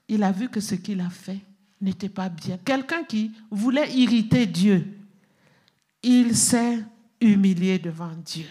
Il 0.07 0.23
a 0.23 0.31
vu 0.31 0.49
que 0.49 0.59
ce 0.59 0.75
qu'il 0.75 0.99
a 0.99 1.09
fait 1.09 1.39
n'était 1.79 2.09
pas 2.09 2.27
bien. 2.27 2.57
Quelqu'un 2.63 3.03
qui 3.03 3.31
voulait 3.49 3.91
irriter 3.93 4.45
Dieu, 4.45 4.85
il 6.03 6.35
s'est 6.35 6.83
humilié 7.21 7.79
devant 7.79 8.13
Dieu. 8.25 8.47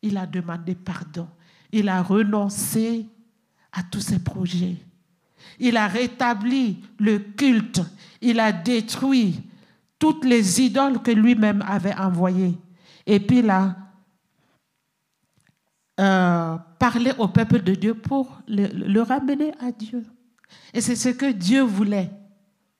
Il 0.00 0.16
a 0.16 0.26
demandé 0.26 0.74
pardon. 0.74 1.28
Il 1.70 1.88
a 1.88 2.02
renoncé 2.02 3.06
à 3.72 3.82
tous 3.82 4.00
ses 4.00 4.20
projets. 4.20 4.76
Il 5.58 5.76
a 5.76 5.86
rétabli 5.86 6.78
le 6.98 7.18
culte. 7.18 7.82
Il 8.20 8.40
a 8.40 8.52
détruit 8.52 9.40
toutes 9.98 10.24
les 10.24 10.60
idoles 10.60 11.02
que 11.02 11.10
lui-même 11.10 11.64
avait 11.66 11.94
envoyées. 11.94 12.56
Et 13.06 13.20
puis 13.20 13.38
il 13.38 13.50
a 13.50 13.76
euh, 15.98 16.56
parlé 16.78 17.12
au 17.18 17.28
peuple 17.28 17.62
de 17.62 17.74
Dieu 17.74 17.94
pour 17.94 18.40
le, 18.46 19.00
ramener 19.00 19.52
à 19.58 19.72
Dieu. 19.72 20.04
Et 20.72 20.80
c'est 20.80 20.94
ce 20.94 21.08
que 21.08 21.32
Dieu 21.32 21.62
voulait 21.62 22.10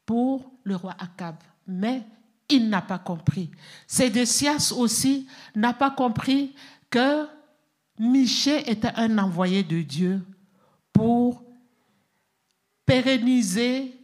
pour 0.06 0.52
le 0.62 0.76
roi 0.76 0.94
Akab. 0.98 1.36
Mais 1.66 2.02
il 2.48 2.68
n'a 2.68 2.80
pas 2.80 2.98
compris. 2.98 3.50
Sédécias 3.86 4.72
aussi 4.76 5.26
n'a 5.56 5.72
pas 5.72 5.90
compris 5.90 6.54
que 6.90 7.26
Michée 7.98 8.70
était 8.70 8.92
un 8.94 9.18
envoyé 9.18 9.64
de 9.64 9.82
Dieu 9.82 10.24
pour 10.92 11.42
pérenniser 12.89 13.95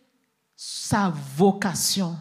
sa 0.55 1.09
vocation. 1.09 2.17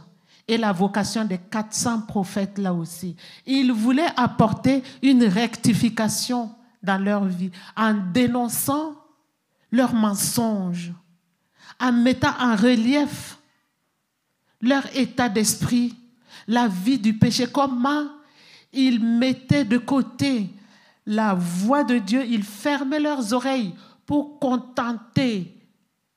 Et 0.47 0.57
la 0.57 0.71
vocation 0.71 1.25
des 1.25 1.37
400 1.37 2.01
prophètes 2.01 2.57
là 2.57 2.73
aussi. 2.73 3.15
Il 3.45 3.73
voulait 3.73 4.11
apporter 4.15 4.81
une 5.01 5.25
rectification 5.25 6.51
dans 6.81 6.97
leur 6.97 7.25
vie 7.25 7.51
en 7.75 7.93
dénonçant 7.93 8.95
leurs 9.71 9.93
mensonges, 9.93 10.93
en 11.79 11.91
mettant 11.91 12.33
en 12.39 12.55
relief 12.55 13.37
leur 14.61 14.83
état 14.95 15.27
d'esprit, 15.27 15.95
la 16.47 16.69
vie 16.69 16.99
du 16.99 17.17
péché, 17.17 17.47
comment 17.51 18.05
ils 18.71 19.03
mettaient 19.03 19.65
de 19.65 19.77
côté 19.77 20.49
la 21.05 21.33
voix 21.33 21.83
de 21.83 21.97
Dieu, 21.97 22.25
ils 22.25 22.43
fermaient 22.43 22.99
leurs 22.99 23.33
oreilles 23.33 23.73
pour 24.05 24.39
contenter 24.39 25.53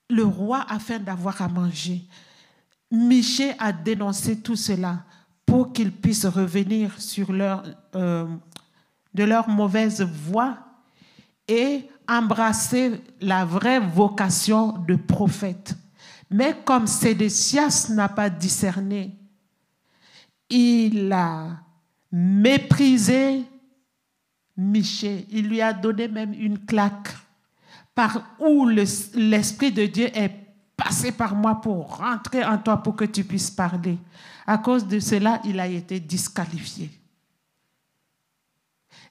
le 0.08 0.24
roi 0.24 0.64
afin 0.68 0.98
d'avoir 0.98 1.40
à 1.42 1.48
manger. 1.48 2.02
Michée 2.90 3.52
a 3.58 3.72
dénoncé 3.72 4.40
tout 4.40 4.56
cela 4.56 5.04
pour 5.44 5.72
qu'ils 5.72 5.92
puissent 5.92 6.26
revenir 6.26 7.00
sur 7.00 7.32
leur, 7.32 7.64
euh, 7.94 8.26
de 9.14 9.24
leur 9.24 9.48
mauvaise 9.48 10.02
voie 10.02 10.58
et 11.48 11.88
embrasser 12.08 13.00
la 13.20 13.44
vraie 13.44 13.80
vocation 13.80 14.78
de 14.86 14.96
prophète. 14.96 15.74
Mais 16.30 16.56
comme 16.64 16.86
Sédécias 16.86 17.88
n'a 17.90 18.08
pas 18.08 18.28
discerné, 18.30 19.16
il 20.48 21.12
a 21.12 21.58
méprisé 22.12 23.44
Michée. 24.56 25.26
Il 25.30 25.48
lui 25.48 25.60
a 25.60 25.72
donné 25.72 26.08
même 26.08 26.32
une 26.32 26.58
claque 26.58 27.14
par 27.96 28.36
où 28.38 28.68
l'Esprit 28.68 29.72
de 29.72 29.86
Dieu 29.86 30.10
est 30.14 30.30
passé 30.76 31.12
par 31.12 31.34
moi 31.34 31.62
pour 31.62 31.96
rentrer 31.96 32.44
en 32.44 32.58
toi 32.58 32.76
pour 32.76 32.94
que 32.94 33.06
tu 33.06 33.24
puisses 33.24 33.50
parler. 33.50 33.98
À 34.46 34.58
cause 34.58 34.86
de 34.86 35.00
cela, 35.00 35.40
il 35.46 35.58
a 35.58 35.66
été 35.66 35.98
disqualifié. 35.98 36.90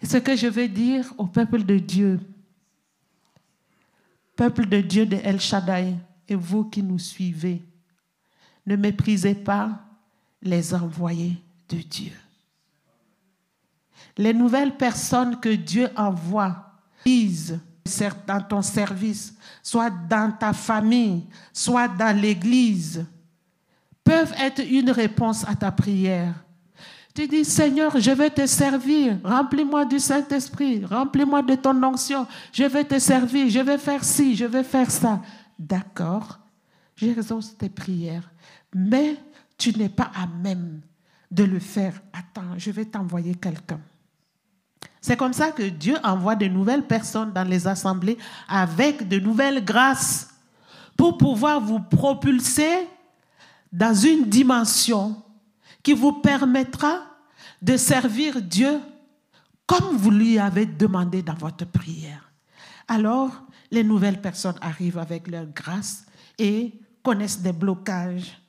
Ce 0.03 0.17
que 0.17 0.35
je 0.35 0.45
veux 0.45 0.67
dire 0.67 1.11
au 1.17 1.25
peuple 1.25 1.63
de 1.63 1.79
Dieu, 1.79 2.19
peuple 4.35 4.67
de 4.67 4.81
Dieu 4.81 5.07
de 5.07 5.17
El 5.23 5.41
Shaddai, 5.41 5.95
et 6.27 6.35
vous 6.35 6.65
qui 6.65 6.83
nous 6.83 6.99
suivez, 6.99 7.63
ne 8.67 8.75
méprisez 8.75 9.33
pas 9.33 9.79
les 10.43 10.75
envoyés 10.75 11.41
de 11.69 11.77
Dieu. 11.77 12.11
Les 14.15 14.33
nouvelles 14.33 14.77
personnes 14.77 15.39
que 15.39 15.49
Dieu 15.49 15.89
envoie 15.95 16.71
disent 17.03 17.59
dans 18.27 18.41
ton 18.41 18.61
service, 18.61 19.33
soit 19.61 19.89
dans 19.89 20.31
ta 20.31 20.53
famille, 20.53 21.23
soit 21.53 21.87
dans 21.87 22.15
l'église, 22.19 23.05
peuvent 24.03 24.33
être 24.39 24.61
une 24.67 24.91
réponse 24.91 25.47
à 25.47 25.55
ta 25.55 25.71
prière. 25.71 26.33
Tu 27.13 27.27
dis, 27.27 27.45
Seigneur, 27.45 27.97
je 27.97 28.11
vais 28.11 28.29
te 28.29 28.45
servir. 28.45 29.17
Remplis-moi 29.23 29.85
du 29.85 29.99
Saint-Esprit. 29.99 30.83
Remplis-moi 30.83 31.41
de 31.43 31.55
ton 31.55 31.81
onction. 31.81 32.27
Je 32.51 32.65
vais 32.65 32.83
te 32.83 32.99
servir. 32.99 33.49
Je 33.49 33.59
vais 33.59 33.77
faire 33.77 34.03
ci. 34.03 34.35
Je 34.35 34.43
vais 34.43 34.63
faire 34.63 34.91
ça. 34.91 35.21
D'accord. 35.57 36.39
J'exauce 36.97 37.57
tes 37.57 37.69
prières. 37.69 38.29
Mais 38.73 39.15
tu 39.57 39.71
n'es 39.77 39.87
pas 39.87 40.11
à 40.13 40.27
même 40.27 40.81
de 41.31 41.45
le 41.45 41.59
faire. 41.59 42.01
Attends, 42.11 42.57
je 42.57 42.71
vais 42.71 42.83
t'envoyer 42.83 43.35
quelqu'un. 43.35 43.79
C'est 45.05 45.17
comme 45.17 45.33
ça 45.33 45.51
que 45.51 45.61
Dieu 45.61 45.97
envoie 46.03 46.35
de 46.35 46.47
nouvelles 46.47 46.81
personnes 46.81 47.31
dans 47.31 47.43
les 47.43 47.67
assemblées 47.67 48.17
avec 48.47 49.07
de 49.07 49.19
nouvelles 49.19 49.63
grâces 49.63 50.29
pour 50.97 51.19
pouvoir 51.19 51.61
vous 51.61 51.79
propulser 51.79 52.87
dans 53.71 53.93
une 53.93 54.27
dimension 54.27 55.15
qui 55.83 55.93
vous 55.93 56.13
permettra 56.13 57.03
de 57.61 57.77
servir 57.77 58.41
Dieu 58.41 58.79
comme 59.67 59.95
vous 59.95 60.09
lui 60.09 60.39
avez 60.39 60.65
demandé 60.65 61.21
dans 61.21 61.35
votre 61.35 61.67
prière. 61.67 62.31
Alors, 62.87 63.43
les 63.69 63.83
nouvelles 63.83 64.21
personnes 64.21 64.57
arrivent 64.59 64.97
avec 64.97 65.27
leur 65.27 65.45
grâce 65.45 66.07
et 66.39 66.73
connaissent 67.03 67.41
des 67.41 67.53
blocages, 67.53 68.41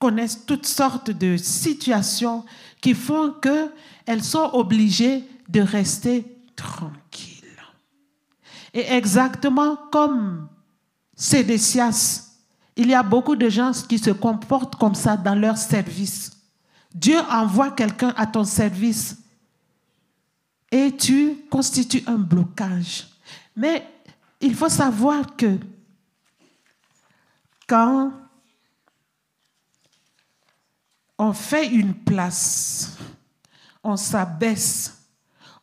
connaissent 0.00 0.46
toutes 0.46 0.66
sortes 0.66 1.12
de 1.12 1.36
situations 1.36 2.44
qui 2.80 2.92
font 2.92 3.34
qu'elles 3.40 4.24
sont 4.24 4.50
obligées 4.52 5.22
de 5.48 5.60
rester 5.60 6.24
tranquilles. 6.54 7.44
Et 8.74 8.92
exactement 8.92 9.76
comme 9.90 10.48
Sédécias, 11.14 12.26
il 12.76 12.88
y 12.88 12.94
a 12.94 13.02
beaucoup 13.02 13.36
de 13.36 13.48
gens 13.48 13.72
qui 13.88 13.98
se 13.98 14.10
comportent 14.10 14.76
comme 14.76 14.94
ça 14.94 15.16
dans 15.16 15.34
leur 15.34 15.56
service. 15.56 16.32
Dieu 16.94 17.18
envoie 17.30 17.70
quelqu'un 17.70 18.12
à 18.16 18.26
ton 18.26 18.44
service 18.44 19.16
et 20.70 20.94
tu 20.94 21.36
constitues 21.50 22.02
un 22.06 22.18
blocage. 22.18 23.08
Mais 23.56 23.86
il 24.40 24.54
faut 24.54 24.68
savoir 24.68 25.36
que 25.36 25.58
quand 27.66 28.12
on 31.18 31.32
fait 31.32 31.68
une 31.68 31.94
place, 31.94 32.96
on 33.82 33.96
s'abaisse, 33.96 34.95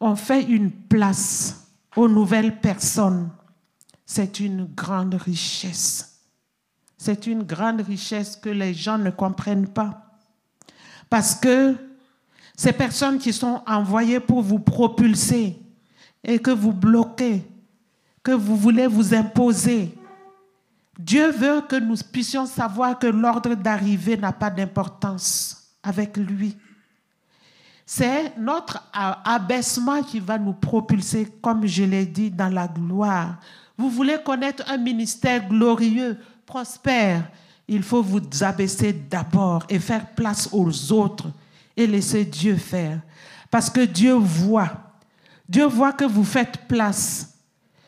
on 0.04 0.18
fait 0.18 0.44
une 0.44 0.70
place 0.70 1.66
aux 1.96 2.10
nouvelles 2.10 2.60
personnes, 2.60 3.30
c'est 4.06 4.42
une 4.42 4.66
grande 4.66 5.14
richesse. 5.14 6.20
C'est 6.98 7.26
une 7.26 7.44
grande 7.44 7.80
richesse 7.80 8.36
que 8.36 8.50
les 8.50 8.74
gens 8.74 8.98
ne 8.98 9.12
comprennent 9.12 9.70
pas. 9.70 10.20
Parce 11.10 11.36
que 11.36 11.76
ces 12.58 12.74
personnes 12.74 13.18
qui 13.18 13.32
sont 13.32 13.62
envoyées 13.66 14.20
pour 14.20 14.42
vous 14.42 14.60
propulser 14.60 15.58
et 16.22 16.38
que 16.38 16.52
vous 16.52 16.74
bloquez, 16.74 17.42
que 18.22 18.34
vous 18.34 18.58
voulez 18.58 18.88
vous 18.88 19.14
imposer, 19.14 19.98
Dieu 21.00 21.32
veut 21.32 21.62
que 21.62 21.78
nous 21.78 21.98
puissions 22.12 22.46
savoir 22.46 23.00
que 23.00 23.08
l'ordre 23.08 23.56
d'arrivée 23.56 24.18
n'a 24.18 24.34
pas 24.34 24.50
d'importance 24.50 25.78
avec 25.82 26.18
lui. 26.18 26.58
C'est 27.96 28.36
notre 28.40 28.82
abaissement 28.92 30.02
qui 30.02 30.20
va 30.20 30.40
nous 30.40 30.54
propulser, 30.54 31.32
comme 31.44 31.68
je 31.68 31.84
l'ai 31.84 32.08
dit, 32.08 32.32
dans 32.32 32.52
la 32.52 32.68
gloire. 32.68 33.36
Vous 33.78 33.88
voulez 33.92 34.18
connaître 34.26 34.64
un 34.68 34.78
ministère 34.78 35.48
glorieux, 35.48 36.18
prospère, 36.44 37.30
il 37.68 37.84
faut 37.84 38.02
vous 38.02 38.20
abaisser 38.42 38.94
d'abord 38.94 39.64
et 39.70 39.78
faire 39.78 40.08
place 40.08 40.50
aux 40.52 40.92
autres 40.92 41.28
et 41.78 41.86
laisser 41.86 42.26
Dieu 42.26 42.56
faire. 42.56 43.00
Parce 43.52 43.70
que 43.70 43.82
Dieu 43.82 44.14
voit. 44.14 44.72
Dieu 45.48 45.66
voit 45.66 45.94
que 45.94 46.06
vous 46.06 46.24
faites 46.24 46.68
place. 46.68 47.38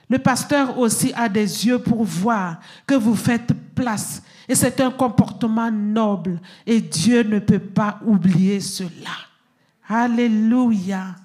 Le 0.08 0.20
pasteur 0.20 0.78
aussi 0.78 1.14
a 1.16 1.28
des 1.28 1.66
yeux 1.66 1.80
pour 1.80 2.04
voir 2.04 2.60
que 2.86 2.94
vous 2.94 3.16
faites 3.16 3.52
place. 3.74 4.22
Et 4.48 4.54
c'est 4.54 4.80
un 4.82 4.92
comportement 4.92 5.72
noble. 5.72 6.40
Et 6.64 6.80
Dieu 6.80 7.24
ne 7.24 7.40
peut 7.40 7.58
pas 7.58 8.00
oublier 8.06 8.60
cela. 8.60 9.10
Alléluia. 9.88 11.16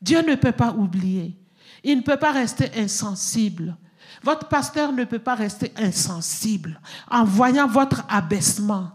Dieu 0.00 0.22
ne 0.22 0.34
peut 0.34 0.52
pas 0.52 0.72
oublier. 0.72 1.36
Il 1.82 1.98
ne 1.98 2.02
peut 2.02 2.16
pas 2.16 2.32
rester 2.32 2.70
insensible. 2.76 3.76
Votre 4.22 4.48
pasteur 4.48 4.92
ne 4.92 5.04
peut 5.04 5.18
pas 5.18 5.34
rester 5.34 5.72
insensible 5.76 6.80
en 7.10 7.24
voyant 7.24 7.66
votre 7.66 8.04
abaissement, 8.08 8.90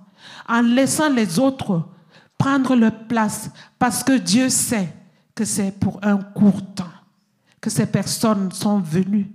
en 0.48 0.62
laissant 0.62 1.10
les 1.10 1.40
autres 1.40 1.88
prendre 2.38 2.76
leur 2.76 3.08
place, 3.08 3.52
parce 3.78 4.04
que 4.04 4.18
Dieu 4.18 4.50
sait 4.50 4.92
que 5.36 5.46
c'est 5.46 5.72
pour 5.80 6.00
un 6.02 6.18
court 6.18 6.74
temps 6.74 6.86
que 7.62 7.70
ces 7.70 7.86
personnes 7.86 8.52
sont 8.52 8.80
venues 8.80 9.32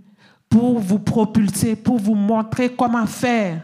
pour 0.48 0.81
vous 0.81 0.98
propulser, 0.98 1.77
pour 1.77 1.98
vous 1.98 2.15
montrer 2.15 2.74
comment 2.74 3.07
faire. 3.07 3.62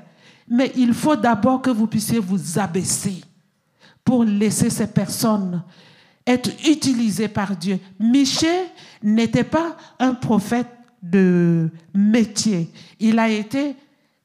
Mais 0.48 0.72
il 0.76 0.94
faut 0.94 1.16
d'abord 1.16 1.60
que 1.60 1.70
vous 1.70 1.86
puissiez 1.88 2.20
vous 2.20 2.58
abaisser 2.58 3.24
pour 4.04 4.24
laisser 4.24 4.70
ces 4.70 4.86
personnes 4.86 5.62
être 6.26 6.50
utilisées 6.68 7.28
par 7.28 7.56
Dieu. 7.56 7.78
Michel 7.98 8.66
n'était 9.02 9.44
pas 9.44 9.76
un 9.98 10.14
prophète 10.14 10.68
de 11.02 11.70
métier. 11.94 12.70
Il 13.00 13.18
a 13.18 13.28
été, 13.28 13.74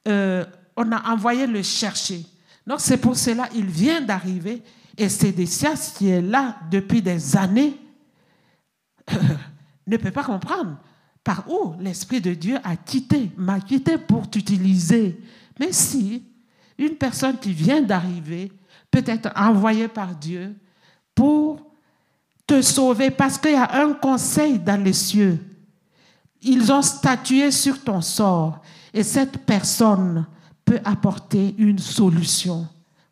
euh, 0.07 0.45
on 0.75 0.91
a 0.91 1.11
envoyé 1.11 1.47
le 1.47 1.63
chercher. 1.63 2.23
Donc 2.65 2.79
c'est 2.81 2.97
pour 2.97 3.15
cela 3.15 3.47
qu'il 3.47 3.65
vient 3.65 4.01
d'arriver 4.01 4.61
et 4.97 5.09
Sédécias 5.09 5.93
qui 5.97 6.09
est 6.09 6.21
là 6.21 6.57
depuis 6.69 7.01
des 7.01 7.35
années 7.37 7.77
ne 9.87 9.97
peut 9.97 10.11
pas 10.11 10.23
comprendre 10.23 10.77
par 11.23 11.49
où 11.49 11.75
l'Esprit 11.79 12.21
de 12.21 12.33
Dieu 12.33 12.57
a 12.63 12.75
quitté, 12.75 13.31
m'a 13.37 13.59
quitté 13.59 13.97
pour 13.97 14.29
t'utiliser. 14.29 15.19
Mais 15.59 15.71
si 15.71 16.23
une 16.77 16.95
personne 16.95 17.37
qui 17.37 17.53
vient 17.53 17.81
d'arriver 17.81 18.51
peut 18.91 19.03
être 19.05 19.29
envoyée 19.35 19.87
par 19.87 20.15
Dieu 20.15 20.55
pour 21.15 21.66
te 22.47 22.61
sauver, 22.61 23.11
parce 23.11 23.37
qu'il 23.37 23.51
y 23.51 23.55
a 23.55 23.81
un 23.83 23.93
conseil 23.93 24.57
dans 24.57 24.81
les 24.81 24.93
cieux. 24.93 25.37
Ils 26.41 26.71
ont 26.71 26.81
statué 26.81 27.51
sur 27.51 27.83
ton 27.83 28.01
sort 28.01 28.61
et 28.93 29.03
cette 29.03 29.39
personne 29.39 30.25
peut 30.63 30.79
apporter 30.85 31.53
une 31.57 31.79
solution 31.79 32.67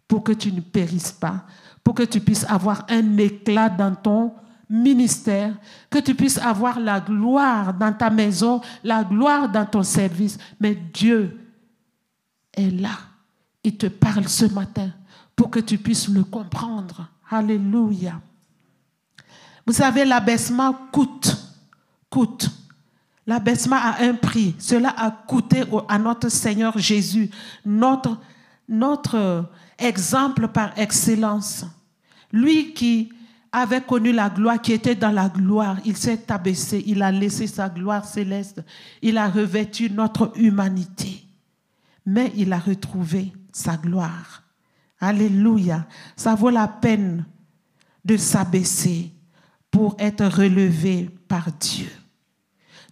pour 0.07 0.23
que 0.23 0.31
tu 0.31 0.51
ne 0.51 0.61
périsses 0.61 1.11
pas, 1.11 1.45
pour 1.83 1.95
que 1.95 2.03
tu 2.03 2.21
puisses 2.21 2.45
avoir 2.45 2.85
un 2.89 3.17
éclat 3.17 3.69
dans 3.69 3.93
ton 3.93 4.33
ministère, 4.69 5.53
que 5.89 5.99
tu 5.99 6.15
puisses 6.15 6.37
avoir 6.37 6.79
la 6.79 6.99
gloire 6.99 7.73
dans 7.73 7.93
ta 7.93 8.09
maison, 8.09 8.61
la 8.83 9.03
gloire 9.03 9.49
dans 9.49 9.65
ton 9.65 9.83
service. 9.83 10.37
Mais 10.59 10.75
Dieu 10.75 11.37
est 12.53 12.71
là. 12.71 12.97
Il 13.63 13.77
te 13.77 13.87
parle 13.87 14.27
ce 14.27 14.45
matin 14.45 14.91
pour 15.35 15.49
que 15.49 15.59
tu 15.59 15.77
puisses 15.77 16.07
le 16.07 16.23
comprendre. 16.23 17.07
Alléluia. 17.29 18.21
Vous 19.65 19.73
savez, 19.73 20.05
l'abaissement 20.05 20.73
coûte. 20.91 21.35
Coûte. 22.09 22.49
L'abaissement 23.27 23.77
a 23.77 24.03
un 24.03 24.13
prix. 24.13 24.55
Cela 24.59 24.89
a 24.89 25.09
coûté 25.09 25.63
à 25.87 25.97
notre 25.97 26.29
Seigneur 26.29 26.77
Jésus, 26.77 27.29
notre, 27.65 28.19
notre 28.69 29.49
exemple 29.79 30.47
par 30.49 30.77
excellence. 30.77 31.65
Lui 32.31 32.73
qui 32.73 33.11
avait 33.51 33.81
connu 33.81 34.11
la 34.11 34.29
gloire, 34.29 34.61
qui 34.61 34.73
était 34.73 34.95
dans 34.95 35.11
la 35.11 35.29
gloire, 35.29 35.77
il 35.85 35.95
s'est 35.95 36.29
abaissé, 36.29 36.83
il 36.85 37.01
a 37.01 37.11
laissé 37.11 37.47
sa 37.47 37.69
gloire 37.69 38.05
céleste, 38.05 38.61
il 39.01 39.17
a 39.17 39.29
revêtu 39.29 39.89
notre 39.89 40.33
humanité, 40.35 41.23
mais 42.05 42.33
il 42.35 42.51
a 42.51 42.59
retrouvé 42.59 43.31
sa 43.53 43.77
gloire. 43.77 44.43
Alléluia. 44.99 45.87
Ça 46.15 46.35
vaut 46.35 46.49
la 46.49 46.67
peine 46.67 47.25
de 48.03 48.17
s'abaisser 48.17 49.14
pour 49.75 49.97
être 49.99 50.25
relevé 50.25 51.09
par 51.27 51.51
Dieu. 51.51 51.91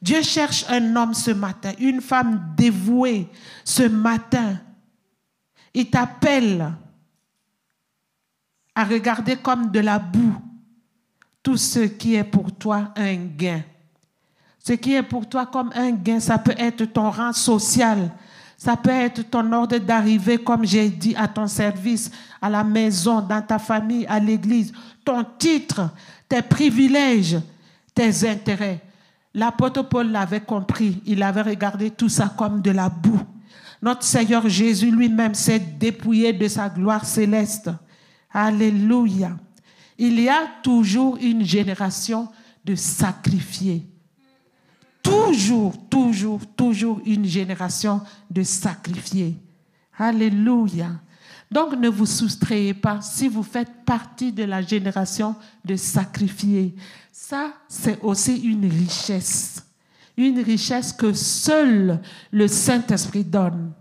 Dieu 0.02 0.22
cherche 0.22 0.66
un 0.68 0.98
homme 0.98 1.14
ce 1.14 1.32
matin, 1.32 1.72
une 1.80 2.02
femme 2.02 2.54
dévouée 2.58 3.30
ce 3.64 3.84
matin. 3.84 4.60
Il 5.74 5.90
t'appelle 5.90 6.74
à 8.76 8.84
regarder 8.84 9.38
comme 9.38 9.72
de 9.72 9.80
la 9.80 9.98
boue 9.98 10.36
tout 11.42 11.56
ce 11.56 11.80
qui 11.80 12.16
est 12.16 12.26
pour 12.26 12.52
toi 12.52 12.92
un 12.98 13.16
gain. 13.16 13.64
Ce 14.60 14.74
qui 14.74 14.94
est 14.94 15.04
pour 15.04 15.30
toi 15.30 15.46
comme 15.46 15.72
un 15.76 15.92
gain, 15.92 16.20
ça 16.20 16.38
peut 16.38 16.56
être 16.58 16.84
ton 16.84 17.10
rang 17.10 17.32
social, 17.32 18.12
ça 18.64 18.78
peut 18.78 18.90
être 18.90 19.30
ton 19.30 19.52
ordre 19.52 19.78
d'arrivée, 19.78 20.38
comme 20.38 20.66
j'ai 20.66 20.90
dit, 20.90 21.16
à 21.16 21.28
ton 21.28 21.48
service, 21.48 22.10
à 22.42 22.50
la 22.50 22.64
maison, 22.64 23.20
dans 23.20 23.42
ta 23.42 23.60
famille, 23.60 24.06
à 24.08 24.20
l'église, 24.20 24.72
ton 25.04 25.26
titre, 25.38 25.90
tes 26.30 26.42
privilèges, 26.42 27.40
tes 27.94 28.30
intérêts. 28.30 28.80
L'apôtre 29.34 29.82
Paul 29.82 30.12
l'avait 30.12 30.40
compris, 30.40 31.02
il 31.06 31.22
avait 31.24 31.42
regardé 31.42 31.90
tout 31.90 32.10
ça 32.10 32.34
comme 32.38 32.62
de 32.62 32.72
la 32.72 32.88
boue. 32.88 33.22
Notre 33.82 34.04
Seigneur 34.04 34.48
Jésus 34.48 34.92
lui-même 34.92 35.34
s'est 35.34 35.60
dépouillé 35.60 36.32
de 36.32 36.48
sa 36.48 36.70
gloire 36.70 37.04
céleste. 37.04 37.70
Alléluia 38.32 39.32
il 39.98 40.20
y 40.20 40.30
a 40.30 40.48
toujours 40.62 41.18
une 41.18 41.46
génération 41.46 42.28
de 42.66 42.76
sacrifiés. 42.76 43.86
Toujours, 45.04 45.74
toujours, 45.90 46.40
toujours 46.56 47.02
une 47.06 47.26
génération 47.26 48.02
de 48.32 48.42
sacrifiés. 48.42 49.38
Alléluia. 49.98 50.92
Donc 51.52 51.76
ne 51.76 51.90
vous 51.90 52.08
soustrayez 52.08 52.74
pas 52.74 53.02
si 53.02 53.28
vous 53.28 53.44
faites 53.44 53.86
partie 53.86 54.32
de 54.32 54.44
la 54.44 54.62
génération 54.62 55.36
de 55.64 55.76
sacrifiés. 55.76 56.74
Ça, 57.12 57.54
c'est 57.68 58.02
aussi 58.02 58.38
une 58.38 58.68
richesse. 58.68 59.64
Une 60.18 60.40
richesse 60.40 60.92
que 60.94 61.14
seul 61.14 62.02
le 62.32 62.48
Saint-Esprit 62.48 63.24
donne. 63.24 63.72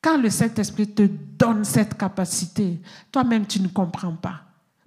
Quand 0.00 0.16
le 0.16 0.30
Saint-Esprit 0.30 0.88
te 0.88 1.02
donne 1.38 1.64
cette 1.64 1.96
capacité, 1.96 2.80
toi-même, 3.12 3.46
tu 3.46 3.60
ne 3.60 3.68
comprends 3.68 4.14
pas 4.14 4.42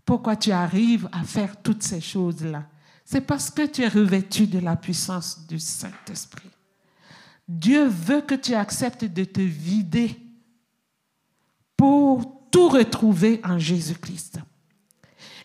pourquoi 0.06 0.35
tu 0.35 0.52
arrives 0.52 1.07
à 1.11 1.23
faire 1.23 1.61
toutes 1.61 1.84
ces 1.84 2.02
choses-là. 2.02 2.65
C'est 3.06 3.22
parce 3.22 3.49
que 3.49 3.65
tu 3.65 3.82
es 3.82 3.88
revêtu 3.88 4.48
de 4.48 4.60
la 4.60 4.76
puissance 4.76 5.45
du 5.48 5.60
Saint-Esprit. 5.60 6.49
Dieu 7.48 7.86
veut 7.86 8.22
que 8.22 8.36
tu 8.36 8.53
acceptes 8.53 9.06
de 9.06 9.23
te 9.26 9.41
vider 9.41 10.18
pour 11.76 12.48
tout 12.49 12.69
retrouver 12.69 13.41
en 13.44 13.57
Jésus-Christ. 13.60 14.40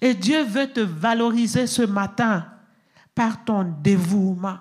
Et 0.00 0.14
Dieu 0.14 0.44
veut 0.44 0.70
te 0.70 0.80
valoriser 0.80 1.66
ce 1.66 1.82
matin 1.82 2.46
par 3.14 3.44
ton 3.44 3.74
dévouement. 3.82 4.58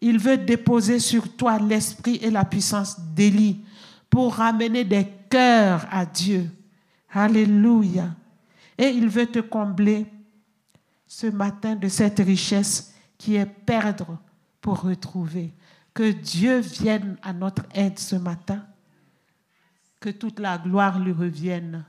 Il 0.00 0.18
veut 0.18 0.36
déposer 0.36 1.00
sur 1.00 1.34
toi 1.36 1.58
l'esprit 1.58 2.16
et 2.22 2.30
la 2.30 2.44
puissance 2.44 3.00
d'Élie 3.00 3.64
pour 4.08 4.34
ramener 4.36 4.84
des 4.84 5.08
cœurs 5.28 5.86
à 5.90 6.06
Dieu. 6.06 6.48
Alléluia. 7.10 8.14
Et 8.76 8.88
il 8.88 9.08
veut 9.08 9.26
te 9.26 9.40
combler 9.40 10.06
ce 11.08 11.26
matin 11.26 11.74
de 11.74 11.88
cette 11.88 12.18
richesse 12.20 12.94
qui 13.16 13.34
est 13.34 13.46
perdre 13.46 14.18
pour 14.60 14.82
retrouver. 14.82 15.52
Que 15.94 16.12
Dieu 16.12 16.58
vienne 16.58 17.16
à 17.22 17.32
notre 17.32 17.64
aide 17.74 17.98
ce 17.98 18.14
matin. 18.14 18.64
Que 19.98 20.10
toute 20.10 20.38
la 20.38 20.58
gloire 20.58 21.00
lui 21.00 21.12
revienne. 21.12 21.84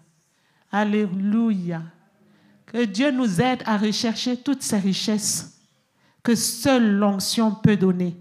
Alléluia. 0.72 1.84
Que 2.66 2.86
Dieu 2.86 3.12
nous 3.12 3.42
aide 3.42 3.62
à 3.66 3.78
rechercher 3.78 4.38
toutes 4.38 4.64
ces 4.64 4.80
richesses 4.80 5.60
que 6.24 6.36
seule 6.36 6.96
l'onction 6.98 7.54
peut 7.56 7.78
donner. 7.78 8.18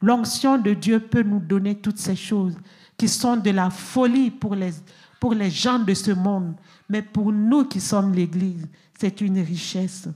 L'onction 0.00 0.58
de 0.58 0.74
Dieu 0.74 1.00
peut 1.00 1.22
nous 1.22 1.40
donner 1.40 1.74
toutes 1.76 1.98
ces 1.98 2.16
choses 2.16 2.56
qui 2.96 3.08
sont 3.08 3.36
de 3.36 3.50
la 3.50 3.70
folie 3.70 4.30
pour 4.30 4.54
les, 4.54 4.72
pour 5.20 5.34
les 5.34 5.50
gens 5.50 5.78
de 5.78 5.94
ce 5.94 6.12
monde, 6.12 6.54
mais 6.88 7.02
pour 7.02 7.32
nous 7.32 7.64
qui 7.64 7.80
sommes 7.80 8.12
l'Église, 8.12 8.66
c'est 8.98 9.20
une 9.20 9.38
richesse. 9.38 10.08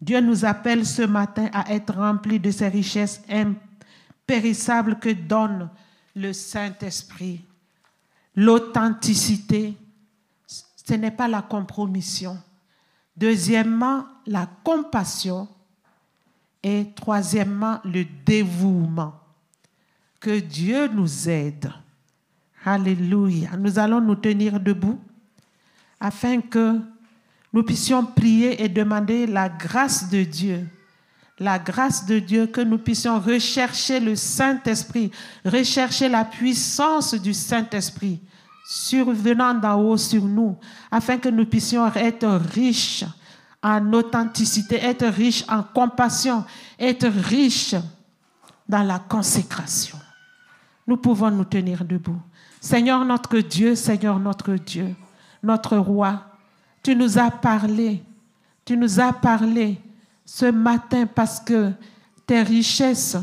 Dieu 0.00 0.20
nous 0.20 0.46
appelle 0.46 0.86
ce 0.86 1.02
matin 1.02 1.50
à 1.52 1.72
être 1.72 1.94
remplis 1.94 2.40
de 2.40 2.50
ces 2.50 2.68
richesses 2.68 3.22
impérissables 3.28 4.98
que 4.98 5.10
donne 5.10 5.68
le 6.16 6.32
Saint-Esprit. 6.32 7.44
L'authenticité, 8.34 9.76
ce 10.46 10.94
n'est 10.94 11.10
pas 11.10 11.28
la 11.28 11.42
compromission. 11.42 12.38
Deuxièmement, 13.14 14.06
la 14.26 14.48
compassion. 14.64 15.46
Et 16.62 16.92
troisièmement, 16.96 17.78
le 17.84 18.06
dévouement. 18.24 19.20
Que 20.18 20.40
Dieu 20.40 20.88
nous 20.88 21.28
aide. 21.28 21.70
Alléluia. 22.64 23.50
Nous 23.58 23.78
allons 23.78 24.00
nous 24.00 24.14
tenir 24.14 24.58
debout 24.58 24.98
afin 26.00 26.40
que 26.40 26.80
nous 27.54 27.62
puissions 27.62 28.04
prier 28.04 28.64
et 28.64 28.68
demander 28.68 29.28
la 29.28 29.48
grâce 29.48 30.10
de 30.10 30.24
Dieu. 30.24 30.66
La 31.38 31.60
grâce 31.60 32.04
de 32.04 32.18
Dieu, 32.18 32.48
que 32.48 32.60
nous 32.60 32.78
puissions 32.78 33.20
rechercher 33.20 34.00
le 34.00 34.16
Saint-Esprit, 34.16 35.12
rechercher 35.44 36.08
la 36.08 36.24
puissance 36.24 37.14
du 37.14 37.32
Saint-Esprit 37.32 38.20
survenant 38.66 39.54
d'en 39.54 39.80
haut 39.80 39.96
sur 39.96 40.24
nous, 40.24 40.56
afin 40.90 41.18
que 41.18 41.28
nous 41.28 41.46
puissions 41.46 41.86
être 41.94 42.26
riches 42.54 43.04
en 43.62 43.92
authenticité, 43.92 44.76
être 44.82 45.06
riches 45.06 45.44
en 45.48 45.62
compassion, 45.62 46.44
être 46.78 47.06
riches 47.06 47.76
dans 48.68 48.82
la 48.82 48.98
consécration. 48.98 49.98
Nous 50.88 50.96
pouvons 50.96 51.30
nous 51.30 51.44
tenir 51.44 51.84
debout. 51.84 52.20
Seigneur 52.60 53.04
notre 53.04 53.38
Dieu, 53.38 53.76
Seigneur 53.76 54.18
notre 54.18 54.54
Dieu, 54.54 54.94
notre 55.42 55.76
roi, 55.76 56.33
tu 56.84 56.94
nous 56.94 57.18
as 57.18 57.32
parlé, 57.32 58.00
tu 58.64 58.76
nous 58.76 59.00
as 59.00 59.12
parlé 59.12 59.76
ce 60.24 60.46
matin 60.46 61.06
parce 61.12 61.40
que 61.40 61.72
tes 62.24 62.42
richesses 62.42 63.16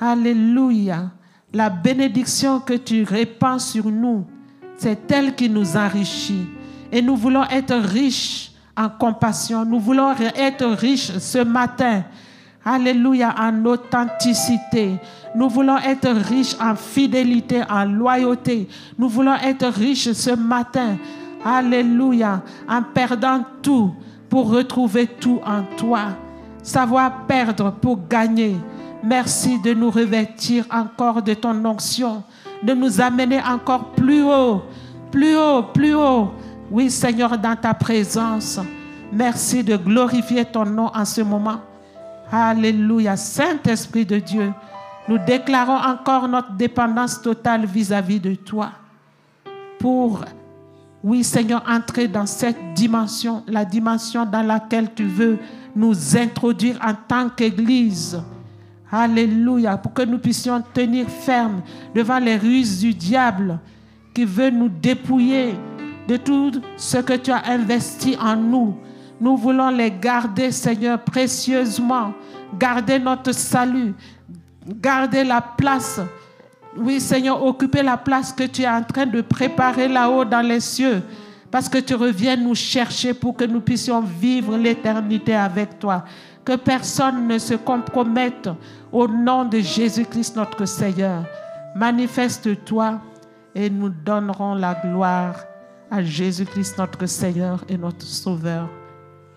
Alléluia. 0.00 1.10
La 1.52 1.70
bénédiction 1.70 2.60
que 2.60 2.74
tu 2.74 3.04
répands 3.04 3.60
sur 3.60 3.86
nous, 3.86 4.26
c'est 4.76 5.10
elle 5.12 5.34
qui 5.34 5.48
nous 5.48 5.76
enrichit. 5.76 6.46
Et 6.90 7.00
nous 7.00 7.16
voulons 7.16 7.44
être 7.44 7.76
riches 7.76 8.50
en 8.76 8.88
compassion. 8.88 9.64
Nous 9.64 9.78
voulons 9.78 10.12
être 10.34 10.66
riches 10.66 11.16
ce 11.18 11.38
matin. 11.38 12.04
Alléluia, 12.64 13.34
en 13.38 13.64
authenticité. 13.66 14.96
Nous 15.36 15.48
voulons 15.48 15.78
être 15.78 16.10
riches 16.10 16.56
en 16.60 16.74
fidélité, 16.74 17.62
en 17.68 17.84
loyauté. 17.84 18.68
Nous 18.98 19.08
voulons 19.08 19.34
être 19.34 19.66
riches 19.68 20.12
ce 20.12 20.30
matin. 20.30 20.96
Alléluia, 21.44 22.42
en 22.68 22.82
perdant 22.82 23.44
tout 23.62 23.94
pour 24.30 24.50
retrouver 24.50 25.06
tout 25.06 25.40
en 25.44 25.62
toi. 25.76 26.06
Savoir 26.62 27.26
perdre 27.26 27.70
pour 27.72 28.08
gagner. 28.08 28.56
Merci 29.02 29.60
de 29.60 29.74
nous 29.74 29.90
revêtir 29.90 30.64
encore 30.70 31.20
de 31.20 31.34
ton 31.34 31.62
onction, 31.64 32.22
de 32.62 32.72
nous 32.72 33.00
amener 33.00 33.40
encore 33.42 33.90
plus 33.90 34.24
haut, 34.24 34.62
plus 35.10 35.36
haut, 35.36 35.62
plus 35.74 35.94
haut. 35.94 36.30
Oui, 36.70 36.90
Seigneur, 36.90 37.36
dans 37.36 37.54
ta 37.54 37.74
présence. 37.74 38.58
Merci 39.12 39.62
de 39.62 39.76
glorifier 39.76 40.44
ton 40.46 40.64
nom 40.64 40.90
en 40.94 41.04
ce 41.04 41.20
moment. 41.20 41.60
Alléluia. 42.32 43.16
Saint-Esprit 43.16 44.06
de 44.06 44.18
Dieu, 44.18 44.52
nous 45.06 45.18
déclarons 45.18 45.76
encore 45.76 46.26
notre 46.26 46.52
dépendance 46.52 47.20
totale 47.20 47.66
vis-à-vis 47.66 48.18
de 48.18 48.34
toi. 48.34 48.70
Pour, 49.78 50.24
oui 51.04 51.22
Seigneur, 51.22 51.62
entrer 51.68 52.08
dans 52.08 52.24
cette 52.24 52.72
dimension, 52.72 53.42
la 53.46 53.66
dimension 53.66 54.24
dans 54.24 54.42
laquelle 54.42 54.88
tu 54.94 55.04
veux 55.04 55.38
nous 55.76 56.16
introduire 56.16 56.78
en 56.82 56.94
tant 56.94 57.28
qu'Église. 57.28 58.22
Alléluia. 58.90 59.76
Pour 59.76 59.92
que 59.92 60.02
nous 60.02 60.18
puissions 60.18 60.62
tenir 60.72 61.06
ferme 61.08 61.60
devant 61.94 62.18
les 62.18 62.36
ruses 62.36 62.80
du 62.80 62.94
diable 62.94 63.58
qui 64.14 64.24
veut 64.24 64.48
nous 64.48 64.70
dépouiller 64.70 65.54
de 66.08 66.16
tout 66.16 66.52
ce 66.76 66.98
que 66.98 67.14
tu 67.14 67.30
as 67.30 67.50
investi 67.50 68.16
en 68.18 68.36
nous. 68.36 68.74
Nous 69.20 69.36
voulons 69.36 69.68
les 69.68 69.90
garder, 69.90 70.50
Seigneur, 70.52 71.02
précieusement. 71.02 72.14
Garder 72.58 72.98
notre 72.98 73.32
salut. 73.32 73.94
Garder 74.66 75.24
la 75.24 75.42
place. 75.42 76.00
Oui, 76.76 77.00
Seigneur, 77.00 77.42
occuper 77.44 77.82
la 77.82 77.96
place 77.96 78.32
que 78.32 78.44
tu 78.44 78.62
es 78.62 78.68
en 78.68 78.82
train 78.82 79.06
de 79.06 79.20
préparer 79.20 79.88
là-haut 79.88 80.24
dans 80.24 80.40
les 80.40 80.60
cieux. 80.60 81.02
Parce 81.50 81.68
que 81.68 81.78
tu 81.78 81.94
reviens 81.94 82.36
nous 82.36 82.54
chercher 82.54 83.14
pour 83.14 83.36
que 83.36 83.44
nous 83.44 83.60
puissions 83.60 84.00
vivre 84.00 84.56
l'éternité 84.56 85.34
avec 85.36 85.78
toi. 85.78 86.04
Que 86.44 86.56
personne 86.56 87.28
ne 87.28 87.38
se 87.38 87.54
compromette 87.54 88.50
au 88.90 89.06
nom 89.06 89.44
de 89.44 89.60
Jésus-Christ 89.60 90.36
notre 90.36 90.64
Seigneur. 90.66 91.24
Manifeste-toi 91.76 93.00
et 93.54 93.70
nous 93.70 93.88
donnerons 93.88 94.54
la 94.54 94.74
gloire 94.74 95.36
à 95.90 96.02
Jésus-Christ 96.02 96.76
notre 96.78 97.06
Seigneur 97.06 97.64
et 97.68 97.76
notre 97.76 98.04
Sauveur. 98.04 98.68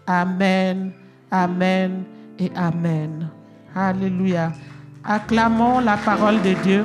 Amen, 0.07 0.91
Amen 1.29 2.03
et 2.39 2.51
Amen. 2.55 3.29
Alléluia. 3.75 4.51
Acclamons 5.03 5.79
la 5.79 5.97
parole 5.97 6.41
de 6.41 6.53
Dieu. 6.63 6.83